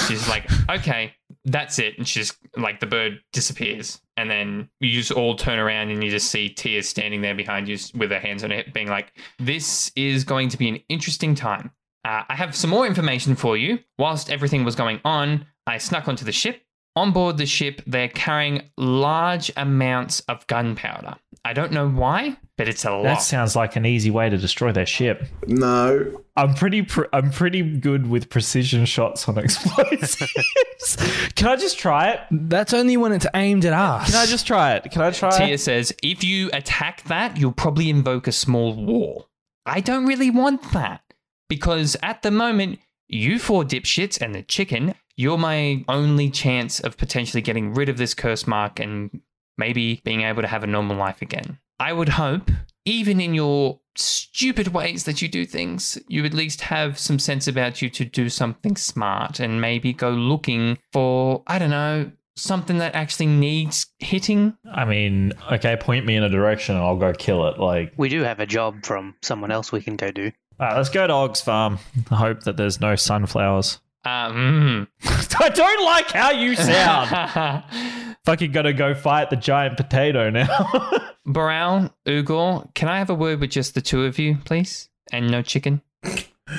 She's 0.06 0.28
like, 0.28 0.46
okay, 0.70 1.14
that's 1.44 1.78
it. 1.78 1.98
And 1.98 2.06
she's 2.06 2.36
like, 2.56 2.80
the 2.80 2.86
bird 2.86 3.20
disappears. 3.32 4.00
And 4.16 4.30
then 4.30 4.68
you 4.80 4.92
just 4.92 5.12
all 5.12 5.34
turn 5.34 5.58
around 5.58 5.90
and 5.90 6.02
you 6.02 6.10
just 6.10 6.30
see 6.30 6.48
Tia 6.48 6.82
standing 6.82 7.22
there 7.22 7.34
behind 7.34 7.68
you 7.68 7.78
with 7.94 8.10
her 8.10 8.20
hands 8.20 8.44
on 8.44 8.50
hip, 8.50 8.72
being 8.72 8.88
like, 8.88 9.12
this 9.38 9.90
is 9.96 10.24
going 10.24 10.48
to 10.50 10.58
be 10.58 10.68
an 10.68 10.80
interesting 10.88 11.34
time. 11.34 11.70
Uh, 12.04 12.22
I 12.28 12.34
have 12.34 12.54
some 12.54 12.70
more 12.70 12.86
information 12.86 13.34
for 13.34 13.56
you. 13.56 13.78
Whilst 13.98 14.30
everything 14.30 14.64
was 14.64 14.74
going 14.74 15.00
on, 15.04 15.46
I 15.66 15.78
snuck 15.78 16.08
onto 16.08 16.24
the 16.24 16.32
ship. 16.32 16.62
On 16.94 17.12
board 17.12 17.38
the 17.38 17.46
ship, 17.46 17.80
they're 17.86 18.08
carrying 18.08 18.70
large 18.76 19.50
amounts 19.56 20.20
of 20.20 20.46
gunpowder. 20.46 21.16
I 21.44 21.54
don't 21.54 21.72
know 21.72 21.88
why, 21.88 22.36
but 22.62 22.68
it's 22.68 22.84
a 22.84 22.92
lot. 22.92 23.02
That 23.02 23.22
sounds 23.22 23.56
like 23.56 23.74
an 23.74 23.84
easy 23.84 24.10
way 24.10 24.30
to 24.30 24.38
destroy 24.38 24.70
their 24.70 24.86
ship. 24.86 25.26
No. 25.48 26.22
I'm 26.36 26.54
pretty. 26.54 26.82
Pr- 26.82 27.06
I'm 27.12 27.32
pretty 27.32 27.62
good 27.78 28.08
with 28.08 28.30
precision 28.30 28.84
shots 28.84 29.28
on 29.28 29.36
explosives. 29.44 30.96
Can 31.34 31.48
I 31.48 31.56
just 31.56 31.76
try 31.78 32.10
it? 32.10 32.20
That's 32.30 32.72
only 32.72 32.96
when 32.96 33.10
it's 33.12 33.26
aimed 33.34 33.64
at 33.64 33.72
us. 33.72 34.10
Can 34.12 34.20
I 34.20 34.26
just 34.26 34.46
try 34.46 34.74
it? 34.74 34.90
Can 34.92 35.02
I 35.02 35.10
try? 35.10 35.30
It? 35.30 35.46
Tia 35.46 35.58
says, 35.58 35.92
if 36.04 36.22
you 36.22 36.50
attack 36.52 37.02
that, 37.04 37.36
you'll 37.36 37.52
probably 37.52 37.90
invoke 37.90 38.28
a 38.28 38.32
small 38.32 38.74
war. 38.74 39.26
I 39.66 39.80
don't 39.80 40.06
really 40.06 40.30
want 40.30 40.72
that 40.72 41.02
because 41.48 41.96
at 42.02 42.22
the 42.22 42.30
moment, 42.30 42.78
you 43.08 43.40
four 43.40 43.64
dipshits 43.64 44.20
and 44.22 44.34
the 44.34 44.42
chicken, 44.42 44.94
you're 45.16 45.38
my 45.38 45.84
only 45.88 46.30
chance 46.30 46.78
of 46.78 46.96
potentially 46.96 47.42
getting 47.42 47.74
rid 47.74 47.88
of 47.88 47.98
this 47.98 48.14
curse 48.14 48.46
mark 48.46 48.78
and 48.78 49.20
maybe 49.58 50.00
being 50.04 50.22
able 50.22 50.42
to 50.42 50.48
have 50.48 50.64
a 50.64 50.68
normal 50.68 50.96
life 50.96 51.20
again. 51.22 51.58
I 51.82 51.92
would 51.92 52.10
hope, 52.10 52.48
even 52.84 53.20
in 53.20 53.34
your 53.34 53.80
stupid 53.96 54.68
ways 54.68 55.02
that 55.02 55.20
you 55.20 55.26
do 55.26 55.44
things, 55.44 55.98
you 56.06 56.24
at 56.24 56.32
least 56.32 56.60
have 56.60 56.96
some 56.96 57.18
sense 57.18 57.48
about 57.48 57.82
you 57.82 57.90
to 57.90 58.04
do 58.04 58.28
something 58.28 58.76
smart 58.76 59.40
and 59.40 59.60
maybe 59.60 59.92
go 59.92 60.10
looking 60.10 60.78
for, 60.92 61.42
I 61.48 61.58
don't 61.58 61.70
know, 61.70 62.12
something 62.36 62.78
that 62.78 62.94
actually 62.94 63.26
needs 63.26 63.86
hitting 63.98 64.56
I 64.72 64.84
mean, 64.84 65.32
okay, 65.50 65.74
point 65.74 66.06
me 66.06 66.14
in 66.14 66.22
a 66.22 66.28
direction 66.28 66.76
and 66.76 66.84
I'll 66.84 66.96
go 66.96 67.12
kill 67.12 67.48
it. 67.48 67.58
Like, 67.58 67.92
We 67.96 68.08
do 68.08 68.22
have 68.22 68.38
a 68.38 68.46
job 68.46 68.84
from 68.84 69.16
someone 69.20 69.50
else 69.50 69.72
we 69.72 69.82
can 69.82 69.96
go 69.96 70.12
do. 70.12 70.30
all 70.60 70.68
right, 70.68 70.76
let's 70.76 70.88
go 70.88 71.04
to 71.08 71.12
Og's 71.12 71.40
farm. 71.40 71.80
I 72.12 72.14
hope 72.14 72.44
that 72.44 72.56
there's 72.56 72.80
no 72.80 72.94
sunflowers. 72.94 73.80
Um, 74.04 74.88
I 75.04 75.48
don't 75.48 75.84
like 75.84 76.10
how 76.10 76.30
you 76.30 76.56
sound. 76.56 77.64
Fucking 78.24 78.52
gotta 78.52 78.72
go 78.72 78.94
fight 78.94 79.30
the 79.30 79.36
giant 79.36 79.76
potato 79.76 80.30
now. 80.30 80.90
Brown, 81.26 81.90
Ugor, 82.06 82.72
can 82.74 82.88
I 82.88 82.98
have 82.98 83.10
a 83.10 83.14
word 83.14 83.40
with 83.40 83.50
just 83.50 83.74
the 83.74 83.80
two 83.80 84.04
of 84.04 84.18
you, 84.18 84.38
please? 84.44 84.88
And 85.12 85.30
no 85.30 85.42
chicken. 85.42 85.82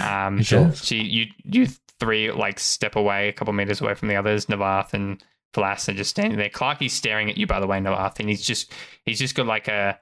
Um, 0.02 0.41
Sure. 0.41 0.74
She, 0.74 0.98
you, 1.04 1.26
you 1.44 1.68
three 2.00 2.32
like 2.32 2.60
step 2.60 2.96
away, 2.96 3.30
a 3.30 3.34
couple 3.34 3.54
meters 3.54 3.82
away 3.82 3.94
from 3.94 4.08
the 4.08 4.16
others, 4.16 4.46
Navath 4.48 4.94
and 4.94 5.24
Falas 5.54 5.88
are 5.88 5.94
just 5.94 6.10
standing 6.10 6.38
there. 6.38 6.50
Clarky's 6.50 6.94
staring 6.94 7.30
at 7.30 7.38
you, 7.38 7.46
by 7.46 7.60
the 7.60 7.68
way, 7.68 7.80
Navath, 7.80 8.20
and 8.20 8.30
he's 8.30 8.46
just 8.46 8.72
he's 9.06 9.20
just 9.20 9.36
got 9.36 9.46
like 9.46 9.68
a 9.68 10.00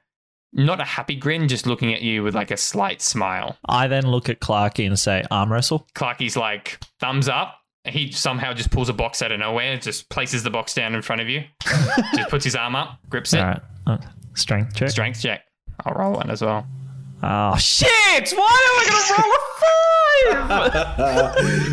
not 0.52 0.80
a 0.80 0.84
happy 0.84 1.16
grin, 1.16 1.48
just 1.48 1.66
looking 1.66 1.94
at 1.94 2.02
you 2.02 2.22
with 2.22 2.34
like 2.34 2.50
a 2.50 2.56
slight 2.56 3.00
smile. 3.00 3.56
I 3.66 3.88
then 3.88 4.06
look 4.06 4.28
at 4.28 4.40
Clarky 4.40 4.86
and 4.86 4.98
say, 4.98 5.24
arm 5.30 5.52
wrestle. 5.52 5.86
Clarky's 5.94 6.36
like 6.36 6.78
thumbs 7.00 7.28
up. 7.28 7.58
He 7.84 8.12
somehow 8.12 8.52
just 8.52 8.70
pulls 8.70 8.88
a 8.88 8.92
box 8.92 9.22
out 9.22 9.32
of 9.32 9.40
nowhere, 9.40 9.76
just 9.76 10.08
places 10.08 10.44
the 10.44 10.50
box 10.50 10.72
down 10.72 10.94
in 10.94 11.02
front 11.02 11.20
of 11.20 11.28
you, 11.28 11.42
just 12.14 12.30
puts 12.30 12.44
his 12.44 12.54
arm 12.54 12.76
up, 12.76 12.98
grips 13.08 13.32
it. 13.32 13.40
All 13.40 13.46
right. 13.46 13.60
Uh, 13.86 13.98
strength 14.34 14.76
check. 14.76 14.90
Strength 14.90 15.20
check. 15.20 15.42
I'll 15.84 15.94
roll 15.94 16.12
one 16.12 16.30
as 16.30 16.42
well. 16.42 16.66
Oh, 17.24 17.56
shit! 17.56 18.32
Why 18.32 18.58
am 18.68 18.78
I 18.78 18.86
going 18.90 19.04
to 19.06 19.22
roll 19.22 19.32
a 19.32 20.58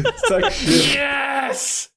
five? 0.06 0.16
so 0.18 0.50
shit. 0.50 0.96
Yes! 0.96 1.89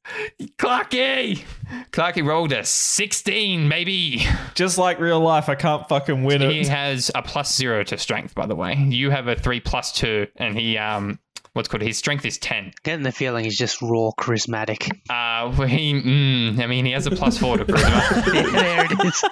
Clarky! 0.59 1.44
Clarky 1.92 2.24
rolled 2.24 2.53
a 2.53 2.64
16, 2.64 3.68
maybe. 3.68 4.24
Just 4.55 4.78
like 4.78 4.98
real 5.00 5.20
life, 5.20 5.48
I 5.48 5.55
can't 5.55 5.88
fucking 5.88 6.24
win 6.24 6.40
He 6.40 6.46
it. 6.46 6.53
He 6.53 6.66
has 6.66 7.11
a 7.14 7.22
plus 7.22 7.55
zero 7.55 7.84
to 7.84 7.98
strength, 7.98 8.34
by 8.34 8.46
the 8.46 8.55
way. 8.55 8.74
You 8.74 9.11
have 9.11 9.28
a 9.28 9.36
three 9.36 9.61
plus 9.61 9.92
two, 9.92 10.26
and 10.36 10.59
he, 10.59 10.76
um, 10.78 11.18
what's 11.53 11.68
called, 11.68 11.82
his 11.82 11.98
strength 11.98 12.24
is 12.24 12.38
10. 12.38 12.72
Getting 12.82 13.03
the 13.03 13.12
feeling 13.12 13.44
he's 13.44 13.59
just 13.59 13.80
raw 13.82 14.11
charismatic. 14.18 14.90
Uh, 15.11 15.55
well, 15.57 15.68
he, 15.68 15.94
mm, 15.94 16.59
I 16.59 16.66
mean, 16.66 16.84
he 16.84 16.92
has 16.92 17.07
a 17.07 17.11
plus 17.11 17.38
four 17.38 17.59
to 17.59 17.64
charisma. 17.64 18.53
there 18.53 18.86
it 18.86 19.07
is. 19.07 19.24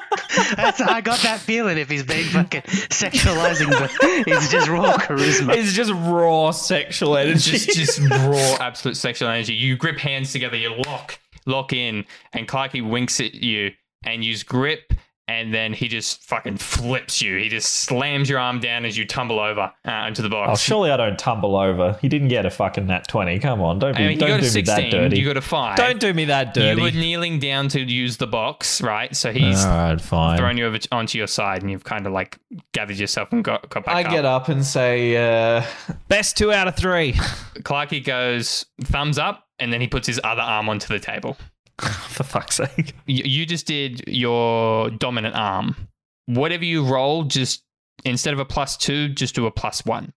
That's, 0.56 0.80
I 0.80 1.00
got 1.00 1.20
that 1.20 1.40
feeling 1.40 1.78
if 1.78 1.88
he's 1.88 2.04
been 2.04 2.24
fucking 2.24 2.62
sexualizing, 2.62 3.70
but 3.70 3.90
he's 4.26 4.50
just 4.50 4.68
raw 4.68 4.96
charisma. 4.96 5.54
It's 5.54 5.72
just 5.72 5.92
raw 5.92 6.50
sexual 6.50 7.16
energy. 7.16 7.52
just, 7.52 7.70
just 7.70 8.00
raw, 8.10 8.56
absolute 8.60 8.96
sexual 8.96 9.28
energy. 9.28 9.54
You 9.54 9.76
grip 9.76 9.98
hands 9.98 10.32
together, 10.32 10.56
you 10.56 10.74
lock, 10.74 11.18
lock 11.46 11.72
in, 11.72 12.04
and 12.32 12.46
Clarky 12.46 12.86
winks 12.86 13.20
at 13.20 13.34
you, 13.34 13.72
and 14.04 14.24
you 14.24 14.36
grip, 14.44 14.92
and 15.30 15.54
then 15.54 15.72
he 15.72 15.86
just 15.86 16.24
fucking 16.24 16.56
flips 16.56 17.22
you. 17.22 17.36
He 17.36 17.48
just 17.48 17.72
slams 17.72 18.28
your 18.28 18.40
arm 18.40 18.58
down 18.58 18.84
as 18.84 18.98
you 18.98 19.04
tumble 19.06 19.38
over 19.38 19.70
uh, 19.86 19.90
into 20.08 20.22
the 20.22 20.26
Oh, 20.28 20.46
box. 20.46 20.60
surely 20.60 20.90
I 20.90 20.96
don't 20.96 21.16
tumble 21.18 21.56
over. 21.56 21.96
He 22.02 22.08
didn't 22.08 22.28
get 22.28 22.44
a 22.46 22.50
fucking 22.50 22.86
nat 22.88 23.06
20. 23.06 23.38
Come 23.38 23.60
on. 23.60 23.78
Don't 23.78 23.96
be, 23.96 24.02
I 24.02 24.08
mean, 24.08 24.12
you 24.14 24.18
don't 24.18 24.28
got 24.30 24.40
do 24.40 24.48
a 24.48 24.52
me 24.54 24.62
that 24.62 24.76
16, 24.76 24.90
dirty. 24.90 25.18
you 25.20 25.24
got 25.24 25.36
a 25.36 25.40
5. 25.40 25.76
don't 25.76 26.00
do 26.00 26.12
me 26.12 26.24
that 26.24 26.52
dirty. 26.52 26.76
You 26.80 26.82
were 26.84 26.90
kneeling 26.90 27.38
down 27.38 27.68
to 27.68 27.80
use 27.80 28.16
the 28.16 28.26
box, 28.26 28.82
right? 28.82 29.14
So 29.14 29.30
he's 29.32 29.64
All 29.64 29.70
right, 29.70 30.00
fine. 30.00 30.36
thrown 30.36 30.56
you 30.58 30.66
over 30.66 30.78
t- 30.78 30.88
onto 30.90 31.16
your 31.16 31.28
side, 31.28 31.62
and 31.62 31.70
you've 31.70 31.84
kind 31.84 32.06
of 32.08 32.12
like 32.12 32.36
gathered 32.72 32.96
yourself 32.98 33.32
and 33.32 33.44
got, 33.44 33.68
got 33.70 33.84
back 33.84 33.94
I 33.94 34.02
up. 34.04 34.10
get 34.10 34.24
up 34.24 34.48
and 34.48 34.64
say, 34.66 35.16
uh, 35.16 35.62
best 36.08 36.36
two 36.36 36.52
out 36.52 36.66
of 36.66 36.74
three. 36.74 37.12
Clarky 37.60 38.04
goes 38.04 38.66
thumbs 38.82 39.16
up, 39.18 39.46
and 39.60 39.72
then 39.72 39.80
he 39.80 39.86
puts 39.86 40.06
his 40.08 40.20
other 40.24 40.42
arm 40.42 40.68
onto 40.68 40.88
the 40.88 40.98
table. 40.98 41.36
For 42.08 42.24
fuck's 42.24 42.56
sake. 42.56 42.94
you, 43.06 43.22
you 43.24 43.46
just 43.46 43.66
did 43.66 44.02
your 44.06 44.90
dominant 44.90 45.34
arm. 45.34 45.76
Whatever 46.26 46.64
you 46.64 46.84
roll, 46.84 47.24
just 47.24 47.62
instead 48.04 48.34
of 48.34 48.40
a 48.40 48.44
plus 48.44 48.76
two, 48.76 49.08
just 49.08 49.34
do 49.34 49.46
a 49.46 49.50
plus 49.50 49.84
one. 49.84 50.12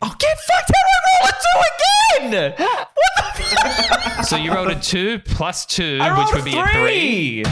Oh, 0.00 0.14
get 0.18 0.38
fucked! 0.38 0.72
How 0.74 0.82
do 0.82 0.92
I 0.94 1.20
roll 1.20 1.28
a 1.28 1.32
two 1.42 2.28
again? 2.28 2.54
What 2.56 3.36
the 3.36 3.42
fuck? 3.42 4.24
So 4.24 4.36
you 4.36 4.52
rolled 4.54 4.70
a 4.70 4.80
two 4.80 5.18
plus 5.20 5.66
two, 5.66 5.98
I 6.00 6.10
rolled 6.10 6.26
which 6.26 6.34
would 6.34 6.44
be 6.44 6.58
a 6.58 6.66
three. 6.68 7.44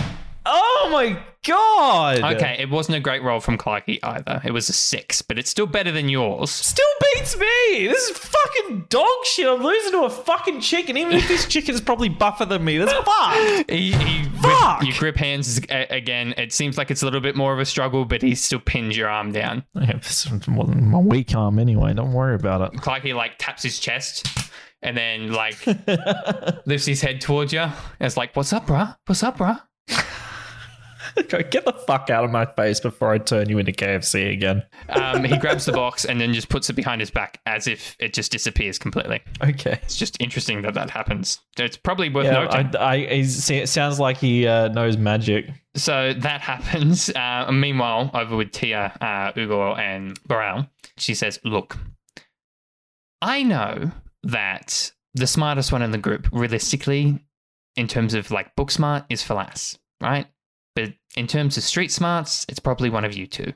Oh 0.46 0.88
my 0.92 1.20
god. 1.46 2.20
Okay, 2.36 2.56
it 2.58 2.70
wasn't 2.70 2.96
a 2.96 3.00
great 3.00 3.22
roll 3.22 3.40
from 3.40 3.58
Clarky 3.58 3.98
either. 4.02 4.40
It 4.44 4.52
was 4.52 4.68
a 4.68 4.72
six, 4.72 5.22
but 5.22 5.38
it's 5.38 5.50
still 5.50 5.66
better 5.66 5.90
than 5.92 6.08
yours. 6.08 6.50
Still 6.50 6.84
beats 7.14 7.36
me. 7.36 7.86
This 7.88 8.10
is 8.10 8.18
fucking 8.18 8.86
dog 8.88 9.06
shit. 9.24 9.46
I'm 9.46 9.62
losing 9.62 9.92
to 9.92 10.04
a 10.04 10.10
fucking 10.10 10.60
chicken, 10.60 10.96
even 10.96 11.12
if 11.12 11.28
this 11.28 11.46
chicken 11.46 11.74
is 11.74 11.80
probably 11.80 12.08
buffer 12.08 12.44
than 12.44 12.64
me. 12.64 12.78
That's 12.78 12.92
fucked. 12.92 13.70
He, 13.70 13.92
he 13.92 14.24
Fuck! 14.40 14.84
you 14.84 14.92
grip 14.94 15.16
hands 15.16 15.58
again. 15.68 16.34
It 16.36 16.52
seems 16.52 16.78
like 16.78 16.90
it's 16.90 17.02
a 17.02 17.04
little 17.04 17.20
bit 17.20 17.36
more 17.36 17.52
of 17.52 17.58
a 17.58 17.64
struggle, 17.64 18.04
but 18.04 18.22
he 18.22 18.34
still 18.34 18.58
pins 18.60 18.96
your 18.96 19.08
arm 19.08 19.32
down. 19.32 19.64
Yeah, 19.74 19.96
this 19.98 20.30
wasn't 20.30 20.82
my 20.82 20.98
weak 20.98 21.34
arm 21.34 21.58
anyway. 21.58 21.94
Don't 21.94 22.12
worry 22.12 22.34
about 22.34 22.72
it. 22.72 22.80
Clarky 22.80 23.14
like 23.14 23.32
taps 23.38 23.62
his 23.62 23.78
chest 23.78 24.26
and 24.82 24.96
then 24.96 25.32
like 25.32 25.64
lifts 26.66 26.86
his 26.86 27.00
head 27.00 27.20
towards 27.20 27.52
you. 27.52 27.60
And 27.60 27.72
it's 28.00 28.16
like, 28.16 28.34
"What's 28.34 28.52
up, 28.52 28.66
bruh? 28.66 28.96
What's 29.06 29.22
up, 29.22 29.38
bruh?" 29.38 29.60
Go 31.28 31.42
get 31.50 31.64
the 31.64 31.72
fuck 31.86 32.10
out 32.10 32.24
of 32.24 32.30
my 32.30 32.46
face 32.46 32.80
before 32.80 33.12
I 33.12 33.18
turn 33.18 33.48
you 33.48 33.58
into 33.58 33.72
KFC 33.72 34.32
again. 34.32 34.62
Um, 34.88 35.24
he 35.24 35.36
grabs 35.38 35.64
the 35.64 35.72
box 35.72 36.04
and 36.04 36.20
then 36.20 36.32
just 36.32 36.48
puts 36.48 36.68
it 36.70 36.74
behind 36.74 37.00
his 37.00 37.10
back 37.10 37.40
as 37.46 37.66
if 37.66 37.96
it 37.98 38.12
just 38.12 38.32
disappears 38.32 38.78
completely. 38.78 39.20
Okay. 39.42 39.78
It's 39.82 39.96
just 39.96 40.16
interesting 40.20 40.62
that 40.62 40.74
that 40.74 40.90
happens. 40.90 41.40
It's 41.58 41.76
probably 41.76 42.08
worth 42.08 42.24
Yeah, 42.26 42.44
noting. 42.44 42.76
I, 42.76 42.80
I, 42.80 42.94
it 43.06 43.68
sounds 43.68 43.98
like 44.00 44.16
he 44.18 44.46
uh, 44.46 44.68
knows 44.68 44.96
magic. 44.96 45.50
so 45.74 46.12
that 46.12 46.40
happens. 46.52 47.10
Uh, 47.10 47.50
meanwhile, 47.52 48.10
over 48.14 48.36
with 48.36 48.50
Tia, 48.52 48.92
uh, 49.00 49.32
Ugor, 49.32 49.78
and 49.78 50.18
Burrell, 50.26 50.66
she 50.96 51.14
says, 51.14 51.38
Look, 51.44 51.76
I 53.22 53.42
know 53.42 53.90
that 54.22 54.92
the 55.14 55.26
smartest 55.26 55.72
one 55.72 55.82
in 55.82 55.90
the 55.90 55.98
group, 55.98 56.28
realistically, 56.32 57.18
in 57.76 57.86
terms 57.88 58.14
of 58.14 58.30
like 58.30 58.54
book 58.56 58.70
smart, 58.70 59.04
is 59.10 59.22
Falas, 59.22 59.78
right? 60.00 60.26
In 61.16 61.26
terms 61.26 61.56
of 61.56 61.64
street 61.64 61.90
smarts, 61.90 62.46
it's 62.48 62.60
probably 62.60 62.90
one 62.90 63.04
of 63.04 63.14
you 63.14 63.26
two. 63.26 63.52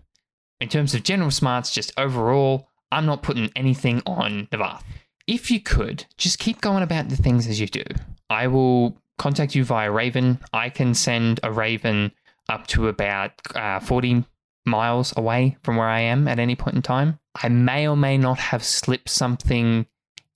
In 0.60 0.68
terms 0.68 0.94
of 0.94 1.02
general 1.02 1.30
smarts, 1.30 1.72
just 1.72 1.92
overall, 1.96 2.68
I'm 2.90 3.06
not 3.06 3.22
putting 3.22 3.50
anything 3.54 4.02
on 4.06 4.48
Navath. 4.52 4.82
If 5.26 5.50
you 5.50 5.60
could, 5.60 6.04
just 6.16 6.38
keep 6.38 6.60
going 6.60 6.82
about 6.82 7.08
the 7.08 7.16
things 7.16 7.46
as 7.46 7.60
you 7.60 7.66
do. 7.66 7.84
I 8.28 8.46
will 8.46 8.96
contact 9.18 9.54
you 9.54 9.64
via 9.64 9.90
Raven. 9.90 10.40
I 10.52 10.68
can 10.68 10.94
send 10.94 11.40
a 11.42 11.52
Raven 11.52 12.12
up 12.48 12.66
to 12.68 12.88
about 12.88 13.32
uh, 13.54 13.80
40 13.80 14.24
miles 14.66 15.14
away 15.16 15.56
from 15.62 15.76
where 15.76 15.88
I 15.88 16.00
am 16.00 16.28
at 16.28 16.38
any 16.38 16.56
point 16.56 16.76
in 16.76 16.82
time. 16.82 17.18
I 17.42 17.48
may 17.48 17.88
or 17.88 17.96
may 17.96 18.18
not 18.18 18.38
have 18.38 18.64
slipped 18.64 19.08
something 19.08 19.86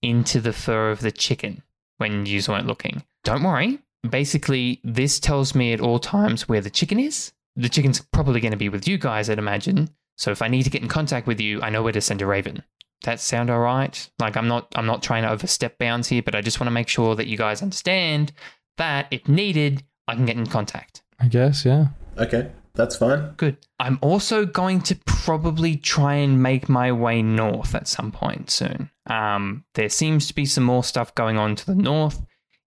into 0.01 0.39
the 0.41 0.53
fur 0.53 0.91
of 0.91 1.01
the 1.01 1.11
chicken 1.11 1.63
when 1.97 2.25
you 2.25 2.41
weren't 2.47 2.67
looking. 2.67 3.03
Don't 3.23 3.43
worry. 3.43 3.79
Basically, 4.07 4.79
this 4.83 5.19
tells 5.19 5.55
me 5.55 5.73
at 5.73 5.81
all 5.81 5.99
times 5.99 6.47
where 6.47 6.61
the 6.61 6.69
chicken 6.69 6.99
is. 6.99 7.33
The 7.55 7.69
chicken's 7.69 7.99
probably 7.99 8.39
going 8.39 8.51
to 8.51 8.57
be 8.57 8.69
with 8.69 8.87
you 8.87 8.97
guys, 8.97 9.29
I'd 9.29 9.39
imagine. 9.39 9.89
So 10.17 10.31
if 10.31 10.41
I 10.41 10.47
need 10.47 10.63
to 10.63 10.69
get 10.69 10.81
in 10.81 10.87
contact 10.87 11.27
with 11.27 11.39
you, 11.39 11.61
I 11.61 11.69
know 11.69 11.83
where 11.83 11.93
to 11.93 12.01
send 12.01 12.21
a 12.21 12.25
raven. 12.25 12.63
That 13.03 13.19
sound 13.19 13.49
all 13.49 13.59
right? 13.59 14.09
Like 14.19 14.35
I'm 14.35 14.47
not 14.47 14.67
I'm 14.75 14.85
not 14.85 15.01
trying 15.01 15.23
to 15.23 15.31
overstep 15.31 15.77
bounds 15.77 16.09
here, 16.09 16.21
but 16.21 16.35
I 16.35 16.41
just 16.41 16.59
want 16.59 16.67
to 16.67 16.71
make 16.71 16.89
sure 16.89 17.15
that 17.15 17.27
you 17.27 17.37
guys 17.37 17.61
understand 17.61 18.33
that 18.77 19.07
if 19.11 19.27
needed, 19.27 19.83
I 20.07 20.15
can 20.15 20.25
get 20.25 20.37
in 20.37 20.47
contact. 20.47 21.01
I 21.19 21.27
guess, 21.27 21.65
yeah. 21.65 21.87
Okay, 22.17 22.51
that's 22.73 22.97
fine. 22.97 23.33
Good. 23.37 23.57
I'm 23.79 23.99
also 24.01 24.45
going 24.45 24.81
to 24.81 24.95
probably 25.05 25.77
try 25.77 26.15
and 26.15 26.41
make 26.41 26.67
my 26.67 26.91
way 26.91 27.21
north 27.21 27.75
at 27.75 27.87
some 27.87 28.11
point 28.11 28.49
soon. 28.49 28.89
Um, 29.07 29.63
there 29.75 29.89
seems 29.89 30.27
to 30.27 30.35
be 30.35 30.45
some 30.45 30.63
more 30.63 30.83
stuff 30.83 31.15
going 31.15 31.37
on 31.37 31.55
to 31.55 31.65
the 31.65 31.75
north. 31.75 32.21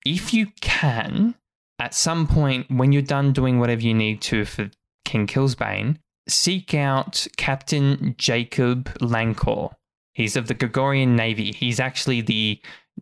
If 0.06 0.34
you 0.34 0.47
can, 0.62 1.36
at 1.80 1.93
some 1.93 2.28
point 2.28 2.70
when 2.70 2.91
you're 2.91 3.02
done 3.02 3.34
doing 3.34 3.60
whatever 3.60 3.82
you 3.82 3.93
need 3.93 4.22
to 4.24 4.45
for 4.45 4.70
King 5.06 5.28
Killsbane, 5.28 5.97
seek 6.28 6.74
out 6.74 7.28
Captain 7.38 8.16
Jacob 8.18 8.86
Lancor. 8.99 9.74
He's 10.14 10.36
of 10.36 10.47
the 10.47 10.54
Gregorian 10.54 11.16
Navy. 11.16 11.52
He's 11.52 11.80
actually 11.80 12.22
the 12.22 12.62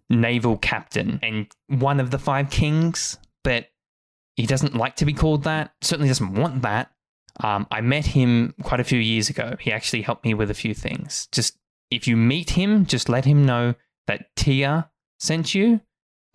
naval 0.10 0.58
captain 0.58 1.20
and 1.24 1.48
one 1.68 2.00
of 2.00 2.12
the 2.12 2.20
five 2.20 2.50
kings, 2.50 3.18
but 3.44 3.68
he 4.36 4.46
doesn't 4.46 4.76
like 4.76 4.96
to 4.98 5.06
be 5.06 5.14
called 5.14 5.44
that. 5.44 5.74
Certainly 5.82 6.10
doesn't 6.10 6.34
want 6.34 6.62
that. 6.62 6.92
Um, 7.42 7.68
I 7.72 7.82
met 7.82 8.06
him 8.06 8.54
quite 8.64 8.80
a 8.80 8.86
few 8.86 9.00
years 9.00 9.30
ago. 9.30 9.56
He 9.60 9.72
actually 9.72 10.02
helped 10.02 10.26
me 10.26 10.34
with 10.34 10.52
a 10.52 10.56
few 10.56 10.74
things. 10.74 11.28
Just 11.32 11.58
if 11.90 12.08
you 12.08 12.16
meet 12.16 12.52
him, 12.52 12.86
just 12.86 13.10
let 13.10 13.26
him 13.26 13.46
know 13.46 13.76
that 14.08 14.36
Tia 14.36 14.90
sent 15.20 15.56
you. 15.56 15.82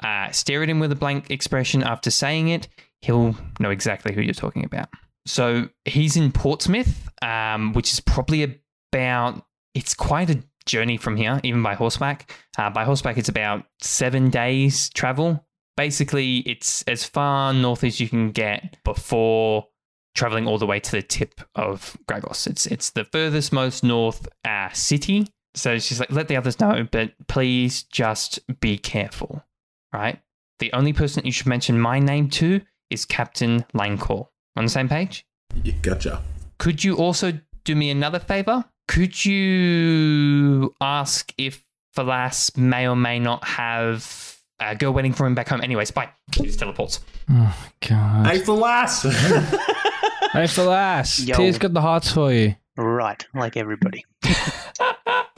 Uh, 0.02 0.30
stare 0.30 0.62
at 0.62 0.68
him 0.68 0.80
with 0.80 0.92
a 0.92 0.96
blank 0.96 1.30
expression 1.30 1.82
after 1.82 2.10
saying 2.10 2.48
it. 2.48 2.68
He'll 3.00 3.36
know 3.60 3.70
exactly 3.70 4.14
who 4.14 4.22
you're 4.22 4.34
talking 4.34 4.64
about. 4.64 4.88
So 5.26 5.68
he's 5.84 6.16
in 6.16 6.32
Portsmouth, 6.32 7.08
um, 7.22 7.72
which 7.72 7.92
is 7.92 8.00
probably 8.00 8.60
about. 8.92 9.44
It's 9.74 9.94
quite 9.94 10.30
a 10.30 10.42
journey 10.66 10.96
from 10.96 11.16
here, 11.16 11.40
even 11.42 11.62
by 11.62 11.74
horseback. 11.74 12.32
Uh, 12.56 12.70
by 12.70 12.84
horseback, 12.84 13.18
it's 13.18 13.28
about 13.28 13.64
seven 13.80 14.30
days 14.30 14.88
travel. 14.90 15.44
Basically, 15.76 16.38
it's 16.38 16.82
as 16.82 17.04
far 17.04 17.52
north 17.52 17.82
as 17.82 18.00
you 18.00 18.08
can 18.08 18.30
get 18.30 18.76
before 18.84 19.66
traveling 20.14 20.46
all 20.46 20.58
the 20.58 20.66
way 20.66 20.78
to 20.78 20.90
the 20.92 21.02
tip 21.02 21.40
of 21.56 21.96
Gragos. 22.06 22.46
It's 22.46 22.66
it's 22.66 22.90
the 22.90 23.04
furthest 23.04 23.52
most 23.52 23.82
north 23.82 24.28
uh, 24.44 24.70
city. 24.72 25.26
So 25.56 25.78
she's 25.78 26.00
like, 26.00 26.10
let 26.10 26.28
the 26.28 26.36
others 26.36 26.58
know, 26.58 26.86
but 26.90 27.12
please 27.28 27.84
just 27.84 28.40
be 28.60 28.76
careful, 28.76 29.44
right? 29.94 30.20
The 30.58 30.72
only 30.72 30.92
person 30.92 31.24
you 31.24 31.32
should 31.32 31.46
mention 31.46 31.80
my 31.80 31.98
name 31.98 32.28
to 32.30 32.60
is 32.90 33.04
Captain 33.04 33.64
Lancor. 33.74 34.28
On 34.56 34.64
the 34.64 34.70
same 34.70 34.88
page? 34.88 35.26
You 35.62 35.72
gotcha. 35.82 36.22
Could 36.58 36.84
you 36.84 36.96
also 36.96 37.32
do 37.64 37.74
me 37.74 37.90
another 37.90 38.18
favor? 38.20 38.64
Could 38.86 39.24
you 39.24 40.74
ask 40.80 41.32
if 41.38 41.64
Falas 41.96 42.56
may 42.56 42.86
or 42.86 42.96
may 42.96 43.18
not 43.18 43.44
have 43.44 44.34
a 44.60 44.74
girl 44.74 44.92
waiting 44.92 45.12
for 45.12 45.26
him 45.26 45.34
back 45.34 45.48
home. 45.48 45.60
Anyways, 45.60 45.90
bye. 45.90 46.08
He 46.34 46.44
just 46.44 46.58
teleports. 46.58 47.00
Oh, 47.30 47.66
God. 47.88 48.26
Hey, 48.26 48.38
for 48.38 48.54
last. 48.54 49.06
Hey, 50.32 50.48
for 50.48 50.64
last. 50.64 51.20
Yo. 51.20 51.36
Tia's 51.36 51.58
got 51.58 51.74
the 51.74 51.80
hearts 51.80 52.10
for 52.10 52.32
you. 52.32 52.56
Right, 52.76 53.24
like 53.36 53.56
everybody. 53.56 54.04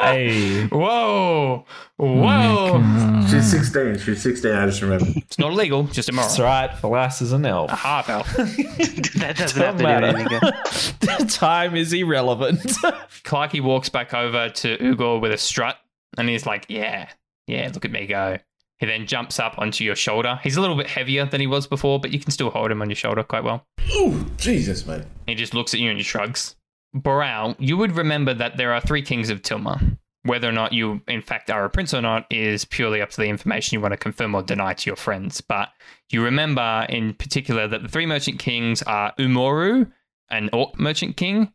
Hey. 0.06 0.66
Whoa! 0.66 1.64
Oh 1.98 2.14
Whoa! 2.14 2.80
God. 2.80 3.30
She's 3.30 3.50
16. 3.50 3.98
She's 3.98 4.22
16. 4.22 4.52
I 4.52 4.66
just 4.66 4.82
remember. 4.82 5.06
it's 5.16 5.38
not 5.38 5.52
illegal, 5.52 5.84
just 5.84 6.08
immoral. 6.08 6.28
That's 6.28 6.40
right. 6.40 6.70
Falas 6.70 7.22
is 7.22 7.32
an 7.32 7.44
elf. 7.46 7.70
A 7.70 7.76
half 7.76 8.08
elf. 8.08 8.26
that 8.36 9.34
doesn't 9.36 9.62
have 9.62 9.78
Don't 9.78 10.02
to 10.02 10.12
do 10.12 10.18
anything. 10.18 10.26
the 11.00 11.26
time 11.28 11.74
is 11.74 11.92
irrelevant. 11.92 12.60
Clarky 13.24 13.60
walks 13.60 13.88
back 13.88 14.14
over 14.14 14.48
to 14.50 14.76
Ugor 14.78 15.20
with 15.20 15.32
a 15.32 15.38
strut, 15.38 15.76
and 16.18 16.28
he's 16.28 16.46
like, 16.46 16.66
"Yeah, 16.68 17.08
yeah, 17.46 17.70
look 17.72 17.84
at 17.84 17.90
me 17.90 18.06
go." 18.06 18.38
He 18.78 18.86
then 18.86 19.06
jumps 19.06 19.40
up 19.40 19.58
onto 19.58 19.84
your 19.84 19.96
shoulder. 19.96 20.38
He's 20.42 20.56
a 20.56 20.60
little 20.60 20.76
bit 20.76 20.86
heavier 20.86 21.24
than 21.24 21.40
he 21.40 21.46
was 21.46 21.66
before, 21.66 21.98
but 21.98 22.10
you 22.10 22.18
can 22.20 22.30
still 22.30 22.50
hold 22.50 22.70
him 22.70 22.82
on 22.82 22.90
your 22.90 22.96
shoulder 22.96 23.22
quite 23.22 23.42
well. 23.42 23.66
Ooh, 23.96 24.26
Jesus, 24.36 24.86
mate. 24.86 25.04
He 25.26 25.34
just 25.34 25.54
looks 25.54 25.72
at 25.72 25.80
you 25.80 25.88
and 25.88 25.98
he 25.98 26.04
shrugs. 26.04 26.56
Boral, 26.96 27.54
you 27.58 27.76
would 27.76 27.92
remember 27.92 28.32
that 28.34 28.56
there 28.56 28.72
are 28.72 28.80
three 28.80 29.02
kings 29.02 29.30
of 29.30 29.42
Tilma. 29.42 29.98
Whether 30.22 30.48
or 30.48 30.52
not 30.52 30.72
you, 30.72 31.02
in 31.06 31.22
fact, 31.22 31.50
are 31.50 31.64
a 31.64 31.70
prince 31.70 31.94
or 31.94 32.02
not 32.02 32.26
is 32.30 32.64
purely 32.64 33.00
up 33.00 33.10
to 33.10 33.16
the 33.18 33.28
information 33.28 33.76
you 33.76 33.80
want 33.80 33.92
to 33.92 33.96
confirm 33.98 34.34
or 34.34 34.42
deny 34.42 34.74
to 34.74 34.90
your 34.90 34.96
friends. 34.96 35.40
But 35.40 35.68
you 36.10 36.22
remember 36.22 36.84
in 36.88 37.14
particular 37.14 37.68
that 37.68 37.82
the 37.82 37.88
three 37.88 38.06
merchant 38.06 38.40
kings 38.40 38.82
are 38.82 39.14
Umoru, 39.20 39.92
an 40.28 40.50
orc 40.52 40.80
merchant 40.80 41.16
king, 41.16 41.52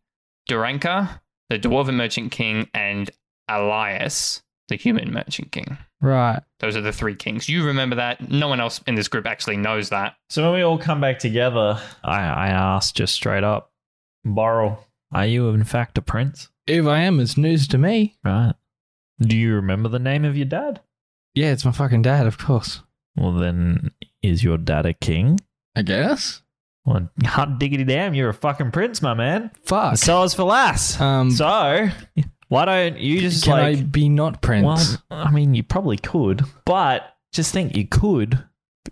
Duranka, 0.50 1.22
the 1.50 1.60
dwarven 1.60 1.96
merchant 1.96 2.32
king, 2.32 2.70
and 2.74 3.12
Elias, 3.50 4.42
the 4.70 4.78
human 4.78 5.12
merchant 5.12 5.52
king. 5.52 5.78
Right. 6.00 6.42
Those 6.60 6.78
are 6.78 6.82
the 6.82 6.94
three 6.94 7.16
kings. 7.16 7.50
You 7.50 7.66
remember 7.66 7.98
that. 7.98 8.30
No 8.32 8.48
one 8.48 8.62
else 8.62 8.82
in 8.88 8.96
this 8.96 9.10
group 9.10 9.28
actually 9.28 9.58
knows 9.58 9.89
that. 9.89 10.16
so 10.30 10.44
when 10.44 10.54
we 10.54 10.62
all 10.62 10.78
come 10.78 11.02
back 11.02 11.20
together, 11.20 11.80
I, 12.04 12.22
I 12.22 12.48
asked 12.48 12.96
just 12.96 13.14
straight 13.14 13.44
up, 13.44 13.72
Borrel, 14.24 14.88
are 15.12 15.26
you 15.26 15.49
in 15.49 15.64
fact 15.64 15.97
a 15.97 16.01
prince? 16.01 16.49
If 16.68 16.86
I 16.86 16.99
am, 16.99 17.20
it's 17.20 17.38
news 17.38 17.68
to 17.70 17.78
me. 17.78 18.18
Right. 18.24 18.53
Do 19.20 19.38
you 19.38 19.55
remember 19.55 19.89
the 19.89 19.99
name 19.99 20.26
of 20.26 20.38
your 20.38 20.45
dad? 20.45 20.82
Yeah, 21.34 21.51
it's 21.51 21.66
my 21.66 21.72
fucking 21.72 22.01
dad, 22.01 22.28
of 22.28 22.38
course. 22.38 22.82
Well, 23.16 23.34
then, 23.34 23.91
is 24.22 24.43
your 24.43 24.57
dad 24.57 24.86
a 24.86 24.93
king? 24.93 25.39
I 25.76 25.82
guess. 25.82 26.41
Well, 26.86 27.09
hot 27.24 27.59
diggity 27.59 27.84
damn, 27.84 28.14
you're 28.14 28.30
a 28.30 28.34
fucking 28.34 28.72
prince, 28.72 29.01
my 29.01 29.14
man. 29.14 29.51
Fuck. 29.66 29.97
So 29.97 30.24
is 30.24 30.34
Falas. 30.36 30.99
Um, 30.99 31.32
so, 31.32 31.89
why 32.47 32.66
don't 32.66 32.97
you 32.97 33.22
just 33.22 33.43
can 33.43 33.53
like. 33.53 33.78
I 33.78 33.82
be 33.82 34.09
not 34.09 34.41
prince? 34.41 34.97
Well, 35.09 35.26
I 35.26 35.32
mean, 35.32 35.53
you 35.53 35.64
probably 35.64 35.97
could, 35.97 36.43
but 36.66 37.16
just 37.32 37.53
think 37.53 37.76
you 37.76 37.88
could 37.88 38.43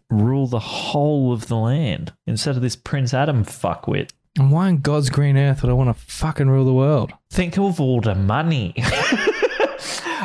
rule 0.09 0.47
the 0.47 0.59
whole 0.59 1.34
of 1.34 1.47
the 1.47 1.57
land 1.57 2.13
instead 2.28 2.55
of 2.55 2.61
this 2.61 2.76
Prince 2.76 3.13
Adam 3.13 3.43
fuckwit. 3.43 4.11
And 4.40 4.52
why 4.52 4.68
on 4.68 4.78
God's 4.80 5.10
green 5.10 5.38
earth 5.38 5.62
would 5.62 5.70
I 5.70 5.74
want 5.74 5.96
to 5.96 6.06
fucking 6.06 6.50
rule 6.50 6.66
the 6.66 6.74
world? 6.74 7.14
Think 7.30 7.58
of 7.58 7.80
all 7.80 8.02
the 8.02 8.16
money. 8.16 8.74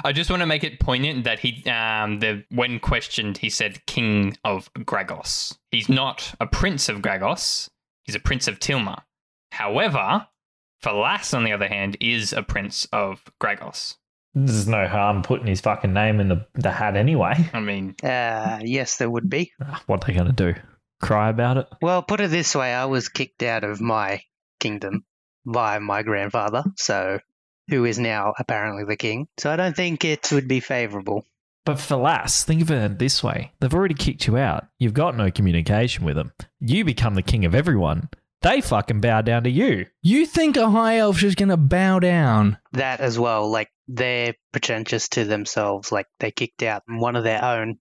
I 0.06 0.12
just 0.12 0.28
want 0.30 0.40
to 0.40 0.46
make 0.46 0.64
it 0.64 0.80
poignant 0.80 1.24
that 1.24 1.38
he, 1.38 1.64
um, 1.70 2.20
the 2.20 2.44
when 2.50 2.78
questioned, 2.78 3.38
he 3.38 3.48
said 3.48 3.84
King 3.86 4.36
of 4.44 4.70
Gragos. 4.74 5.56
He's 5.70 5.88
not 5.88 6.34
a 6.40 6.46
Prince 6.46 6.88
of 6.88 7.00
Gragos. 7.00 7.68
He's 8.04 8.14
a 8.14 8.20
Prince 8.20 8.46
of 8.46 8.58
Tilma. 8.58 9.02
However, 9.52 10.26
Falas, 10.82 11.32
on 11.34 11.44
the 11.44 11.52
other 11.52 11.68
hand, 11.68 11.96
is 12.00 12.32
a 12.32 12.42
Prince 12.42 12.86
of 12.92 13.22
Gragos. 13.40 13.96
There's 14.34 14.66
no 14.68 14.86
harm 14.88 15.22
putting 15.22 15.46
his 15.46 15.60
fucking 15.60 15.92
name 15.92 16.20
in 16.20 16.28
the, 16.28 16.44
the 16.54 16.72
hat 16.72 16.96
anyway. 16.96 17.34
I 17.54 17.60
mean, 17.60 17.94
Uh, 18.02 18.58
yes, 18.62 18.96
there 18.96 19.08
would 19.08 19.30
be. 19.30 19.52
What 19.86 20.02
are 20.02 20.06
they 20.08 20.12
going 20.12 20.26
to 20.26 20.52
do? 20.52 20.60
Cry 21.00 21.28
about 21.28 21.58
it? 21.58 21.68
Well, 21.82 22.02
put 22.02 22.20
it 22.20 22.30
this 22.30 22.54
way: 22.54 22.72
I 22.72 22.86
was 22.86 23.08
kicked 23.08 23.42
out 23.42 23.64
of 23.64 23.80
my 23.80 24.22
kingdom 24.60 25.04
by 25.44 25.78
my 25.78 26.02
grandfather, 26.02 26.64
so 26.76 27.18
who 27.68 27.84
is 27.84 27.98
now 27.98 28.34
apparently 28.38 28.84
the 28.84 28.96
king. 28.96 29.28
So 29.38 29.50
I 29.50 29.56
don't 29.56 29.76
think 29.76 30.04
it 30.04 30.30
would 30.32 30.48
be 30.48 30.60
favourable. 30.60 31.26
But 31.64 31.80
for 31.80 31.94
Falas, 31.96 32.44
think 32.44 32.60
of 32.60 32.70
it 32.70 32.98
this 32.98 33.22
way. 33.22 33.52
They've 33.60 33.72
already 33.72 33.94
kicked 33.94 34.26
you 34.26 34.36
out. 34.36 34.66
You've 34.78 34.92
got 34.92 35.16
no 35.16 35.30
communication 35.30 36.04
with 36.04 36.16
them. 36.16 36.32
You 36.60 36.84
become 36.84 37.14
the 37.14 37.22
king 37.22 37.46
of 37.46 37.54
everyone. 37.54 38.10
They 38.42 38.60
fucking 38.60 39.00
bow 39.00 39.22
down 39.22 39.44
to 39.44 39.50
you. 39.50 39.86
You 40.02 40.26
think 40.26 40.58
a 40.58 40.68
high 40.68 40.98
elf 40.98 41.22
is 41.22 41.34
going 41.34 41.48
to 41.48 41.56
bow 41.56 42.00
down? 42.00 42.58
That 42.72 43.00
as 43.00 43.18
well, 43.18 43.50
like 43.50 43.70
they're 43.88 44.34
pretentious 44.52 45.08
to 45.10 45.24
themselves, 45.24 45.90
like 45.90 46.06
they 46.20 46.30
kicked 46.30 46.62
out 46.62 46.82
one 46.86 47.16
of 47.16 47.24
their 47.24 47.42
own, 47.42 47.78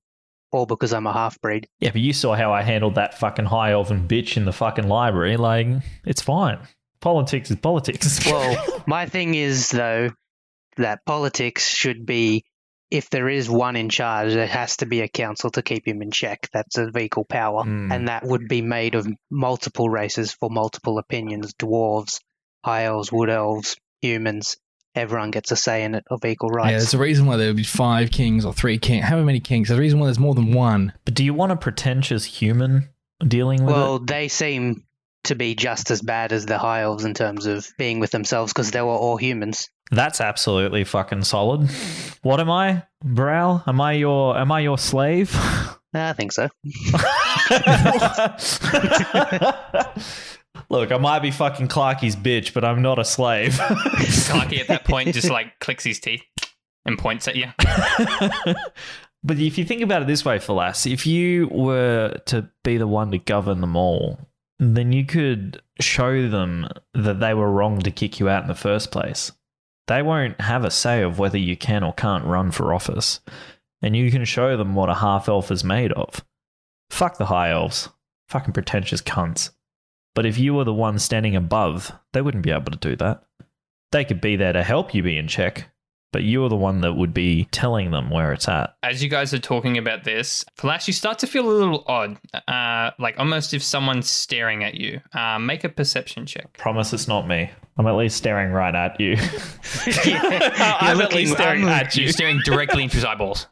all 0.53 0.65
because 0.65 0.93
I'm 0.93 1.07
a 1.07 1.13
half 1.13 1.39
breed. 1.41 1.67
Yeah, 1.79 1.91
but 1.91 2.01
you 2.01 2.13
saw 2.13 2.35
how 2.35 2.53
I 2.53 2.61
handled 2.61 2.95
that 2.95 3.17
fucking 3.19 3.45
high 3.45 3.71
elven 3.71 4.07
bitch 4.07 4.37
in 4.37 4.45
the 4.45 4.53
fucking 4.53 4.87
library. 4.87 5.35
Like, 5.37 5.67
it's 6.05 6.21
fine. 6.21 6.59
Politics 7.01 7.51
is 7.51 7.57
politics. 7.57 8.25
Well, 8.31 8.83
my 8.87 9.07
thing 9.07 9.35
is 9.35 9.69
though 9.71 10.11
that 10.77 11.05
politics 11.05 11.67
should 11.67 12.05
be 12.05 12.45
if 12.89 13.09
there 13.09 13.27
is 13.27 13.49
one 13.49 13.75
in 13.75 13.89
charge, 13.89 14.33
there 14.33 14.45
has 14.47 14.77
to 14.77 14.85
be 14.85 15.01
a 15.01 15.07
council 15.07 15.49
to 15.51 15.63
keep 15.63 15.87
him 15.87 16.01
in 16.03 16.11
check. 16.11 16.47
That's 16.53 16.77
of 16.77 16.95
equal 16.95 17.25
power, 17.25 17.63
Mm. 17.63 17.91
and 17.93 18.07
that 18.07 18.23
would 18.23 18.47
be 18.47 18.61
made 18.61 18.93
of 18.95 19.07
multiple 19.31 19.89
races 19.89 20.31
for 20.31 20.49
multiple 20.51 20.99
opinions: 20.99 21.53
dwarves, 21.55 22.19
high 22.63 22.83
elves, 22.85 23.11
wood 23.11 23.29
elves, 23.31 23.75
humans. 24.01 24.57
Everyone 24.95 25.31
gets 25.31 25.51
a 25.51 25.55
say 25.55 25.83
in 25.83 25.95
it 25.95 26.05
of 26.09 26.23
equal 26.23 26.49
rights. 26.49 26.67
Yeah, 26.67 26.73
rights. 26.73 26.85
there's 26.85 26.93
a 26.93 26.99
reason 26.99 27.25
why 27.25 27.37
there 27.37 27.47
would 27.47 27.57
be 27.57 27.63
five 27.63 28.11
kings 28.11 28.45
or 28.45 28.53
three 28.53 28.77
kings. 28.77 29.05
However 29.05 29.25
many 29.25 29.39
kings. 29.39 29.67
There's 29.67 29.79
a 29.79 29.81
reason 29.81 29.99
why 29.99 30.05
there's 30.05 30.19
more 30.19 30.35
than 30.35 30.53
one. 30.53 30.93
But 31.05 31.15
do 31.15 31.23
you 31.23 31.33
want 31.33 31.51
a 31.51 31.55
pretentious 31.55 32.25
human 32.25 32.89
dealing 33.27 33.65
with 33.65 33.75
well, 33.75 33.95
it? 33.95 34.07
they 34.07 34.27
seem 34.27 34.83
to 35.23 35.35
be 35.35 35.55
just 35.55 35.89
as 35.89 36.01
bad 36.01 36.33
as 36.33 36.45
the 36.45 36.57
high 36.57 36.81
elves 36.81 37.05
in 37.05 37.13
terms 37.13 37.45
of 37.45 37.67
being 37.77 37.99
with 37.99 38.11
themselves 38.11 38.51
because 38.51 38.71
they 38.71 38.81
were 38.81 38.87
all 38.87 39.17
humans. 39.17 39.69
That's 39.91 40.21
absolutely 40.21 40.83
fucking 40.83 41.23
solid. 41.23 41.69
What 42.21 42.39
am 42.39 42.49
I, 42.49 42.83
Brow? 43.03 43.63
Am 43.67 43.79
I 43.79 43.93
your 43.93 44.37
am 44.37 44.51
I 44.51 44.61
your 44.61 44.77
slave? 44.77 45.35
I 45.93 46.13
think 46.13 46.31
so. 46.31 46.49
Look, 50.69 50.91
I 50.91 50.97
might 50.97 51.19
be 51.19 51.31
fucking 51.31 51.67
Clarky's 51.67 52.15
bitch, 52.15 52.53
but 52.53 52.63
I'm 52.63 52.81
not 52.81 52.99
a 52.99 53.05
slave. 53.05 53.53
Clarky 53.53 54.59
at 54.59 54.67
that 54.67 54.85
point 54.85 55.13
just 55.13 55.29
like 55.31 55.59
clicks 55.59 55.83
his 55.83 55.99
teeth 55.99 56.23
and 56.85 56.97
points 56.97 57.27
at 57.27 57.35
you. 57.35 57.47
but 59.23 59.39
if 59.39 59.57
you 59.57 59.65
think 59.65 59.81
about 59.81 60.01
it 60.01 60.07
this 60.07 60.25
way, 60.25 60.37
Falas, 60.37 60.91
if 60.91 61.05
you 61.05 61.47
were 61.47 62.17
to 62.25 62.49
be 62.63 62.77
the 62.77 62.87
one 62.87 63.11
to 63.11 63.17
govern 63.19 63.61
them 63.61 63.75
all, 63.75 64.19
then 64.59 64.91
you 64.91 65.05
could 65.05 65.61
show 65.79 66.27
them 66.27 66.67
that 66.93 67.19
they 67.19 67.33
were 67.33 67.51
wrong 67.51 67.79
to 67.79 67.91
kick 67.91 68.19
you 68.19 68.29
out 68.29 68.43
in 68.43 68.47
the 68.47 68.55
first 68.55 68.91
place. 68.91 69.31
They 69.87 70.01
won't 70.01 70.39
have 70.39 70.63
a 70.63 70.71
say 70.71 71.01
of 71.01 71.19
whether 71.19 71.37
you 71.37 71.57
can 71.57 71.83
or 71.83 71.93
can't 71.93 72.25
run 72.25 72.51
for 72.51 72.73
office. 72.73 73.19
And 73.81 73.97
you 73.97 74.09
can 74.11 74.23
show 74.23 74.55
them 74.55 74.75
what 74.75 74.89
a 74.89 74.95
half 74.95 75.27
elf 75.27 75.51
is 75.51 75.63
made 75.63 75.91
of. 75.91 76.23
Fuck 76.89 77.17
the 77.17 77.25
high 77.25 77.51
elves. 77.51 77.89
Fucking 78.29 78.53
pretentious 78.53 79.01
cunts. 79.01 79.51
But 80.15 80.25
if 80.25 80.37
you 80.37 80.53
were 80.53 80.63
the 80.63 80.73
one 80.73 80.99
standing 80.99 81.35
above, 81.35 81.91
they 82.13 82.21
wouldn't 82.21 82.43
be 82.43 82.51
able 82.51 82.71
to 82.71 82.77
do 82.77 82.95
that. 82.97 83.23
They 83.91 84.05
could 84.05 84.21
be 84.21 84.35
there 84.35 84.53
to 84.53 84.63
help 84.63 84.93
you 84.93 85.01
be 85.03 85.17
in 85.17 85.27
check, 85.27 85.69
but 86.11 86.23
you're 86.23 86.49
the 86.49 86.55
one 86.55 86.81
that 86.81 86.93
would 86.93 87.13
be 87.13 87.45
telling 87.51 87.91
them 87.91 88.09
where 88.09 88.31
it's 88.33 88.47
at. 88.47 88.75
As 88.83 89.01
you 89.03 89.09
guys 89.09 89.33
are 89.33 89.39
talking 89.39 89.77
about 89.77 90.03
this, 90.03 90.45
Falas, 90.57 90.85
you 90.87 90.93
start 90.93 91.19
to 91.19 91.27
feel 91.27 91.47
a 91.47 91.51
little 91.51 91.83
odd, 91.87 92.17
uh, 92.47 92.91
like 92.99 93.19
almost 93.19 93.53
if 93.53 93.63
someone's 93.63 94.09
staring 94.09 94.63
at 94.63 94.75
you. 94.75 94.99
Uh, 95.13 95.39
make 95.39 95.63
a 95.63 95.69
perception 95.69 96.25
check. 96.25 96.53
Promise 96.57 96.93
it's 96.93 97.07
not 97.07 97.27
me. 97.27 97.49
I'm 97.77 97.87
at 97.87 97.95
least 97.95 98.17
staring 98.17 98.51
right 98.51 98.73
at 98.75 98.99
you. 98.99 99.11
Yeah, 100.05 100.49
I'm 100.79 100.97
you're 100.97 101.05
at 101.05 101.13
least 101.13 101.33
staring 101.33 101.63
I'm- 101.67 101.69
at 101.85 101.95
you. 101.95 102.03
You're 102.03 102.11
staring 102.13 102.39
directly 102.45 102.83
into 102.83 102.95
his 102.97 103.05
eyeballs. 103.05 103.47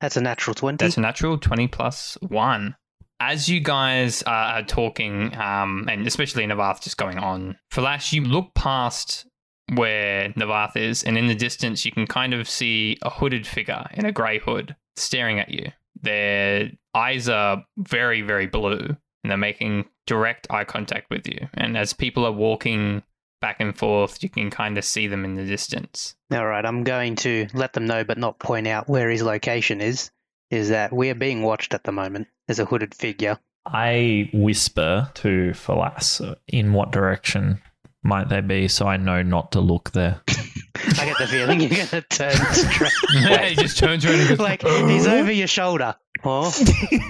That's 0.00 0.16
a 0.16 0.20
natural 0.22 0.54
20. 0.54 0.76
That's 0.82 0.96
a 0.98 1.00
natural 1.00 1.38
20 1.38 1.68
plus 1.68 2.18
1. 2.20 2.76
As 3.18 3.48
you 3.48 3.60
guys 3.60 4.22
are, 4.24 4.62
talking, 4.62 5.34
um, 5.36 5.86
and 5.90 6.06
especially 6.06 6.46
Navath 6.46 6.82
just 6.82 6.98
going 6.98 7.18
on, 7.18 7.56
Falas, 7.72 8.12
you 8.12 8.22
look 8.22 8.54
past 8.54 9.26
where 9.74 10.30
Navath 10.34 10.76
is, 10.76 11.02
and 11.02 11.16
in 11.16 11.26
the 11.26 11.34
distance, 11.34 11.84
you 11.84 11.92
can 11.92 12.06
kind 12.06 12.34
of 12.34 12.48
see 12.48 12.98
a 13.02 13.10
hooded 13.10 13.46
figure 13.46 13.86
in 13.94 14.04
a 14.04 14.12
grey 14.12 14.38
hood 14.38 14.76
staring 14.96 15.40
at 15.40 15.48
you. 15.48 15.72
Their 16.00 16.70
eyes 16.94 17.28
are 17.28 17.64
very, 17.78 18.20
very 18.20 18.46
blue, 18.46 18.96
and 19.24 19.30
they're 19.30 19.36
making 19.36 19.86
direct 20.06 20.46
eye 20.50 20.64
contact 20.64 21.10
with 21.10 21.26
you. 21.26 21.48
And 21.54 21.76
as 21.76 21.92
people 21.92 22.24
are 22.26 22.32
walking 22.32 23.02
back 23.40 23.56
and 23.60 23.76
forth, 23.76 24.22
you 24.22 24.28
can 24.28 24.50
kind 24.50 24.78
of 24.78 24.84
see 24.84 25.06
them 25.06 25.24
in 25.24 25.34
the 25.34 25.44
distance. 25.44 26.14
All 26.32 26.46
right, 26.46 26.64
I'm 26.64 26.84
going 26.84 27.16
to 27.16 27.48
let 27.54 27.72
them 27.72 27.86
know, 27.86 28.04
but 28.04 28.18
not 28.18 28.38
point 28.38 28.66
out 28.66 28.88
where 28.88 29.10
his 29.10 29.22
location 29.22 29.80
is. 29.80 30.10
Is 30.50 30.68
that 30.68 30.92
we 30.92 31.10
are 31.10 31.14
being 31.14 31.42
watched 31.42 31.74
at 31.74 31.84
the 31.84 31.92
moment. 31.92 32.28
There's 32.46 32.58
a 32.58 32.64
hooded 32.64 32.94
figure. 32.94 33.38
I 33.66 34.30
whisper 34.32 35.10
to 35.14 35.50
Falas, 35.50 36.36
in 36.46 36.72
what 36.72 36.92
direction 36.92 37.60
might 38.06 38.28
they 38.28 38.40
be 38.40 38.68
so 38.68 38.86
I 38.86 38.96
know 38.96 39.22
not 39.22 39.52
to 39.52 39.60
look 39.60 39.90
there. 39.90 40.20
I 40.28 41.06
get 41.06 41.18
the 41.18 41.26
feeling 41.26 41.60
you're 41.60 41.70
gonna 41.70 42.02
turn 42.02 42.36
straight. 42.52 42.92
he 43.48 43.54
just 43.56 43.78
turns 43.78 44.04
around 44.04 44.20
and 44.20 44.28
goes, 44.28 44.38
Like 44.38 44.62
he's 44.62 45.06
over 45.06 45.32
your 45.32 45.48
shoulder. 45.48 45.96
Oh, 46.24 46.50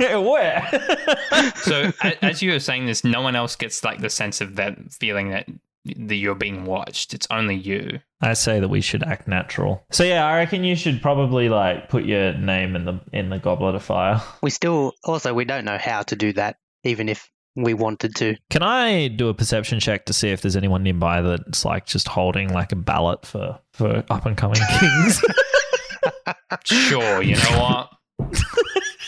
Where? 0.01 0.69
So 1.57 1.93
as 2.23 2.43
you 2.43 2.53
were 2.53 2.59
saying 2.59 2.87
this, 2.87 3.05
no 3.05 3.21
one 3.21 3.37
else 3.37 3.57
gets 3.57 3.85
like 3.85 4.01
the 4.01 4.11
sense 4.11 4.41
of 4.41 4.57
that 4.57 4.93
feeling 4.93 5.31
that 5.31 5.47
that 5.97 6.15
you're 6.15 6.35
being 6.35 6.65
watched. 6.65 7.15
It's 7.15 7.27
only 7.31 7.55
you. 7.57 8.01
I 8.21 8.33
say 8.33 8.61
that 8.61 8.69
we 8.69 8.81
should 8.81 9.03
act 9.03 9.29
natural. 9.29 9.85
So 9.91 10.05
yeah, 10.05 10.27
I 10.27 10.37
reckon 10.37 10.65
you 10.65 10.75
should 10.77 11.03
probably 11.03 11.49
like 11.49 11.89
put 11.89 12.05
your 12.05 12.33
name 12.35 12.77
in 12.77 12.85
the 12.85 13.01
in 13.13 13.29
the 13.31 13.39
goblet 13.39 13.75
of 13.75 13.83
fire. 13.83 14.23
we 14.43 14.51
still 14.51 14.93
also 15.05 15.35
we 15.35 15.45
don't 15.45 15.65
know 15.65 15.79
how 15.79 16.03
to 16.03 16.17
do 16.17 16.33
that, 16.35 16.57
even 16.85 17.09
if 17.09 17.31
we 17.55 17.75
wanted 17.75 18.15
to. 18.17 18.37
Can 18.51 18.63
I 18.63 19.09
do 19.09 19.29
a 19.29 19.35
perception 19.35 19.81
check 19.81 20.07
to 20.07 20.13
see 20.13 20.31
if 20.31 20.43
there's 20.43 20.57
anyone 20.57 20.83
nearby 20.83 21.23
that's 21.23 21.65
like 21.65 21.87
just 21.87 22.09
holding 22.09 22.53
like 22.53 22.73
a 22.73 22.77
ballot 22.77 23.25
for 23.27 23.59
for 23.73 24.05
up 24.11 24.27
and 24.27 24.37
coming 24.37 24.61
kings? 24.81 25.25
Sure, 26.65 27.23
you 27.23 27.35
know 27.37 27.61
what? 27.61 27.91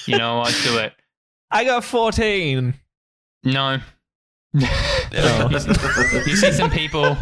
you 0.06 0.18
know 0.18 0.38
what? 0.38 0.60
Do 0.64 0.78
it. 0.78 0.92
I 1.50 1.64
got 1.64 1.84
fourteen. 1.84 2.74
No. 3.44 3.78
you 4.54 6.36
see 6.36 6.52
some 6.52 6.70
people 6.70 7.16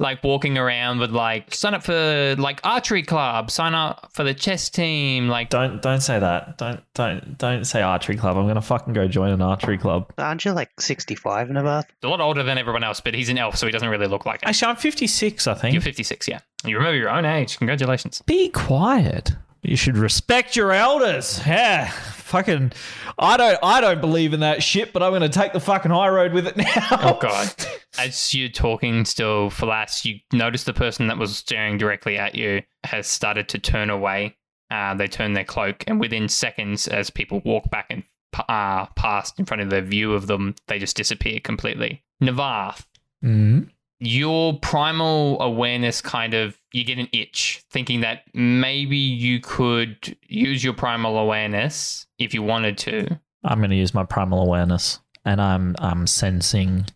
like 0.00 0.22
walking 0.24 0.58
around 0.58 0.98
with 0.98 1.12
like 1.12 1.54
sign 1.54 1.74
up 1.74 1.84
for 1.84 2.34
like 2.38 2.60
archery 2.64 3.04
club, 3.04 3.52
sign 3.52 3.72
up 3.72 4.10
for 4.12 4.24
the 4.24 4.34
chess 4.34 4.68
team, 4.68 5.28
like 5.28 5.48
Don't 5.48 5.80
don't 5.80 6.00
say 6.00 6.18
that. 6.18 6.58
Don't 6.58 6.80
don't 6.94 7.38
don't 7.38 7.64
say 7.64 7.82
archery 7.82 8.16
club. 8.16 8.36
I'm 8.36 8.48
gonna 8.48 8.60
fucking 8.60 8.94
go 8.94 9.06
join 9.06 9.30
an 9.30 9.40
archery 9.40 9.78
club. 9.78 10.12
Aren't 10.18 10.44
you 10.44 10.50
like 10.52 10.70
65 10.80 11.50
and 11.50 11.58
above? 11.58 11.84
a 12.02 12.08
lot 12.08 12.20
older 12.20 12.42
than 12.42 12.58
everyone 12.58 12.82
else, 12.82 13.00
but 13.00 13.14
he's 13.14 13.28
an 13.28 13.38
elf, 13.38 13.56
so 13.56 13.66
he 13.66 13.72
doesn't 13.72 13.88
really 13.88 14.08
look 14.08 14.26
like 14.26 14.42
it. 14.42 14.48
Actually, 14.48 14.70
I'm 14.70 14.76
56. 14.76 15.46
I 15.46 15.54
think. 15.54 15.74
You're 15.74 15.82
56, 15.82 16.26
yeah. 16.26 16.40
You 16.64 16.76
remember 16.78 16.96
your 16.96 17.10
own 17.10 17.24
age. 17.24 17.58
Congratulations. 17.58 18.22
Be 18.26 18.48
quiet. 18.48 19.32
You 19.62 19.76
should 19.76 19.96
respect 19.96 20.56
your 20.56 20.72
elders. 20.72 21.40
Yeah. 21.46 21.88
Fucking 21.90 22.72
I 23.18 23.36
don't 23.36 23.58
I 23.62 23.80
don't 23.80 24.00
believe 24.00 24.32
in 24.32 24.40
that 24.40 24.62
shit, 24.62 24.92
but 24.92 25.02
I'm 25.02 25.12
gonna 25.12 25.28
take 25.28 25.52
the 25.52 25.60
fucking 25.60 25.90
high 25.90 26.08
road 26.08 26.32
with 26.32 26.46
it 26.46 26.56
now. 26.56 26.66
Oh 26.90 27.18
god. 27.20 27.52
As 27.98 28.34
you're 28.34 28.48
talking 28.48 29.04
still, 29.04 29.50
Falas, 29.50 30.04
you 30.04 30.18
notice 30.32 30.64
the 30.64 30.72
person 30.72 31.06
that 31.08 31.18
was 31.18 31.36
staring 31.36 31.76
directly 31.78 32.16
at 32.16 32.34
you 32.34 32.62
has 32.84 33.06
started 33.06 33.48
to 33.50 33.58
turn 33.58 33.90
away. 33.90 34.36
Uh, 34.70 34.94
they 34.94 35.06
turn 35.06 35.34
their 35.34 35.44
cloak, 35.44 35.84
and 35.86 36.00
within 36.00 36.26
seconds, 36.26 36.88
as 36.88 37.10
people 37.10 37.42
walk 37.44 37.70
back 37.70 37.86
and 37.90 38.02
uh, 38.48 38.86
past 38.96 39.38
in 39.38 39.44
front 39.44 39.60
of 39.62 39.68
their 39.68 39.82
view 39.82 40.14
of 40.14 40.26
them, 40.26 40.54
they 40.68 40.78
just 40.78 40.96
disappear 40.96 41.38
completely. 41.40 42.02
Navath, 42.22 42.86
Mm. 43.22 43.68
your 44.00 44.58
primal 44.60 45.38
awareness 45.42 46.00
kind 46.00 46.32
of 46.32 46.56
you 46.72 46.84
get 46.84 46.98
an 46.98 47.08
itch 47.12 47.62
thinking 47.70 48.00
that 48.00 48.22
maybe 48.34 48.96
you 48.96 49.40
could 49.40 50.16
use 50.26 50.64
your 50.64 50.72
primal 50.72 51.18
awareness 51.18 52.06
if 52.18 52.34
you 52.34 52.42
wanted 52.42 52.78
to 52.78 53.20
I'm 53.44 53.60
gonna 53.60 53.74
use 53.74 53.92
my 53.94 54.04
primal 54.04 54.42
awareness. 54.42 55.00
And 55.24 55.40
I'm 55.40 55.74
I'm 55.78 56.06
sensing 56.06 56.86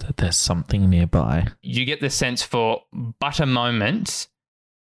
that 0.00 0.16
there's 0.18 0.36
something 0.36 0.88
nearby. 0.90 1.46
you 1.62 1.84
get 1.84 2.00
the 2.00 2.10
sense 2.10 2.42
for 2.42 2.82
but 3.20 3.40
a 3.40 3.46
moment 3.46 4.28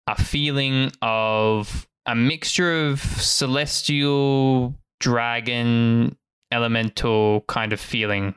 a 0.07 0.21
feeling 0.23 0.93
of 1.03 1.89
a 2.07 2.15
mixture 2.15 2.87
of 2.89 3.01
celestial 3.01 4.75
dragon 5.01 6.17
elemental 6.53 7.43
kind 7.49 7.73
of 7.73 7.81
feeling 7.81 8.35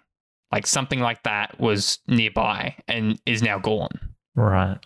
like 0.52 0.66
something 0.66 1.00
like 1.00 1.24
that 1.24 1.60
was 1.60 2.00
nearby 2.08 2.76
and 2.88 3.20
is 3.26 3.44
now 3.44 3.60
gone 3.60 3.90
Right. 4.36 4.78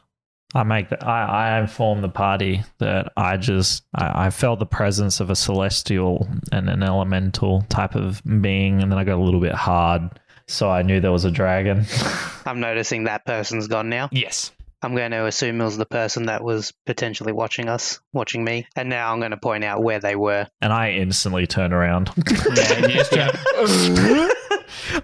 I 0.54 0.64
make 0.64 0.90
the, 0.90 1.04
I, 1.06 1.56
I 1.56 1.60
inform 1.62 2.02
the 2.02 2.10
party 2.10 2.64
that 2.80 3.14
I 3.16 3.38
just 3.38 3.84
I, 3.96 4.26
I 4.26 4.30
felt 4.30 4.60
the 4.60 4.66
presence 4.66 5.20
of 5.20 5.30
a 5.30 5.36
celestial 5.36 6.28
and 6.52 6.70
an 6.70 6.84
elemental 6.84 7.62
type 7.70 7.96
of 7.96 8.22
being, 8.42 8.82
and 8.82 8.92
then 8.92 9.00
I 9.00 9.04
got 9.04 9.16
a 9.18 9.24
little 9.24 9.40
bit 9.40 9.54
hard, 9.54 10.20
so 10.48 10.70
I 10.70 10.82
knew 10.82 11.00
there 11.00 11.12
was 11.12 11.26
a 11.26 11.32
dragon. 11.32 11.86
I'm 12.46 12.60
noticing 12.60 13.06
that 13.06 13.26
person's 13.26 13.68
gone 13.68 13.90
now. 13.90 14.10
yes 14.12 14.52
I'm 14.84 14.96
going 14.96 15.12
to 15.12 15.28
assume 15.28 15.62
it 15.62 15.64
was 15.64 15.78
the 15.78 15.86
person 15.86 16.26
that 16.26 16.44
was 16.44 16.74
potentially 16.88 17.32
watching 17.32 17.70
us, 17.70 18.00
watching 18.14 18.44
me. 18.44 18.66
And 18.76 18.90
now 18.90 19.14
I'm 19.14 19.20
going 19.20 19.30
to 19.30 19.38
point 19.38 19.64
out 19.64 19.84
where 19.84 20.00
they 20.00 20.16
were. 20.16 20.48
and 20.60 20.74
I 20.74 20.94
instantly 20.94 21.46
turn 21.46 21.72
around. 21.72 22.10
yeah, 22.56 22.80
you 22.80 22.88
just 22.88 23.12
turn- 23.12 23.30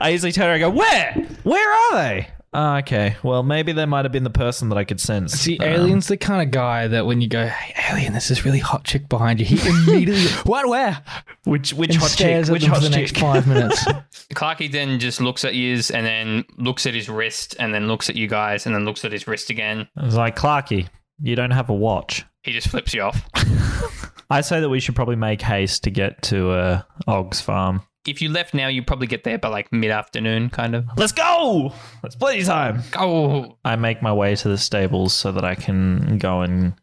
I 0.01 0.13
easily 0.13 0.31
turn 0.31 0.47
around 0.47 0.61
and 0.63 0.73
go, 0.73 0.79
Where? 0.79 1.13
Where 1.43 1.73
are 1.93 1.95
they? 2.03 2.27
Oh, 2.59 2.77
okay. 2.77 3.15
Well, 3.21 3.43
maybe 3.43 3.71
they 3.71 3.85
might 3.85 4.03
have 4.05 4.11
been 4.11 4.23
the 4.23 4.31
person 4.31 4.69
that 4.69 4.79
I 4.79 4.83
could 4.83 4.99
sense. 4.99 5.33
See, 5.33 5.59
Um, 5.59 5.67
Alien's 5.67 6.07
the 6.07 6.17
kind 6.17 6.41
of 6.41 6.49
guy 6.49 6.87
that 6.87 7.05
when 7.05 7.21
you 7.21 7.27
go, 7.27 7.45
hey, 7.45 7.75
Alien, 7.91 8.13
there's 8.13 8.29
this 8.29 8.43
really 8.45 8.57
hot 8.57 8.83
chick 8.83 9.07
behind 9.07 9.39
you, 9.39 9.45
he 9.45 9.59
immediately, 9.69 10.25
what, 10.43 10.67
where? 10.67 11.03
which 11.43 11.75
which 11.75 11.91
And 11.91 11.99
hot 11.99 12.07
chick? 12.09 12.17
stares 12.17 12.49
at 12.49 12.53
Which 12.53 12.63
them 12.63 12.71
hot 12.71 12.77
for 12.81 12.89
the 12.89 12.95
chick? 12.95 13.13
next 13.13 13.19
five 13.19 13.45
minutes. 13.47 13.85
Clarky 14.33 14.71
then 14.71 14.97
just 14.97 15.21
looks 15.21 15.45
at 15.45 15.53
you 15.53 15.75
and 15.93 16.03
then 16.03 16.45
looks 16.57 16.87
at 16.87 16.95
his 16.95 17.07
wrist 17.09 17.55
and 17.59 17.73
then 17.75 17.87
looks 17.87 18.09
at 18.09 18.15
you 18.15 18.27
guys 18.27 18.65
and 18.65 18.73
then 18.73 18.85
looks 18.85 19.05
at 19.05 19.11
his 19.11 19.27
wrist 19.27 19.51
again. 19.51 19.87
I 19.95 20.05
was 20.05 20.15
like, 20.15 20.35
Clarky, 20.35 20.87
you 21.21 21.35
don't 21.35 21.51
have 21.51 21.69
a 21.69 21.75
watch. 21.75 22.25
He 22.41 22.53
just 22.53 22.69
flips 22.69 22.91
you 22.91 23.03
off. 23.03 23.21
I 24.31 24.41
say 24.41 24.59
that 24.61 24.69
we 24.69 24.79
should 24.79 24.95
probably 24.95 25.15
make 25.15 25.43
haste 25.43 25.83
to 25.83 25.91
get 25.91 26.23
to 26.23 26.49
uh, 26.51 26.81
Og's 27.07 27.39
farm. 27.39 27.83
If 28.07 28.21
you 28.21 28.29
left 28.29 28.53
now, 28.53 28.69
you'd 28.69 28.87
probably 28.87 29.07
get 29.07 29.23
there 29.23 29.37
by 29.37 29.49
like 29.49 29.71
mid 29.71 29.91
afternoon, 29.91 30.49
kind 30.49 30.75
of. 30.75 30.85
Let's 30.95 31.11
go! 31.11 31.73
It's 32.03 32.15
plenty 32.15 32.39
of 32.39 32.45
time. 32.47 32.83
Oh, 32.97 33.57
I 33.65 33.75
make 33.75 34.01
my 34.01 34.13
way 34.13 34.35
to 34.35 34.47
the 34.47 34.57
stables 34.57 35.13
so 35.13 35.31
that 35.33 35.43
I 35.43 35.55
can 35.55 36.17
go 36.17 36.41
and 36.41 36.73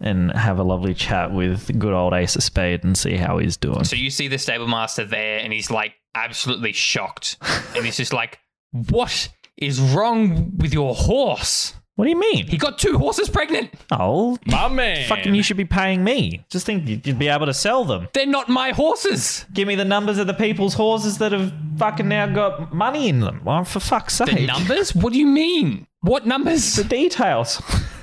and 0.00 0.32
have 0.32 0.58
a 0.58 0.62
lovely 0.62 0.94
chat 0.94 1.30
with 1.30 1.78
good 1.78 1.92
old 1.92 2.14
Ace 2.14 2.34
of 2.34 2.42
Spade 2.42 2.84
and 2.84 2.96
see 2.96 3.16
how 3.16 3.36
he's 3.36 3.58
doing. 3.58 3.84
So 3.84 3.96
you 3.96 4.08
see 4.08 4.28
the 4.28 4.38
stable 4.38 4.66
master 4.66 5.04
there, 5.04 5.38
and 5.40 5.52
he's 5.52 5.70
like 5.70 5.92
absolutely 6.14 6.72
shocked, 6.72 7.36
and 7.76 7.84
he's 7.84 7.98
just 7.98 8.12
like, 8.12 8.38
"What 8.72 9.28
is 9.58 9.80
wrong 9.80 10.56
with 10.56 10.72
your 10.72 10.94
horse? 10.94 11.74
What 12.00 12.06
do 12.06 12.10
you 12.12 12.18
mean? 12.18 12.46
He 12.46 12.56
got 12.56 12.78
two 12.78 12.96
horses 12.96 13.28
pregnant. 13.28 13.74
Oh, 13.90 14.38
My 14.46 14.68
man. 14.68 15.06
fucking! 15.06 15.34
You 15.34 15.42
should 15.42 15.58
be 15.58 15.66
paying 15.66 16.02
me. 16.02 16.42
Just 16.48 16.64
think 16.64 16.88
you'd 16.88 17.06
you'd 17.06 17.18
be 17.18 17.28
able 17.28 17.44
to 17.44 17.52
sell 17.52 17.84
them. 17.84 18.08
They're 18.14 18.24
not 18.24 18.48
my 18.48 18.70
horses. 18.70 19.44
Give 19.52 19.68
me 19.68 19.74
the 19.74 19.84
numbers 19.84 20.16
of 20.16 20.26
the 20.26 20.32
people's 20.32 20.72
horses 20.72 21.18
that 21.18 21.32
have 21.32 21.52
fucking 21.76 22.08
now 22.08 22.24
got 22.24 22.72
money 22.72 23.10
in 23.10 23.20
them. 23.20 23.42
Oh, 23.46 23.64
for 23.64 23.80
fuck's 23.80 24.14
sake! 24.14 24.34
The 24.34 24.46
numbers? 24.46 24.94
What 24.94 25.12
do 25.12 25.18
you 25.18 25.26
mean? 25.26 25.86
What 26.00 26.26
numbers? 26.26 26.74
the 26.74 26.84
details. 26.84 27.60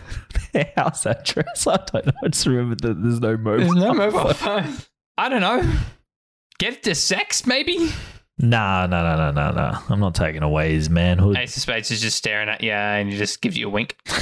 Their 0.54 0.72
house 0.78 1.08
address. 1.08 1.66
I 1.66 1.78
don't 1.92 2.06
know. 2.06 2.12
I 2.24 2.28
just 2.28 2.46
remember 2.46 2.76
that 2.76 3.02
there's 3.02 3.20
no 3.20 3.36
mobile. 3.36 3.58
There's 3.58 3.74
no 3.74 3.94
mobile 3.96 4.32
phone. 4.36 4.76
I 5.18 5.28
don't 5.28 5.42
know. 5.42 5.68
Get 6.60 6.74
it 6.74 6.84
to 6.84 6.94
sex, 6.94 7.48
maybe. 7.48 7.90
Nah, 8.40 8.86
no, 8.86 9.02
no, 9.04 9.16
no, 9.16 9.32
no, 9.32 9.52
no. 9.52 9.80
I'm 9.90 10.00
not 10.00 10.14
taking 10.14 10.44
away 10.44 10.74
his 10.74 10.90
manhood. 10.90 11.38
Ace 11.38 11.58
of 11.58 11.64
Spades 11.64 11.90
is 11.90 12.02
just 12.02 12.18
staring 12.18 12.50
at 12.50 12.62
you, 12.64 12.72
and 12.72 13.12
he 13.12 13.18
just 13.18 13.42
gives 13.42 13.58
you 13.58 13.68
a 13.68 13.70
wink. 13.70 13.98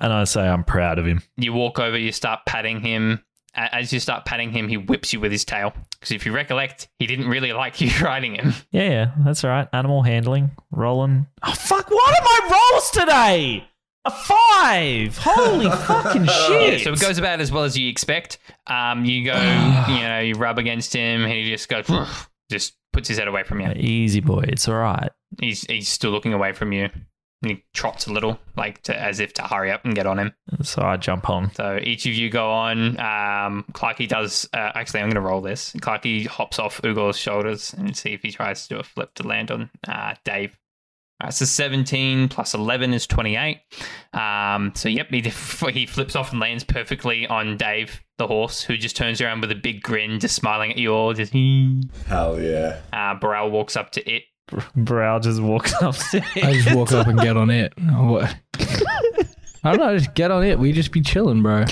And 0.00 0.12
I 0.12 0.24
say 0.24 0.42
I'm 0.46 0.62
proud 0.62 1.00
of 1.00 1.06
him. 1.06 1.22
You 1.36 1.52
walk 1.52 1.80
over, 1.80 1.98
you 1.98 2.12
start 2.12 2.40
patting 2.46 2.80
him. 2.80 3.24
As 3.54 3.92
you 3.92 3.98
start 3.98 4.26
patting 4.26 4.52
him, 4.52 4.68
he 4.68 4.76
whips 4.76 5.12
you 5.12 5.18
with 5.18 5.32
his 5.32 5.44
tail. 5.44 5.72
Because 5.98 6.12
if 6.12 6.24
you 6.24 6.32
recollect, 6.32 6.88
he 7.00 7.06
didn't 7.08 7.26
really 7.26 7.52
like 7.52 7.80
you 7.80 7.90
riding 8.04 8.36
him. 8.36 8.52
Yeah, 8.70 8.88
yeah, 8.90 9.10
that's 9.24 9.42
all 9.42 9.50
right. 9.50 9.66
Animal 9.72 10.02
handling, 10.02 10.52
rolling. 10.70 11.26
Oh, 11.42 11.52
fuck, 11.52 11.90
what 11.90 12.16
are 12.16 12.22
my 12.22 12.58
rolls 12.72 12.90
today? 12.92 13.68
A 14.04 14.10
five! 14.12 15.18
Holy 15.18 15.70
fucking 15.86 16.26
shit! 16.26 16.82
So 16.82 16.92
it 16.92 17.00
goes 17.00 17.18
about 17.18 17.40
as 17.40 17.50
well 17.50 17.64
as 17.64 17.76
you 17.76 17.88
expect. 17.88 18.38
Um, 18.68 19.04
you 19.04 19.24
go, 19.24 19.34
you 19.88 20.00
know, 20.02 20.20
you 20.20 20.34
rub 20.34 20.58
against 20.58 20.94
him, 20.94 21.24
and 21.24 21.32
he 21.32 21.50
just 21.50 21.68
goes, 21.68 21.86
just 22.50 22.76
puts 22.92 23.08
his 23.08 23.18
head 23.18 23.28
away 23.28 23.42
from 23.42 23.60
you. 23.60 23.72
Easy 23.76 24.20
boy, 24.20 24.44
it's 24.48 24.68
all 24.68 24.76
right. 24.76 25.10
He's 25.40 25.62
he's 25.62 25.88
still 25.88 26.10
looking 26.10 26.32
away 26.32 26.52
from 26.52 26.72
you. 26.72 26.88
And 27.40 27.52
he 27.52 27.64
trots 27.72 28.08
a 28.08 28.12
little, 28.12 28.40
like 28.56 28.82
to, 28.82 29.00
as 29.00 29.20
if 29.20 29.32
to 29.34 29.42
hurry 29.42 29.70
up 29.70 29.84
and 29.84 29.94
get 29.94 30.08
on 30.08 30.18
him. 30.18 30.34
So 30.62 30.82
I 30.82 30.96
jump 30.96 31.30
on. 31.30 31.54
So 31.54 31.78
each 31.80 32.04
of 32.04 32.12
you 32.12 32.30
go 32.30 32.50
on. 32.50 32.98
Um, 32.98 33.64
Clarky 33.74 34.08
does. 34.08 34.48
Uh, 34.52 34.72
actually, 34.74 35.02
I'm 35.02 35.06
going 35.06 35.22
to 35.22 35.28
roll 35.28 35.40
this. 35.40 35.72
Clarky 35.74 36.26
hops 36.26 36.58
off 36.58 36.82
Ugor's 36.82 37.16
shoulders 37.16 37.72
and 37.74 37.96
see 37.96 38.12
if 38.12 38.22
he 38.22 38.32
tries 38.32 38.66
to 38.66 38.74
do 38.74 38.80
a 38.80 38.82
flip 38.82 39.14
to 39.14 39.22
land 39.22 39.52
on 39.52 39.70
uh, 39.86 40.16
Dave. 40.24 40.58
All 41.20 41.26
right, 41.26 41.34
so 41.34 41.44
17 41.44 42.28
plus 42.28 42.54
11 42.54 42.94
is 42.94 43.06
28. 43.06 43.58
Um, 44.12 44.72
so 44.76 44.88
yep, 44.88 45.08
he 45.10 45.20
he 45.72 45.86
flips 45.86 46.14
off 46.14 46.30
and 46.30 46.40
lands 46.40 46.62
perfectly 46.62 47.26
on 47.26 47.56
Dave, 47.56 48.00
the 48.18 48.26
horse, 48.28 48.62
who 48.62 48.76
just 48.76 48.94
turns 48.96 49.20
around 49.20 49.40
with 49.40 49.50
a 49.50 49.56
big 49.56 49.82
grin, 49.82 50.20
just 50.20 50.36
smiling 50.36 50.70
at 50.70 50.78
you 50.78 50.92
all. 50.94 51.12
Just 51.12 51.32
Hell 52.06 52.40
yeah. 52.40 52.80
uh, 52.92 53.14
Burrell 53.18 53.50
walks 53.50 53.76
up 53.76 53.90
to 53.92 54.08
it. 54.08 54.22
Brow 54.76 55.18
just 55.18 55.40
walks 55.42 55.74
up 55.82 55.94
to 55.96 56.22
I 56.36 56.52
just 56.54 56.74
walk 56.74 56.92
up 56.92 57.06
and 57.08 57.18
get 57.18 57.36
on 57.36 57.50
it. 57.50 57.72
What? 57.98 58.34
I 59.64 59.72
don't 59.76 59.78
know, 59.80 59.98
just 59.98 60.14
get 60.14 60.30
on 60.30 60.44
it. 60.44 60.58
We 60.58 60.72
just 60.72 60.92
be 60.92 61.00
chilling, 61.00 61.42
bro. 61.42 61.64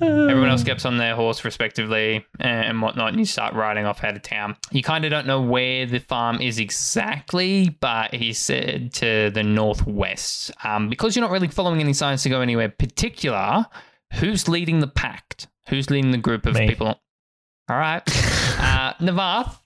Everyone 0.00 0.48
else 0.48 0.62
gets 0.62 0.84
on 0.84 0.96
their 0.96 1.14
horse 1.14 1.44
respectively 1.44 2.24
and 2.38 2.80
whatnot, 2.80 3.08
and 3.10 3.18
you 3.18 3.24
start 3.24 3.54
riding 3.54 3.84
off 3.84 4.02
out 4.02 4.16
of 4.16 4.22
town. 4.22 4.56
You 4.70 4.82
kind 4.82 5.04
of 5.04 5.10
don't 5.10 5.26
know 5.26 5.40
where 5.42 5.86
the 5.86 5.98
farm 5.98 6.40
is 6.40 6.58
exactly, 6.58 7.68
but 7.80 8.14
he 8.14 8.32
said 8.32 8.92
to 8.94 9.30
the 9.30 9.42
northwest. 9.42 10.50
Um, 10.64 10.88
because 10.88 11.14
you're 11.14 11.22
not 11.22 11.30
really 11.30 11.48
following 11.48 11.80
any 11.80 11.92
signs 11.92 12.22
to 12.22 12.28
go 12.28 12.40
anywhere 12.40 12.68
particular, 12.68 13.66
who's 14.14 14.48
leading 14.48 14.80
the 14.80 14.88
pact? 14.88 15.48
Who's 15.68 15.90
leading 15.90 16.10
the 16.10 16.18
group 16.18 16.46
of 16.46 16.54
Me. 16.54 16.68
people? 16.68 16.98
All 17.68 17.76
right. 17.76 18.02
uh, 18.58 18.94
Navath, 19.00 19.56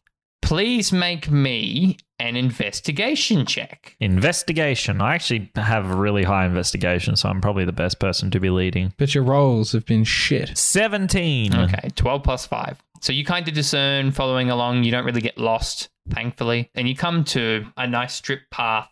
please 0.44 0.92
make 0.92 1.30
me 1.30 1.96
an 2.18 2.36
investigation 2.36 3.46
check. 3.46 3.96
Investigation. 3.98 5.00
I 5.00 5.14
actually 5.14 5.50
have 5.56 5.90
a 5.90 5.96
really 5.96 6.22
high 6.22 6.44
investigation, 6.44 7.16
so 7.16 7.28
I'm 7.28 7.40
probably 7.40 7.64
the 7.64 7.72
best 7.72 7.98
person 7.98 8.30
to 8.30 8.38
be 8.38 8.50
leading. 8.50 8.92
But 8.98 9.14
your 9.14 9.24
rolls 9.24 9.72
have 9.72 9.86
been 9.86 10.04
shit. 10.04 10.56
17. 10.56 11.54
Okay, 11.54 11.88
12 11.96 12.22
plus 12.22 12.46
5. 12.46 12.78
So 13.00 13.12
you 13.12 13.24
kind 13.24 13.48
of 13.48 13.54
discern 13.54 14.12
following 14.12 14.50
along. 14.50 14.84
You 14.84 14.90
don't 14.90 15.04
really 15.04 15.20
get 15.20 15.38
lost, 15.38 15.88
thankfully. 16.10 16.70
And 16.74 16.88
you 16.88 16.94
come 16.94 17.24
to 17.24 17.66
a 17.76 17.86
nice 17.86 18.14
strip 18.14 18.42
path 18.50 18.88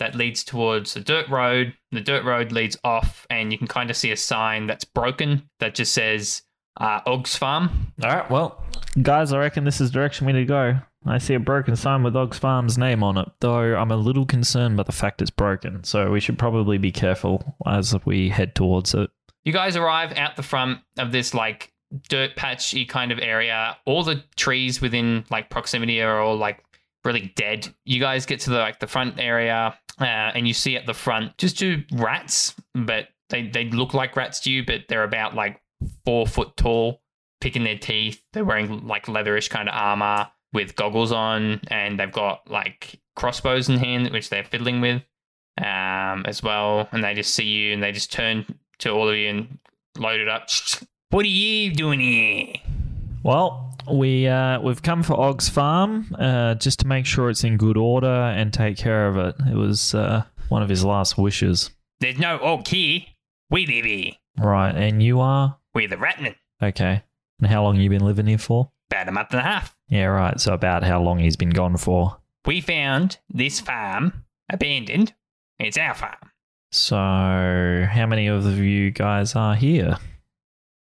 that 0.00 0.14
leads 0.14 0.44
towards 0.44 0.96
a 0.96 1.00
dirt 1.00 1.28
road. 1.28 1.74
The 1.92 2.00
dirt 2.00 2.24
road 2.24 2.52
leads 2.52 2.76
off, 2.84 3.26
and 3.30 3.52
you 3.52 3.58
can 3.58 3.66
kind 3.66 3.90
of 3.90 3.96
see 3.96 4.10
a 4.10 4.16
sign 4.16 4.66
that's 4.66 4.84
broken 4.84 5.48
that 5.60 5.74
just 5.74 5.92
says 5.92 6.42
uh, 6.78 7.00
Og's 7.06 7.36
Farm. 7.36 7.92
All 8.02 8.10
right, 8.10 8.30
well, 8.30 8.62
guys, 9.02 9.32
I 9.32 9.38
reckon 9.38 9.64
this 9.64 9.80
is 9.80 9.90
the 9.90 9.94
direction 9.94 10.26
we 10.26 10.32
need 10.32 10.40
to 10.40 10.46
go. 10.46 10.78
I 11.06 11.18
see 11.18 11.34
a 11.34 11.40
broken 11.40 11.76
sign 11.76 12.02
with 12.02 12.16
Og's 12.16 12.38
Farm's 12.38 12.76
name 12.76 13.02
on 13.02 13.18
it, 13.18 13.28
though 13.40 13.76
I'm 13.76 13.90
a 13.90 13.96
little 13.96 14.26
concerned 14.26 14.76
by 14.76 14.82
the 14.82 14.92
fact 14.92 15.22
it's 15.22 15.30
broken, 15.30 15.84
so 15.84 16.10
we 16.10 16.20
should 16.20 16.38
probably 16.38 16.78
be 16.78 16.92
careful 16.92 17.56
as 17.66 17.94
we 18.04 18.28
head 18.28 18.54
towards 18.54 18.94
it. 18.94 19.10
You 19.44 19.52
guys 19.52 19.76
arrive 19.76 20.12
out 20.16 20.36
the 20.36 20.42
front 20.42 20.80
of 20.98 21.12
this 21.12 21.34
like 21.34 21.72
dirt 22.08 22.36
patchy 22.36 22.84
kind 22.84 23.12
of 23.12 23.18
area. 23.18 23.76
All 23.86 24.02
the 24.02 24.22
trees 24.36 24.80
within 24.80 25.24
like 25.30 25.50
proximity 25.50 26.02
are 26.02 26.20
all 26.20 26.36
like 26.36 26.62
really 27.04 27.32
dead. 27.36 27.68
You 27.84 28.00
guys 28.00 28.26
get 28.26 28.40
to 28.40 28.50
the 28.50 28.58
like 28.58 28.80
the 28.80 28.86
front 28.86 29.18
area, 29.18 29.78
uh, 30.00 30.04
and 30.04 30.46
you 30.46 30.52
see 30.54 30.76
at 30.76 30.86
the 30.86 30.94
front 30.94 31.38
just 31.38 31.58
two 31.58 31.84
rats, 31.92 32.54
but 32.74 33.08
they 33.30 33.46
they 33.48 33.70
look 33.70 33.94
like 33.94 34.16
rats 34.16 34.40
to 34.40 34.50
you, 34.50 34.64
but 34.66 34.82
they're 34.88 35.04
about 35.04 35.34
like 35.34 35.60
four 36.04 36.26
foot 36.26 36.56
tall, 36.56 37.02
picking 37.40 37.64
their 37.64 37.78
teeth. 37.78 38.22
They're 38.32 38.44
wearing 38.44 38.86
like 38.86 39.06
leatherish 39.06 39.50
kind 39.50 39.68
of 39.68 39.74
armor 39.74 40.28
with 40.52 40.76
goggles 40.76 41.12
on, 41.12 41.60
and 41.68 41.98
they've 41.98 42.12
got 42.12 42.50
like 42.50 43.00
crossbows 43.16 43.68
in 43.68 43.78
hand, 43.78 44.10
which 44.10 44.30
they're 44.30 44.44
fiddling 44.44 44.80
with 44.80 45.02
um, 45.58 46.24
as 46.26 46.42
well. 46.42 46.88
And 46.92 47.02
they 47.04 47.14
just 47.14 47.34
see 47.34 47.44
you, 47.44 47.72
and 47.72 47.82
they 47.82 47.92
just 47.92 48.12
turn 48.12 48.46
to 48.78 48.90
all 48.90 49.08
of 49.08 49.16
you 49.16 49.28
and 49.28 49.58
load 49.96 50.20
it 50.20 50.28
up. 50.28 50.48
What 51.10 51.24
are 51.24 51.28
you 51.28 51.72
doing 51.72 52.00
here? 52.00 52.52
Well, 53.22 53.74
we 53.90 54.26
uh, 54.26 54.60
we've 54.60 54.82
come 54.82 55.02
for 55.02 55.18
Og's 55.18 55.48
Farm 55.48 56.14
uh, 56.18 56.54
just 56.56 56.80
to 56.80 56.86
make 56.86 57.06
sure 57.06 57.30
it's 57.30 57.44
in 57.44 57.56
good 57.56 57.78
order 57.78 58.06
and 58.06 58.52
take 58.52 58.76
care 58.76 59.08
of 59.08 59.16
it. 59.16 59.34
It 59.50 59.54
was 59.54 59.94
uh, 59.94 60.24
one 60.50 60.62
of 60.62 60.68
his 60.68 60.84
last 60.84 61.16
wishes. 61.16 61.70
There's 62.00 62.18
no 62.18 62.38
Og 62.38 62.66
here. 62.68 63.00
We 63.50 63.66
live 63.66 63.86
here. 63.86 64.12
Right, 64.38 64.74
and 64.74 65.02
you 65.02 65.20
are 65.20 65.57
We're 65.74 65.88
the 65.88 65.96
Ratmen. 65.96 66.34
okay. 66.62 67.02
And 67.40 67.46
how 67.50 67.62
long 67.62 67.76
you 67.76 67.88
been 67.88 68.04
living 68.04 68.26
here 68.26 68.38
for? 68.38 68.70
About 68.90 69.08
a 69.08 69.12
month 69.12 69.30
and 69.30 69.40
a 69.40 69.44
half. 69.44 69.76
Yeah, 69.88 70.06
right. 70.06 70.40
So 70.40 70.52
about 70.54 70.82
how 70.82 71.00
long 71.00 71.18
he's 71.20 71.36
been 71.36 71.50
gone 71.50 71.76
for. 71.76 72.18
We 72.46 72.60
found 72.60 73.18
this 73.28 73.60
farm 73.60 74.24
abandoned. 74.50 75.14
It's 75.58 75.78
our 75.78 75.94
farm. 75.94 76.16
So, 76.72 76.96
how 76.96 78.06
many 78.08 78.26
of 78.26 78.44
you 78.58 78.90
guys 78.90 79.34
are 79.34 79.54
here 79.54 79.96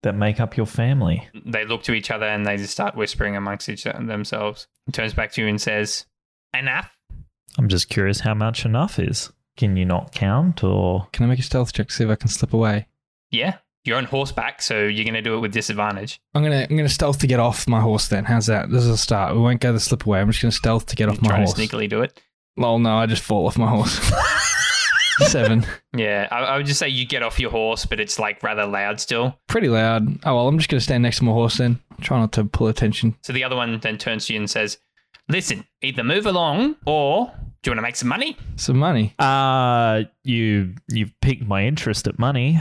that 0.03 0.15
make 0.15 0.39
up 0.39 0.57
your 0.57 0.65
family? 0.65 1.27
They 1.45 1.65
look 1.65 1.83
to 1.83 1.93
each 1.93 2.11
other 2.11 2.25
and 2.25 2.45
they 2.45 2.57
just 2.57 2.73
start 2.73 2.95
whispering 2.95 3.35
amongst 3.35 3.69
each 3.69 3.83
themselves. 3.83 4.67
He 4.85 4.91
turns 4.91 5.13
back 5.13 5.31
to 5.33 5.41
you 5.41 5.47
and 5.47 5.61
says, 5.61 6.05
Enough. 6.57 6.95
I'm 7.57 7.67
just 7.67 7.89
curious 7.89 8.19
how 8.21 8.33
much 8.33 8.65
enough 8.65 8.99
is. 8.99 9.31
Can 9.57 9.75
you 9.77 9.85
not 9.85 10.11
count 10.13 10.63
or 10.63 11.07
Can 11.11 11.25
I 11.25 11.29
make 11.29 11.39
a 11.39 11.43
stealth 11.43 11.73
check 11.73 11.87
to 11.87 11.93
see 11.93 12.03
if 12.03 12.09
I 12.09 12.15
can 12.15 12.29
slip 12.29 12.53
away? 12.53 12.87
Yeah, 13.29 13.57
you're 13.85 13.97
on 13.97 14.05
horseback, 14.05 14.61
so 14.61 14.81
you're 14.83 15.03
going 15.05 15.15
to 15.15 15.21
do 15.21 15.35
it 15.35 15.39
with 15.39 15.51
disadvantage. 15.53 16.19
I'm 16.35 16.43
gonna 16.43 16.67
I'm 16.69 16.77
gonna 16.77 16.87
stealth 16.89 17.19
to 17.19 17.27
get 17.27 17.39
off 17.39 17.67
my 17.67 17.79
horse. 17.81 18.07
Then 18.07 18.25
how's 18.25 18.45
that? 18.47 18.69
This 18.69 18.83
is 18.83 18.89
a 18.89 18.97
start. 18.97 19.33
We 19.35 19.41
won't 19.41 19.59
go 19.61 19.73
the 19.73 19.79
slip 19.79 20.05
away. 20.05 20.19
I'm 20.21 20.29
just 20.29 20.41
gonna 20.41 20.51
stealth 20.51 20.85
to 20.87 20.95
get 20.95 21.09
off 21.09 21.21
my 21.21 21.29
Trying 21.29 21.43
horse. 21.43 21.53
to 21.53 21.61
sneakily 21.61 21.89
do 21.89 22.01
it. 22.01 22.19
Well, 22.57 22.79
no, 22.79 22.95
I 22.97 23.05
just 23.05 23.23
fall 23.23 23.47
off 23.47 23.57
my 23.57 23.67
horse. 23.69 23.99
Seven. 25.29 25.65
Yeah, 25.95 26.27
I, 26.31 26.39
I 26.39 26.57
would 26.57 26.65
just 26.65 26.79
say 26.79 26.89
you 26.89 27.05
get 27.05 27.21
off 27.21 27.39
your 27.39 27.51
horse, 27.51 27.85
but 27.85 27.99
it's 27.99 28.17
like 28.17 28.41
rather 28.41 28.65
loud 28.65 28.99
still. 28.99 29.37
Pretty 29.47 29.67
loud. 29.69 30.07
Oh 30.25 30.35
well, 30.35 30.47
I'm 30.47 30.57
just 30.57 30.69
gonna 30.69 30.81
stand 30.81 31.03
next 31.03 31.17
to 31.19 31.23
my 31.25 31.31
horse 31.31 31.57
then. 31.57 31.79
Try 32.01 32.19
not 32.19 32.31
to 32.33 32.45
pull 32.45 32.67
attention. 32.67 33.15
So 33.21 33.31
the 33.33 33.43
other 33.43 33.55
one 33.55 33.79
then 33.79 33.97
turns 33.97 34.25
to 34.27 34.33
you 34.33 34.39
and 34.39 34.49
says, 34.49 34.79
Listen, 35.29 35.65
either 35.81 36.03
move 36.03 36.25
along 36.25 36.75
or 36.85 37.27
do 37.61 37.69
you 37.69 37.71
want 37.71 37.77
to 37.77 37.83
make 37.83 37.95
some 37.95 38.09
money? 38.09 38.35
Some 38.55 38.77
money. 38.77 39.13
uh 39.19 40.03
you 40.23 40.73
you've 40.87 41.13
piqued 41.21 41.45
my 41.47 41.65
interest 41.65 42.07
at 42.07 42.17
money. 42.17 42.59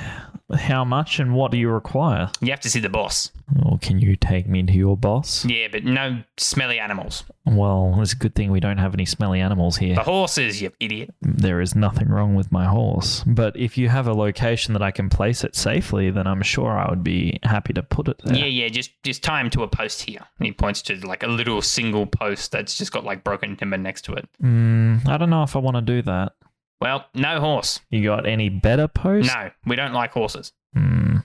How 0.55 0.85
much 0.85 1.19
and 1.19 1.35
what 1.35 1.51
do 1.51 1.59
you 1.59 1.71
require? 1.71 2.31
You 2.41 2.51
have 2.51 2.61
to 2.61 2.71
see 2.71 2.81
the 2.81 2.89
boss. 2.89 3.31
Or 3.65 3.79
can 3.79 3.99
you 3.99 4.17
take 4.17 4.49
me 4.49 4.63
to 4.63 4.73
your 4.73 4.97
boss? 4.97 5.45
Yeah, 5.45 5.69
but 5.71 5.85
no 5.85 6.23
smelly 6.37 6.79
animals. 6.79 7.25
Well, 7.45 7.99
it's 8.01 8.13
a 8.13 8.17
good 8.17 8.35
thing 8.35 8.53
we 8.53 8.61
don't 8.61 8.79
have 8.79 8.95
any 8.95 9.05
smelly 9.05 9.41
animals 9.41 9.77
here. 9.77 9.95
The 9.97 10.03
horses, 10.03 10.63
you 10.63 10.71
idiot. 10.79 11.13
There 11.21 11.61
is 11.61 11.75
nothing 11.75 12.09
wrong 12.09 12.35
with 12.35 12.53
my 12.53 12.67
horse. 12.67 13.25
But 13.27 13.57
if 13.57 13.77
you 13.77 13.89
have 13.89 14.07
a 14.07 14.13
location 14.15 14.73
that 14.75 14.83
I 14.83 14.91
can 14.91 15.09
place 15.09 15.43
it 15.43 15.57
safely, 15.57 16.11
then 16.11 16.27
I'm 16.27 16.43
sure 16.43 16.79
I 16.79 16.89
would 16.89 17.03
be 17.03 17.41
happy 17.43 17.73
to 17.73 17.83
put 17.83 18.09
it 18.09 18.21
there. 18.25 18.37
Yeah, 18.37 18.45
yeah, 18.45 18.69
just 18.69 18.91
just 19.03 19.23
tie 19.25 19.41
him 19.41 19.51
to 19.51 19.63
a 19.63 19.69
post 19.69 20.03
here. 20.03 20.21
And 20.39 20.47
he 20.47 20.53
points 20.53 20.83
to 20.83 20.97
like 21.07 21.23
a 21.23 21.29
little 21.29 21.61
single 21.63 22.07
post 22.07 22.53
that's 22.53 22.77
just 22.79 22.93
got 22.93 23.05
like 23.05 23.25
broken 23.25 23.57
timber 23.57 23.79
next 23.79 24.03
to 24.03 24.13
it. 24.15 24.29
Mm, 24.43 25.09
I 25.09 25.17
don't 25.17 25.31
know 25.31 25.43
if 25.43 25.57
I 25.57 25.59
want 25.59 25.77
to 25.77 25.83
do 25.83 26.03
that. 26.03 26.35
Well, 26.81 27.07
no 27.15 27.41
horse. 27.41 27.81
You 27.91 28.03
got 28.03 28.27
any 28.27 28.49
better 28.49 28.89
post? 28.89 29.29
No, 29.35 29.51
we 29.67 29.77
don't 29.77 29.93
like 29.93 30.13
horses. 30.13 30.53
Hmm. 30.75 31.19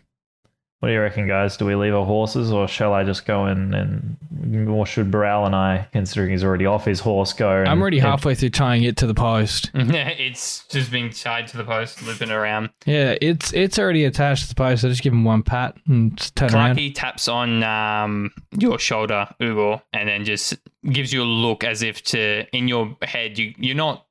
What 0.80 0.90
do 0.90 0.94
you 0.94 1.02
reckon, 1.02 1.28
guys? 1.28 1.58
Do 1.58 1.66
we 1.66 1.74
leave 1.74 1.96
our 1.96 2.06
horses, 2.06 2.52
or 2.52 2.68
shall 2.68 2.94
I 2.94 3.04
just 3.04 3.26
go 3.26 3.48
in 3.48 3.74
and, 3.74 4.70
or 4.70 4.86
should 4.86 5.10
Burrell 5.10 5.46
and 5.46 5.56
I, 5.56 5.88
considering 5.92 6.30
he's 6.30 6.44
already 6.44 6.68
off 6.68 6.86
his 6.86 7.00
horse, 7.00 7.34
go? 7.34 7.50
And, 7.50 7.68
I'm 7.70 7.82
already 7.82 7.98
and- 7.98 8.08
halfway 8.08 8.36
through 8.36 8.50
tying 8.50 8.84
it 8.84 8.98
to 8.98 9.08
the 9.08 9.14
post. 9.16 9.72
it's 9.74 10.68
just 10.68 10.92
being 10.92 11.10
tied 11.10 11.48
to 11.48 11.58
the 11.58 11.64
post, 11.64 12.04
looping 12.04 12.30
around. 12.30 12.70
Yeah, 12.86 13.16
it's 13.20 13.52
it's 13.54 13.80
already 13.80 14.04
attached 14.04 14.44
to 14.44 14.50
the 14.50 14.56
post. 14.56 14.86
I 14.86 14.90
just 14.90 15.02
give 15.02 15.14
him 15.14 15.24
one 15.24 15.42
pat 15.42 15.76
and 15.88 16.16
just 16.18 16.36
turn 16.36 16.54
around. 16.54 16.76
Clarky 16.76 16.94
taps 16.94 17.28
on 17.28 17.64
um, 17.64 18.32
your 18.60 18.78
shoulder, 18.78 19.28
Ugor, 19.40 19.82
and 19.92 20.08
then 20.08 20.24
just 20.24 20.56
gives 20.92 21.12
you 21.12 21.24
a 21.24 21.26
look 21.26 21.64
as 21.64 21.82
if 21.82 22.04
to 22.04 22.46
in 22.56 22.68
your 22.68 22.96
head 23.02 23.40
you 23.40 23.56
you're 23.58 23.76
not 23.76 24.06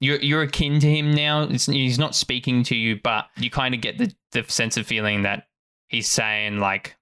you're 0.00 0.18
you're 0.20 0.42
akin 0.42 0.80
to 0.80 0.86
him 0.90 1.12
now. 1.14 1.42
It's, 1.42 1.66
he's 1.66 1.98
not 1.98 2.14
speaking 2.14 2.62
to 2.64 2.76
you, 2.76 2.98
but 3.02 3.26
you 3.36 3.50
kind 3.50 3.74
of 3.74 3.80
get 3.80 3.98
the, 3.98 4.12
the 4.32 4.44
sense 4.48 4.76
of 4.76 4.86
feeling 4.86 5.22
that 5.22 5.46
he's 5.88 6.08
saying 6.08 6.58
like, 6.58 6.96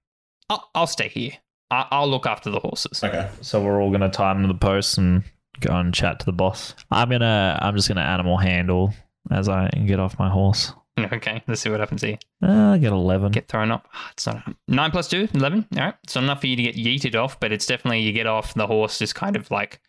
"I'll, 0.49 0.69
I'll 0.75 0.87
stay 0.87 1.09
here. 1.09 1.31
I, 1.71 1.87
I'll 1.91 2.07
look 2.09 2.25
after 2.25 2.49
the 2.49 2.59
horses." 2.59 3.03
Okay. 3.03 3.29
So 3.41 3.61
we're 3.63 3.81
all 3.81 3.91
gonna 3.91 4.09
tie 4.09 4.31
him 4.31 4.41
to 4.43 4.47
the 4.47 4.53
post 4.53 4.97
and 4.97 5.23
go 5.59 5.75
and 5.75 5.93
chat 5.93 6.19
to 6.19 6.25
the 6.25 6.33
boss. 6.33 6.73
I'm 6.91 7.09
gonna. 7.09 7.59
I'm 7.61 7.75
just 7.75 7.87
gonna 7.87 8.01
animal 8.01 8.37
handle 8.37 8.93
as 9.31 9.49
I 9.49 9.69
get 9.85 9.99
off 9.99 10.17
my 10.19 10.29
horse. 10.29 10.71
Okay, 10.97 11.43
let's 11.45 11.59
see 11.59 11.69
what 11.69 11.81
happens 11.81 12.03
here. 12.03 12.17
Uh, 12.41 12.71
I 12.71 12.77
get 12.77 12.93
eleven. 12.93 13.29
Get 13.33 13.49
thrown 13.49 13.69
up. 13.69 13.85
Ah, 13.93 14.11
It's 14.13 14.25
not 14.27 14.55
nine 14.69 14.91
plus 14.91 15.09
two, 15.09 15.27
11. 15.33 15.67
All 15.75 15.83
right, 15.83 15.93
it's 16.05 16.15
not 16.15 16.23
enough 16.23 16.39
for 16.39 16.47
you 16.47 16.55
to 16.55 16.61
get 16.63 16.77
yeeted 16.77 17.15
off, 17.21 17.37
but 17.37 17.51
it's 17.51 17.65
definitely 17.65 17.99
you 17.99 18.13
get 18.13 18.27
off. 18.27 18.53
The 18.53 18.65
horse 18.65 18.97
just 18.99 19.13
kind 19.13 19.35
of 19.35 19.51
like, 19.51 19.81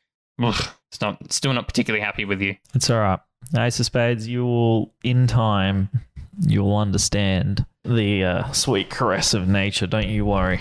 ugh, 0.42 0.66
it's 0.90 1.00
not 1.00 1.32
still 1.32 1.52
not 1.52 1.66
particularly 1.66 2.04
happy 2.04 2.24
with 2.24 2.40
you. 2.40 2.56
It's 2.74 2.90
all 2.90 2.98
right. 2.98 3.20
Ace 3.56 3.78
of 3.80 3.86
Spades, 3.86 4.26
you 4.26 4.44
will, 4.44 4.94
in 5.04 5.26
time, 5.26 5.88
you 6.40 6.62
will 6.62 6.76
understand 6.76 7.64
the 7.84 8.24
uh, 8.24 8.52
sweet 8.52 8.90
caress 8.90 9.34
of 9.34 9.48
nature. 9.48 9.86
Don't 9.86 10.08
you 10.08 10.24
worry. 10.24 10.60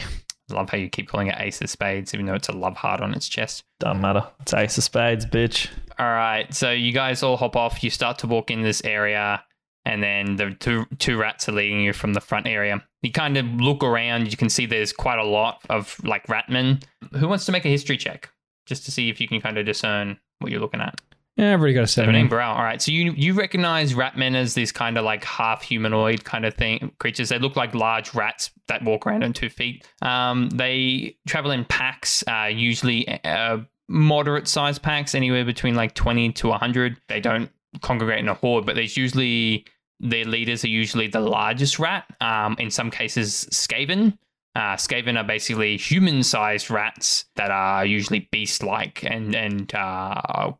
Love 0.50 0.70
how 0.70 0.78
you 0.78 0.90
keep 0.90 1.08
calling 1.08 1.28
it 1.28 1.36
Ace 1.40 1.62
of 1.62 1.70
Spades, 1.70 2.14
even 2.14 2.28
though 2.28 2.36
it's 2.36 2.50
a 2.50 2.54
love 2.54 2.78
heart 2.78 3.02
on 3.02 3.14
its 3.14 3.28
chest. 3.28 3.64
Doesn't 3.80 4.02
matter. 4.02 4.28
It's 4.42 4.54
Ace 4.54 4.78
of 4.78 4.84
Spades, 4.84 5.26
bitch. 5.26 5.70
All 5.98 6.06
right, 6.06 6.54
so 6.54 6.72
you 6.72 6.92
guys 6.92 7.24
all 7.24 7.38
hop 7.38 7.56
off. 7.56 7.84
You 7.84 7.90
start 7.90 8.20
to 8.20 8.28
walk 8.28 8.52
in 8.52 8.62
this 8.62 8.84
area, 8.84 9.44
and 9.86 10.04
then 10.04 10.36
the 10.36 10.56
two 10.60 10.86
two 11.00 11.18
rats 11.18 11.50
are 11.50 11.54
leading 11.54 11.82
you 11.82 11.94
from 11.94 12.14
the 12.14 12.22
front 12.22 12.48
area. 12.48 12.84
You 13.02 13.12
kind 13.12 13.38
of 13.38 13.46
look 13.46 13.84
around. 13.84 14.30
You 14.30 14.38
can 14.38 14.50
see 14.50 14.66
there's 14.66 14.94
quite 14.94 15.18
a 15.18 15.24
lot 15.24 15.62
of 15.70 16.00
like 16.04 16.28
ratmen. 16.28 16.84
Who 17.14 17.28
wants 17.28 17.46
to 17.46 17.52
make 17.52 17.66
a 17.66 17.70
history 17.70 17.98
check 17.98 18.30
just 18.66 18.86
to 18.86 18.92
see 18.92 19.10
if 19.10 19.20
you 19.22 19.28
can 19.28 19.42
kind 19.42 19.58
of 19.58 19.66
discern 19.66 20.18
what 20.40 20.52
you're 20.52 20.62
looking 20.62 20.82
at? 20.82 21.00
Yeah, 21.38 21.54
I've 21.54 21.60
already 21.60 21.74
got 21.74 21.84
a 21.84 21.88
seven. 21.88 22.08
Seventeen 22.14 22.30
Burrell. 22.30 22.54
All 22.54 22.64
right, 22.64 22.82
so 22.82 22.94
you 22.94 23.12
you 23.12 23.34
recognize 23.34 23.94
ratmen 23.94 24.36
as 24.36 24.54
these 24.54 24.72
kind 24.72 24.98
of 24.98 25.04
like 25.04 25.26
half 25.26 25.62
humanoid 25.62 26.24
kind 26.24 26.46
of 26.46 26.54
thing 26.54 26.94
creatures. 27.00 27.28
They 27.28 27.40
look 27.40 27.58
like 27.58 27.76
large 27.76 28.14
rats 28.14 28.52
that 28.68 28.84
walk 28.84 29.06
around 29.06 29.24
on 29.24 29.34
two 29.34 29.50
feet. 29.50 29.86
Um, 30.02 30.50
they 30.50 31.18
travel 31.28 31.52
in 31.52 31.66
packs, 31.66 32.24
uh, 32.28 32.50
usually 32.50 33.06
uh, 33.26 33.58
moderate 33.90 34.48
size 34.48 34.80
packs, 34.80 35.14
anywhere 35.14 35.44
between 35.44 35.76
like 35.76 35.94
twenty 35.94 36.32
to 36.34 36.54
hundred. 36.54 37.02
They 37.10 37.20
don't 37.20 37.50
congregate 37.82 38.20
in 38.20 38.30
a 38.30 38.34
horde, 38.34 38.66
but 38.66 38.76
there's 38.76 38.96
usually 38.96 39.66
their 40.00 40.24
leaders 40.24 40.64
are 40.64 40.70
usually 40.70 41.08
the 41.08 41.20
largest 41.20 41.80
rat. 41.80 42.06
Um, 42.22 42.56
in 42.60 42.72
some 42.72 42.90
cases, 42.90 43.46
Skaven. 43.52 44.18
Uh, 44.56 44.78
Skaven 44.78 45.18
are 45.18 45.24
basically 45.26 45.76
human-sized 45.76 46.72
rats 46.72 47.26
that 47.36 47.52
are 47.52 47.86
usually 47.86 48.30
beast-like 48.32 49.04
and 49.04 49.36
and 49.36 49.76
uh, 49.76 50.52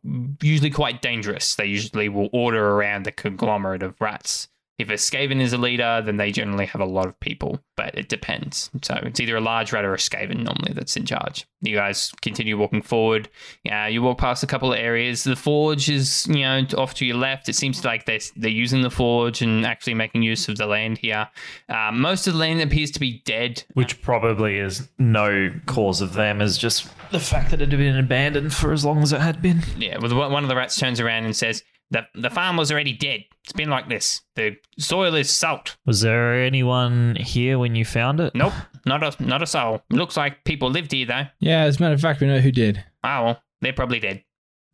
usually 0.42 0.70
quite 0.70 1.00
dangerous. 1.00 1.54
They 1.54 1.64
usually 1.64 2.10
will 2.10 2.28
order 2.32 2.72
around 2.72 3.06
the 3.06 3.12
conglomerate 3.12 3.82
of 3.82 3.98
rats. 3.98 4.48
If 4.78 4.90
a 4.90 4.94
Skaven 4.94 5.40
is 5.40 5.52
a 5.52 5.58
leader, 5.58 6.02
then 6.04 6.18
they 6.18 6.30
generally 6.30 6.66
have 6.66 6.82
a 6.82 6.86
lot 6.86 7.06
of 7.06 7.18
people, 7.20 7.60
but 7.76 7.96
it 7.96 8.10
depends. 8.10 8.70
So 8.82 8.94
it's 9.02 9.20
either 9.20 9.36
a 9.36 9.40
large 9.40 9.72
rat 9.72 9.84
or 9.86 9.94
a 9.94 9.98
Skaven 9.98 10.44
normally 10.44 10.74
that's 10.74 10.96
in 10.96 11.06
charge. 11.06 11.46
You 11.62 11.74
guys 11.74 12.12
continue 12.20 12.58
walking 12.58 12.82
forward. 12.82 13.30
Yeah, 13.64 13.86
you 13.86 14.02
walk 14.02 14.18
past 14.18 14.42
a 14.42 14.46
couple 14.46 14.72
of 14.72 14.78
areas. 14.78 15.24
The 15.24 15.34
forge 15.34 15.88
is, 15.88 16.26
you 16.28 16.40
know, 16.40 16.66
off 16.76 16.92
to 16.94 17.06
your 17.06 17.16
left. 17.16 17.48
It 17.48 17.54
seems 17.54 17.84
like 17.84 18.04
they're, 18.04 18.20
they're 18.36 18.50
using 18.50 18.82
the 18.82 18.90
forge 18.90 19.40
and 19.40 19.64
actually 19.64 19.94
making 19.94 20.22
use 20.22 20.46
of 20.48 20.58
the 20.58 20.66
land 20.66 20.98
here. 20.98 21.28
Uh, 21.70 21.90
most 21.92 22.26
of 22.26 22.34
the 22.34 22.38
land 22.38 22.60
appears 22.60 22.90
to 22.90 23.00
be 23.00 23.22
dead. 23.24 23.64
Which 23.72 24.02
probably 24.02 24.58
is 24.58 24.88
no 24.98 25.52
cause 25.64 26.02
of 26.02 26.12
them, 26.12 26.42
is 26.42 26.58
just 26.58 26.88
the 27.10 27.20
fact 27.20 27.50
that 27.50 27.62
it 27.62 27.70
had 27.70 27.78
been 27.78 27.96
abandoned 27.96 28.52
for 28.52 28.72
as 28.72 28.84
long 28.84 29.02
as 29.02 29.12
it 29.12 29.20
had 29.20 29.40
been. 29.40 29.62
Yeah, 29.78 29.98
well, 29.98 30.30
one 30.30 30.42
of 30.42 30.48
the 30.48 30.56
rats 30.56 30.76
turns 30.76 31.00
around 31.00 31.24
and 31.24 31.34
says, 31.34 31.64
the, 31.90 32.06
the 32.14 32.30
farm 32.30 32.56
was 32.56 32.72
already 32.72 32.92
dead. 32.92 33.24
It's 33.44 33.52
been 33.52 33.70
like 33.70 33.88
this. 33.88 34.22
The 34.34 34.56
soil 34.78 35.14
is 35.14 35.30
salt. 35.30 35.76
Was 35.86 36.00
there 36.00 36.34
anyone 36.34 37.16
here 37.16 37.58
when 37.58 37.74
you 37.74 37.84
found 37.84 38.20
it? 38.20 38.34
Nope, 38.34 38.52
not 38.84 39.02
a 39.02 39.22
not 39.22 39.42
a 39.42 39.46
soul. 39.46 39.82
Looks 39.90 40.16
like 40.16 40.44
people 40.44 40.68
lived 40.70 40.92
here 40.92 41.06
though. 41.06 41.26
Yeah, 41.38 41.62
as 41.62 41.78
a 41.78 41.82
matter 41.82 41.94
of 41.94 42.00
fact, 42.00 42.20
we 42.20 42.26
know 42.26 42.40
who 42.40 42.50
did. 42.50 42.82
Oh 43.04 43.24
well, 43.24 43.42
they're 43.60 43.72
probably 43.72 44.00
dead. 44.00 44.24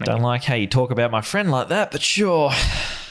Don't 0.04 0.22
like 0.22 0.42
how 0.42 0.54
you 0.54 0.66
talk 0.66 0.90
about 0.90 1.10
my 1.10 1.20
friend 1.20 1.50
like 1.50 1.68
that, 1.68 1.92
but 1.92 2.02
sure. 2.02 2.50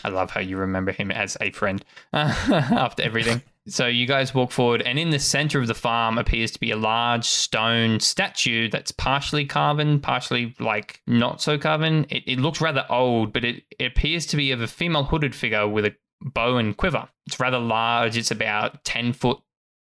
I 0.04 0.10
love 0.10 0.32
how 0.32 0.42
you 0.42 0.58
remember 0.58 0.92
him 0.92 1.12
as 1.12 1.38
a 1.40 1.52
friend 1.52 1.86
after 2.14 3.04
everything. 3.04 3.44
So 3.68 3.86
you 3.88 4.08
guys 4.08 4.34
walk 4.34 4.52
forward, 4.52 4.82
and 4.82 4.98
in 4.98 5.12
the 5.12 5.20
center 5.20 5.60
of 5.60 5.68
the 5.68 5.74
farm 5.74 6.18
appears 6.18 6.52
to 6.52 6.60
be 6.60 6.72
a 6.72 6.78
large 6.78 7.26
stone 7.26 8.00
statue 8.00 8.70
that's 8.70 8.92
partially 8.92 9.46
carven, 9.46 10.00
partially 10.00 10.56
like 10.60 11.02
not 11.08 11.42
so 11.42 11.58
carven. 11.58 12.06
It, 12.10 12.24
it 12.26 12.40
looks 12.40 12.62
rather 12.62 12.86
old, 12.90 13.34
but 13.34 13.46
it, 13.46 13.64
it 13.80 13.86
appears 13.86 14.26
to 14.28 14.38
be 14.38 14.52
of 14.52 14.62
a 14.62 14.68
female 14.68 15.04
hooded 15.04 15.36
figure 15.36 15.68
with 15.68 15.86
a 15.86 15.96
bow 16.22 16.58
and 16.58 16.76
quiver. 16.76 17.08
It's 17.28 17.40
rather 17.40 17.60
large. 17.60 18.18
It's 18.18 18.32
about 18.32 18.84
10 18.84 19.14
foot 19.14 19.40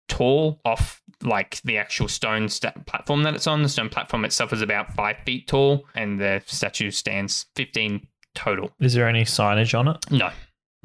tall 0.08 0.60
off 0.64 1.02
like 1.22 1.60
the 1.62 1.78
actual 1.78 2.08
stone 2.08 2.48
sta- 2.48 2.72
platform 2.86 3.22
that 3.24 3.34
it's 3.34 3.46
on. 3.46 3.62
The 3.62 3.68
stone 3.68 3.88
platform 3.88 4.24
itself 4.24 4.52
is 4.52 4.62
about 4.62 4.94
five 4.94 5.16
feet 5.24 5.48
tall, 5.48 5.84
and 5.94 6.20
the 6.20 6.42
statue 6.46 6.90
stands 6.90 7.46
15 7.56 8.06
total. 8.34 8.70
Is 8.80 8.94
there 8.94 9.08
any 9.08 9.24
signage 9.24 9.78
on 9.78 9.88
it? 9.88 10.10
No, 10.10 10.30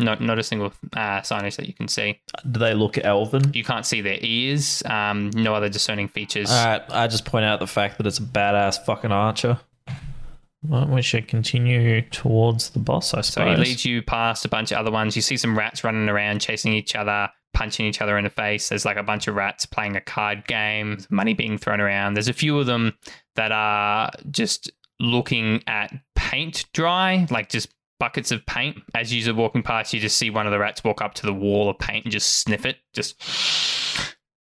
no, 0.01 0.15
not 0.15 0.39
a 0.39 0.43
single 0.43 0.73
uh, 0.93 1.21
signage 1.21 1.55
that 1.57 1.67
you 1.67 1.73
can 1.73 1.87
see. 1.87 2.19
Do 2.49 2.59
they 2.59 2.73
look 2.73 2.97
elven? 2.97 3.53
You 3.53 3.63
can't 3.63 3.85
see 3.85 4.01
their 4.01 4.17
ears. 4.21 4.83
Um, 4.85 5.29
no 5.33 5.55
other 5.55 5.69
discerning 5.69 6.07
features. 6.07 6.51
All 6.51 6.65
right, 6.65 6.81
I 6.89 7.07
just 7.07 7.25
point 7.25 7.45
out 7.45 7.59
the 7.59 7.67
fact 7.67 7.97
that 7.97 8.07
it's 8.07 8.19
a 8.19 8.23
badass 8.23 8.83
fucking 8.85 9.11
archer. 9.11 9.59
Well, 10.63 10.85
we 10.87 11.01
should 11.01 11.27
continue 11.27 12.01
towards 12.03 12.69
the 12.69 12.79
boss, 12.79 13.13
I 13.15 13.21
suppose. 13.21 13.45
so 13.45 13.49
he 13.49 13.55
leads 13.69 13.83
you 13.83 14.01
past 14.03 14.45
a 14.45 14.49
bunch 14.49 14.71
of 14.71 14.77
other 14.77 14.91
ones. 14.91 15.15
You 15.15 15.21
see 15.23 15.37
some 15.37 15.57
rats 15.57 15.83
running 15.83 16.07
around, 16.07 16.39
chasing 16.39 16.73
each 16.73 16.95
other, 16.95 17.29
punching 17.53 17.85
each 17.85 17.99
other 17.99 18.15
in 18.17 18.25
the 18.25 18.29
face. 18.29 18.69
There's 18.69 18.85
like 18.85 18.97
a 18.97 19.03
bunch 19.03 19.27
of 19.27 19.33
rats 19.35 19.65
playing 19.65 19.95
a 19.95 20.01
card 20.01 20.45
game, 20.45 20.99
money 21.09 21.33
being 21.33 21.57
thrown 21.57 21.81
around. 21.81 22.13
There's 22.13 22.27
a 22.27 22.33
few 22.33 22.59
of 22.59 22.67
them 22.67 22.93
that 23.35 23.51
are 23.51 24.11
just 24.29 24.71
looking 24.99 25.63
at 25.65 25.91
paint 26.15 26.65
dry, 26.73 27.25
like 27.31 27.49
just 27.49 27.69
buckets 28.01 28.31
of 28.31 28.43
paint. 28.47 28.81
As 28.95 29.13
you're 29.13 29.35
walking 29.35 29.61
past, 29.61 29.93
you 29.93 29.99
just 29.99 30.17
see 30.17 30.31
one 30.31 30.47
of 30.47 30.51
the 30.51 30.57
rats 30.57 30.83
walk 30.83 31.03
up 31.03 31.13
to 31.13 31.25
the 31.27 31.33
wall 31.33 31.69
of 31.69 31.77
paint 31.77 32.03
and 32.05 32.11
just 32.11 32.37
sniff 32.37 32.65
it, 32.65 32.77
just. 32.93 33.15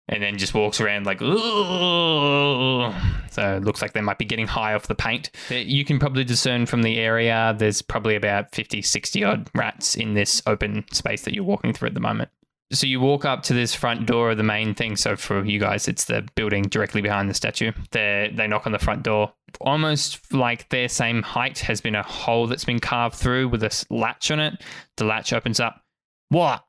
And 0.09 0.23
then 0.23 0.39
just 0.39 0.55
walks 0.55 0.81
around 0.81 1.05
like, 1.05 1.21
Ooh. 1.21 2.93
so 3.31 3.57
it 3.57 3.65
looks 3.65 3.83
like 3.83 3.93
they 3.93 4.01
might 4.01 4.19
be 4.19 4.25
getting 4.25 4.47
high 4.47 4.75
off 4.75 4.87
the 4.87 4.95
paint. 4.95 5.31
You 5.51 5.85
can 5.85 5.99
probably 5.99 6.25
discern 6.25 6.67
from 6.67 6.83
the 6.83 6.99
area, 6.99 7.55
there's 7.59 7.83
probably 7.83 8.15
about 8.15 8.55
50, 8.55 8.83
60 8.83 9.25
odd 9.25 9.51
rats 9.55 9.97
in 9.97 10.15
this 10.15 10.43
open 10.47 10.85
space 10.93 11.23
that 11.23 11.35
you're 11.35 11.45
walking 11.45 11.73
through 11.73 11.89
at 11.89 11.95
the 11.95 12.01
moment. 12.01 12.31
So 12.73 12.87
you 12.87 13.01
walk 13.01 13.25
up 13.25 13.43
to 13.45 13.55
this 13.55 13.75
front 13.75 14.07
door 14.07 14.31
of 14.31 14.37
the 14.37 14.45
main 14.45 14.75
thing. 14.75 14.97
So 14.97 15.17
for 15.17 15.45
you 15.45 15.59
guys, 15.59 15.89
it's 15.89 16.05
the 16.05 16.27
building 16.37 16.63
directly 16.63 17.01
behind 17.01 17.29
the 17.29 17.35
statue. 17.35 17.73
They 17.91 18.31
they 18.33 18.47
knock 18.47 18.67
on 18.67 18.73
the 18.73 18.79
front 18.79 19.03
door. 19.03 19.33
Almost 19.61 20.33
like 20.33 20.69
their 20.69 20.89
same 20.89 21.23
height 21.23 21.59
has 21.61 21.81
been 21.81 21.97
a 21.97 22.03
hole 22.03 22.47
that's 22.47 22.65
been 22.65 22.79
carved 22.79 23.17
through 23.17 23.49
with 23.49 23.65
a 23.65 23.85
latch 23.91 24.31
on 24.31 24.39
it. 24.39 24.63
The 24.97 25.05
latch 25.05 25.33
opens 25.33 25.59
up. 25.59 25.83
What? 26.29 26.63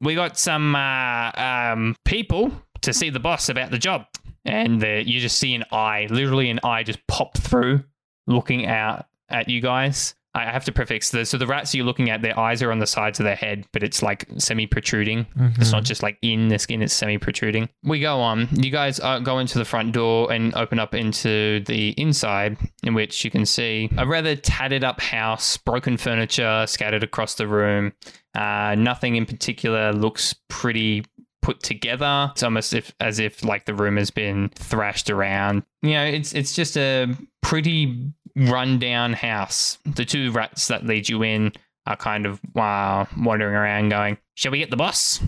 We 0.00 0.14
got 0.14 0.38
some 0.38 0.76
uh, 0.76 1.32
um, 1.34 1.96
people 2.04 2.52
to 2.82 2.92
see 2.92 3.10
the 3.10 3.18
boss 3.18 3.48
about 3.48 3.72
the 3.72 3.78
job, 3.78 4.06
and 4.44 4.80
the, 4.80 5.02
you 5.04 5.18
just 5.18 5.38
see 5.38 5.54
an 5.56 5.64
eye, 5.72 6.06
literally 6.08 6.50
an 6.50 6.60
eye, 6.62 6.84
just 6.84 7.04
pop 7.08 7.36
through, 7.36 7.82
looking 8.28 8.66
out 8.66 9.06
at 9.28 9.48
you 9.48 9.60
guys. 9.60 10.14
I 10.38 10.52
have 10.52 10.64
to 10.66 10.72
prefix 10.72 11.10
this. 11.10 11.30
So 11.30 11.38
the 11.38 11.46
rats 11.46 11.74
you're 11.74 11.84
looking 11.84 12.10
at, 12.10 12.22
their 12.22 12.38
eyes 12.38 12.62
are 12.62 12.70
on 12.70 12.78
the 12.78 12.86
sides 12.86 13.18
of 13.18 13.24
their 13.24 13.34
head, 13.34 13.66
but 13.72 13.82
it's 13.82 14.02
like 14.02 14.26
semi 14.38 14.66
protruding. 14.66 15.26
It's 15.60 15.72
not 15.72 15.84
just 15.84 16.02
like 16.02 16.16
in 16.22 16.48
the 16.48 16.58
skin, 16.58 16.82
it's 16.82 16.94
semi 16.94 17.18
protruding. 17.18 17.68
We 17.82 18.00
go 18.00 18.20
on. 18.20 18.48
You 18.52 18.70
guys 18.70 19.00
uh, 19.00 19.18
go 19.18 19.38
into 19.38 19.58
the 19.58 19.64
front 19.64 19.92
door 19.92 20.32
and 20.32 20.54
open 20.54 20.78
up 20.78 20.94
into 20.94 21.60
the 21.66 21.90
inside, 22.00 22.56
in 22.84 22.94
which 22.94 23.24
you 23.24 23.30
can 23.30 23.44
see 23.46 23.90
a 23.98 24.06
rather 24.06 24.36
tattered 24.36 24.84
up 24.84 25.00
house, 25.00 25.56
broken 25.56 25.96
furniture 25.96 26.64
scattered 26.66 27.02
across 27.02 27.34
the 27.34 27.48
room. 27.48 27.92
Uh, 28.34 28.76
nothing 28.78 29.16
in 29.16 29.26
particular 29.26 29.92
looks 29.92 30.34
pretty 30.48 31.04
put 31.42 31.62
together. 31.62 32.28
It's 32.32 32.42
almost 32.42 32.74
if, 32.74 32.94
as 33.00 33.18
if 33.18 33.44
like 33.44 33.64
the 33.64 33.74
room 33.74 33.96
has 33.96 34.10
been 34.10 34.50
thrashed 34.54 35.10
around. 35.10 35.62
You 35.82 35.92
know, 35.92 36.04
it's 36.04 36.34
it's 36.34 36.54
just 36.54 36.76
a 36.76 37.14
pretty 37.42 38.12
rundown 38.38 39.12
house. 39.12 39.78
The 39.84 40.04
two 40.04 40.30
rats 40.30 40.68
that 40.68 40.86
lead 40.86 41.08
you 41.08 41.22
in 41.22 41.52
are 41.86 41.96
kind 41.96 42.26
of 42.26 42.40
uh, 42.56 43.06
wandering 43.16 43.54
around, 43.54 43.88
going, 43.90 44.18
"Shall 44.34 44.52
we 44.52 44.58
get 44.58 44.70
the 44.70 44.76
boss?" 44.76 45.20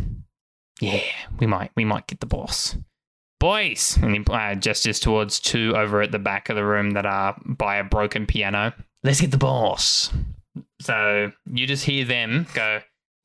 Yeah, 0.81 1.03
we 1.39 1.47
might. 1.47 1.71
We 1.77 1.85
might 1.85 2.07
get 2.07 2.21
the 2.21 2.27
boss. 2.27 2.77
Boys, 3.39 3.99
and 4.03 4.15
he 4.15 4.23
uh, 4.29 4.55
gestures 4.55 5.01
towards 5.01 5.41
two 5.41 5.75
over 5.75 6.03
at 6.03 6.13
the 6.13 6.19
back 6.19 6.49
of 6.49 6.57
the 6.57 6.65
room 6.65 6.91
that 6.91 7.07
are 7.07 7.41
by 7.45 7.77
a 7.77 7.85
broken 7.85 8.27
piano. 8.27 8.75
Let's 9.03 9.21
get 9.21 9.31
the 9.31 9.39
boss. 9.39 10.11
So 10.81 11.33
you 11.47 11.67
just 11.67 11.85
hear 11.85 12.05
them 12.05 12.47
go, 12.55 12.81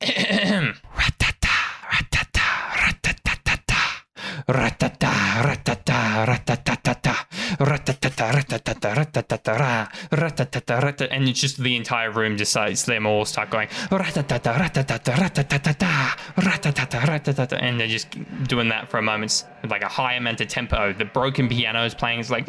ratata, 4.48 5.42
ratata, 5.42 6.24
ratatatata, 6.24 7.14
ratatata, 7.58 8.30
ratatata, 8.30 8.94
ratatata, 8.94 9.88
ratatata, 10.12 10.80
ratata, 10.80 11.08
and 11.10 11.28
it's 11.28 11.40
just 11.40 11.60
the 11.62 11.74
entire 11.74 12.12
room 12.12 12.36
just 12.36 12.52
starts 12.52 12.84
them 12.84 13.06
all 13.06 13.24
start 13.24 13.50
going 13.50 13.66
ratatata, 13.90 14.54
ratatata, 14.54 15.14
ratatata, 15.14 16.16
ratatata, 16.36 17.00
ratatata, 17.00 17.58
and 17.60 17.80
they're 17.80 17.88
just 17.88 18.08
doing 18.44 18.68
that 18.68 18.88
for 18.88 18.98
a 18.98 19.02
moment 19.02 19.44
with 19.62 19.70
like 19.72 19.82
a 19.82 19.88
high 19.88 20.14
amount 20.14 20.40
of 20.40 20.46
tempo. 20.46 20.92
The 20.92 21.04
broken 21.04 21.48
piano 21.48 21.84
is 21.84 21.94
playing. 21.94 22.20
It's 22.20 22.30
like 22.30 22.46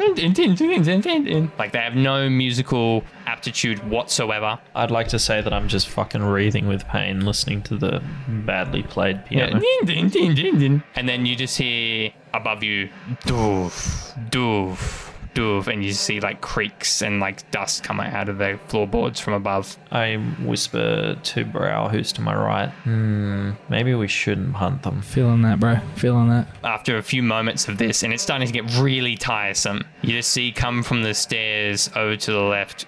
like 1.58 1.72
they 1.72 1.80
have 1.80 1.96
no 1.96 2.30
musical 2.30 3.02
aptitude 3.26 3.78
whatsoever. 3.90 4.58
I'd 4.76 4.92
like 4.92 5.08
to 5.08 5.18
say 5.18 5.42
that 5.42 5.52
I'm 5.52 5.66
just 5.66 5.88
fucking 5.88 6.22
wreathing 6.22 6.68
with 6.68 6.86
pain 6.86 7.24
listening 7.24 7.62
to 7.62 7.76
the 7.76 8.00
badly 8.28 8.84
played 8.84 9.24
piano. 9.26 9.60
Din. 9.84 10.82
And 10.94 11.08
then 11.08 11.26
you 11.26 11.34
just 11.34 11.58
hear 11.58 11.87
above 12.32 12.62
you, 12.62 12.88
doof, 13.24 14.30
doof, 14.30 15.12
doof, 15.34 15.66
and 15.66 15.84
you 15.84 15.92
see 15.92 16.20
like 16.20 16.40
creaks 16.40 17.02
and 17.02 17.20
like 17.20 17.50
dust 17.50 17.82
coming 17.82 18.06
out 18.06 18.28
of 18.28 18.38
the 18.38 18.58
floorboards 18.68 19.20
from 19.20 19.34
above. 19.34 19.76
I 19.90 20.16
whisper 20.44 21.16
to 21.22 21.44
Brow, 21.44 21.88
who's 21.88 22.12
to 22.12 22.20
my 22.20 22.34
right, 22.34 22.70
hmm, 22.84 23.52
maybe 23.68 23.94
we 23.94 24.08
shouldn't 24.08 24.54
hunt 24.54 24.82
them. 24.82 25.02
Feeling 25.02 25.42
that, 25.42 25.60
bro. 25.60 25.76
Feeling 25.96 26.28
that. 26.30 26.48
After 26.64 26.96
a 26.96 27.02
few 27.02 27.22
moments 27.22 27.68
of 27.68 27.78
this, 27.78 28.02
and 28.02 28.12
it's 28.12 28.22
starting 28.22 28.46
to 28.46 28.52
get 28.52 28.78
really 28.78 29.16
tiresome, 29.16 29.84
you 30.02 30.12
just 30.12 30.30
see 30.30 30.52
come 30.52 30.82
from 30.82 31.02
the 31.02 31.14
stairs 31.14 31.90
over 31.94 32.16
to 32.16 32.32
the 32.32 32.42
left 32.42 32.86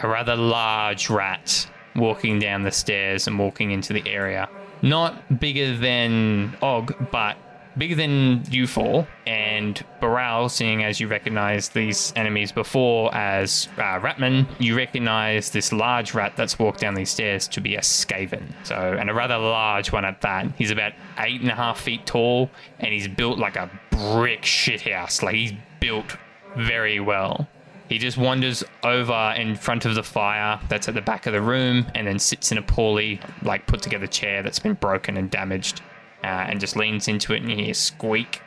a 0.00 0.08
rather 0.08 0.36
large 0.36 1.10
rat 1.10 1.66
walking 1.96 2.38
down 2.38 2.62
the 2.62 2.70
stairs 2.70 3.26
and 3.26 3.38
walking 3.38 3.70
into 3.70 3.92
the 3.92 4.08
area. 4.08 4.48
Not 4.82 5.40
bigger 5.40 5.76
than 5.76 6.56
Og, 6.62 6.94
but 7.10 7.36
bigger 7.78 7.94
than 7.94 8.42
you 8.50 8.66
four. 8.66 9.06
And 9.26 9.82
Baral, 10.00 10.48
seeing 10.48 10.84
as 10.84 11.00
you 11.00 11.08
recognize 11.08 11.68
these 11.68 12.12
enemies 12.16 12.52
before 12.52 13.14
as 13.14 13.68
uh, 13.76 14.00
Ratman, 14.00 14.46
you 14.58 14.76
recognize 14.76 15.50
this 15.50 15.72
large 15.72 16.14
rat 16.14 16.34
that's 16.36 16.58
walked 16.58 16.80
down 16.80 16.94
these 16.94 17.10
stairs 17.10 17.48
to 17.48 17.60
be 17.60 17.76
a 17.76 17.80
Skaven. 17.80 18.52
So, 18.64 18.96
and 18.98 19.08
a 19.08 19.14
rather 19.14 19.38
large 19.38 19.92
one 19.92 20.04
at 20.04 20.20
that. 20.22 20.52
He's 20.56 20.70
about 20.70 20.92
eight 21.18 21.40
and 21.40 21.50
a 21.50 21.54
half 21.54 21.80
feet 21.80 22.04
tall, 22.04 22.50
and 22.80 22.92
he's 22.92 23.08
built 23.08 23.38
like 23.38 23.56
a 23.56 23.70
brick 23.90 24.42
shithouse. 24.42 25.22
Like 25.22 25.34
he's 25.34 25.52
built 25.80 26.16
very 26.56 27.00
well. 27.00 27.48
He 27.88 27.96
just 27.96 28.18
wanders 28.18 28.62
over 28.82 29.34
in 29.36 29.56
front 29.56 29.86
of 29.86 29.94
the 29.94 30.02
fire 30.02 30.60
that's 30.68 30.88
at 30.88 30.94
the 30.94 31.00
back 31.00 31.26
of 31.26 31.32
the 31.32 31.40
room 31.40 31.86
and 31.94 32.06
then 32.06 32.18
sits 32.18 32.52
in 32.52 32.58
a 32.58 32.62
poorly, 32.62 33.18
like, 33.42 33.66
put 33.66 33.80
together 33.80 34.06
chair 34.06 34.42
that's 34.42 34.58
been 34.58 34.74
broken 34.74 35.16
and 35.16 35.30
damaged 35.30 35.80
uh, 36.24 36.26
and 36.26 36.60
just 36.60 36.76
leans 36.76 37.08
into 37.08 37.32
it 37.32 37.42
and 37.42 37.50
you 37.50 37.56
hear 37.56 37.74
squeak. 37.74 38.42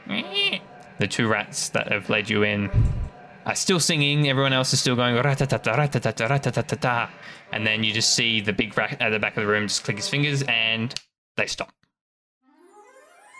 The 0.99 1.07
two 1.07 1.27
rats 1.27 1.69
that 1.69 1.91
have 1.91 2.09
led 2.09 2.29
you 2.29 2.43
in 2.43 2.69
are 3.45 3.55
still 3.55 3.79
singing. 3.79 4.29
Everyone 4.29 4.53
else 4.53 4.73
is 4.73 4.79
still 4.79 4.95
going 4.95 5.15
and 7.51 7.65
then 7.65 7.83
you 7.83 7.91
just 7.91 8.13
see 8.13 8.41
the 8.41 8.53
big 8.53 8.77
rat 8.77 8.97
at 9.01 9.09
the 9.09 9.19
back 9.19 9.37
of 9.37 9.41
the 9.41 9.47
room 9.47 9.67
just 9.67 9.83
click 9.83 9.97
his 9.97 10.07
fingers 10.07 10.43
and 10.43 10.93
they 11.37 11.47
stop. 11.47 11.71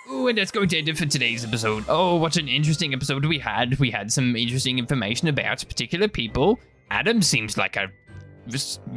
Ooh, 0.10 0.28
and 0.28 0.38
that's 0.38 0.52
going 0.52 0.68
to 0.70 0.78
end 0.78 0.90
it 0.90 0.98
for 0.98 1.06
today's 1.06 1.46
episode. 1.46 1.86
Oh, 1.88 2.16
what 2.16 2.36
an 2.36 2.48
interesting 2.48 2.94
episode 2.94 3.24
we 3.26 3.40
had. 3.40 3.80
We 3.80 3.92
had 3.92 4.12
some 4.12 4.36
interesting 4.36 4.78
information 4.78 5.28
about 5.28 5.66
particular 5.68 6.08
people. 6.08 6.60
Adam 6.90 7.22
seems 7.22 7.58
like 7.58 7.78
a 7.78 7.90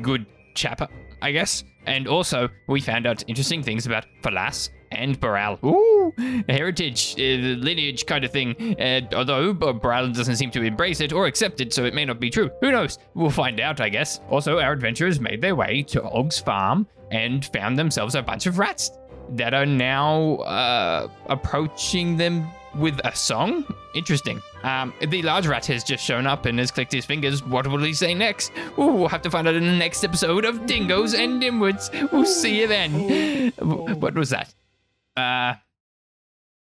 good 0.03 0.27
chap, 0.57 0.91
I 1.23 1.31
guess. 1.31 1.63
And 1.87 2.09
also, 2.09 2.49
we 2.67 2.81
found 2.81 3.07
out 3.07 3.23
interesting 3.29 3.63
things 3.63 3.87
about 3.87 4.07
Falas 4.23 4.71
and 4.95 5.19
Baral. 5.21 5.59
Ooh, 5.65 6.13
heritage, 6.49 7.15
uh, 7.19 7.23
lineage 7.63 8.07
kind 8.07 8.25
of 8.25 8.31
thing. 8.31 8.55
Uh, 8.81 9.01
although 9.15 9.51
uh, 9.51 9.73
Baral 9.73 10.11
doesn't 10.13 10.37
seem 10.37 10.51
to 10.53 10.63
embrace 10.63 11.01
it 11.01 11.13
or 11.13 11.27
accept 11.27 11.61
it, 11.61 11.73
so 11.73 11.85
it 11.85 11.95
may 11.95 12.05
not 12.05 12.21
be 12.21 12.31
true. 12.31 12.51
Who 12.61 12.71
knows? 12.73 12.99
We'll 13.15 13.31
find 13.31 13.61
out, 13.61 13.81
I 13.81 13.89
guess. 13.89 14.21
Also, 14.31 14.59
our 14.59 14.73
adventurers 14.73 15.21
made 15.21 15.41
their 15.41 15.55
way 15.55 15.83
to 15.89 16.03
Og's 16.03 16.39
farm 16.39 16.87
and 17.11 17.45
found 17.47 17.79
themselves 17.79 18.15
a 18.15 18.23
bunch 18.23 18.47
of 18.47 18.59
rats 18.59 18.91
that 19.31 19.55
are 19.55 19.67
now 19.67 20.37
uh, 20.37 21.09
approaching 21.27 22.17
them 22.17 22.47
with 22.75 22.99
a 23.05 23.15
song. 23.15 23.65
Interesting. 23.95 24.43
Um, 24.65 24.93
the 25.09 25.23
large 25.23 25.47
rat 25.47 25.65
has 25.67 25.85
just 25.85 26.05
shown 26.05 26.27
up 26.27 26.45
and 26.47 26.59
has 26.59 26.73
clicked 26.73 26.93
his 26.93 27.05
fingers. 27.07 27.45
What 27.45 27.67
will 27.69 27.79
he 27.85 27.93
say 27.95 28.15
next? 28.15 28.51
Ooh, 28.79 28.87
we'll 28.87 29.09
have 29.09 29.23
to 29.23 29.31
find 29.31 29.47
out 29.47 29.55
in 29.55 29.65
the 29.65 29.77
next 29.77 30.03
episode 30.03 30.45
of 30.45 30.67
Dingoes 30.67 31.15
and 31.15 31.41
Dimwits. 31.41 32.11
We'll 32.11 32.25
see 32.27 32.61
you 32.61 32.67
then. 32.67 33.53
W- 33.59 33.95
What 33.95 34.15
was 34.15 34.31
that? 34.31 34.53
Uh, 35.17 35.55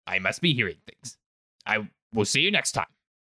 I 0.08 0.20
must 0.20 0.42
be 0.42 0.54
hearing 0.54 0.78
things. 0.88 1.18
I 1.66 1.90
will 2.14 2.26
see 2.26 2.42
you 2.42 2.52
next 2.52 2.72
time. 2.72 2.88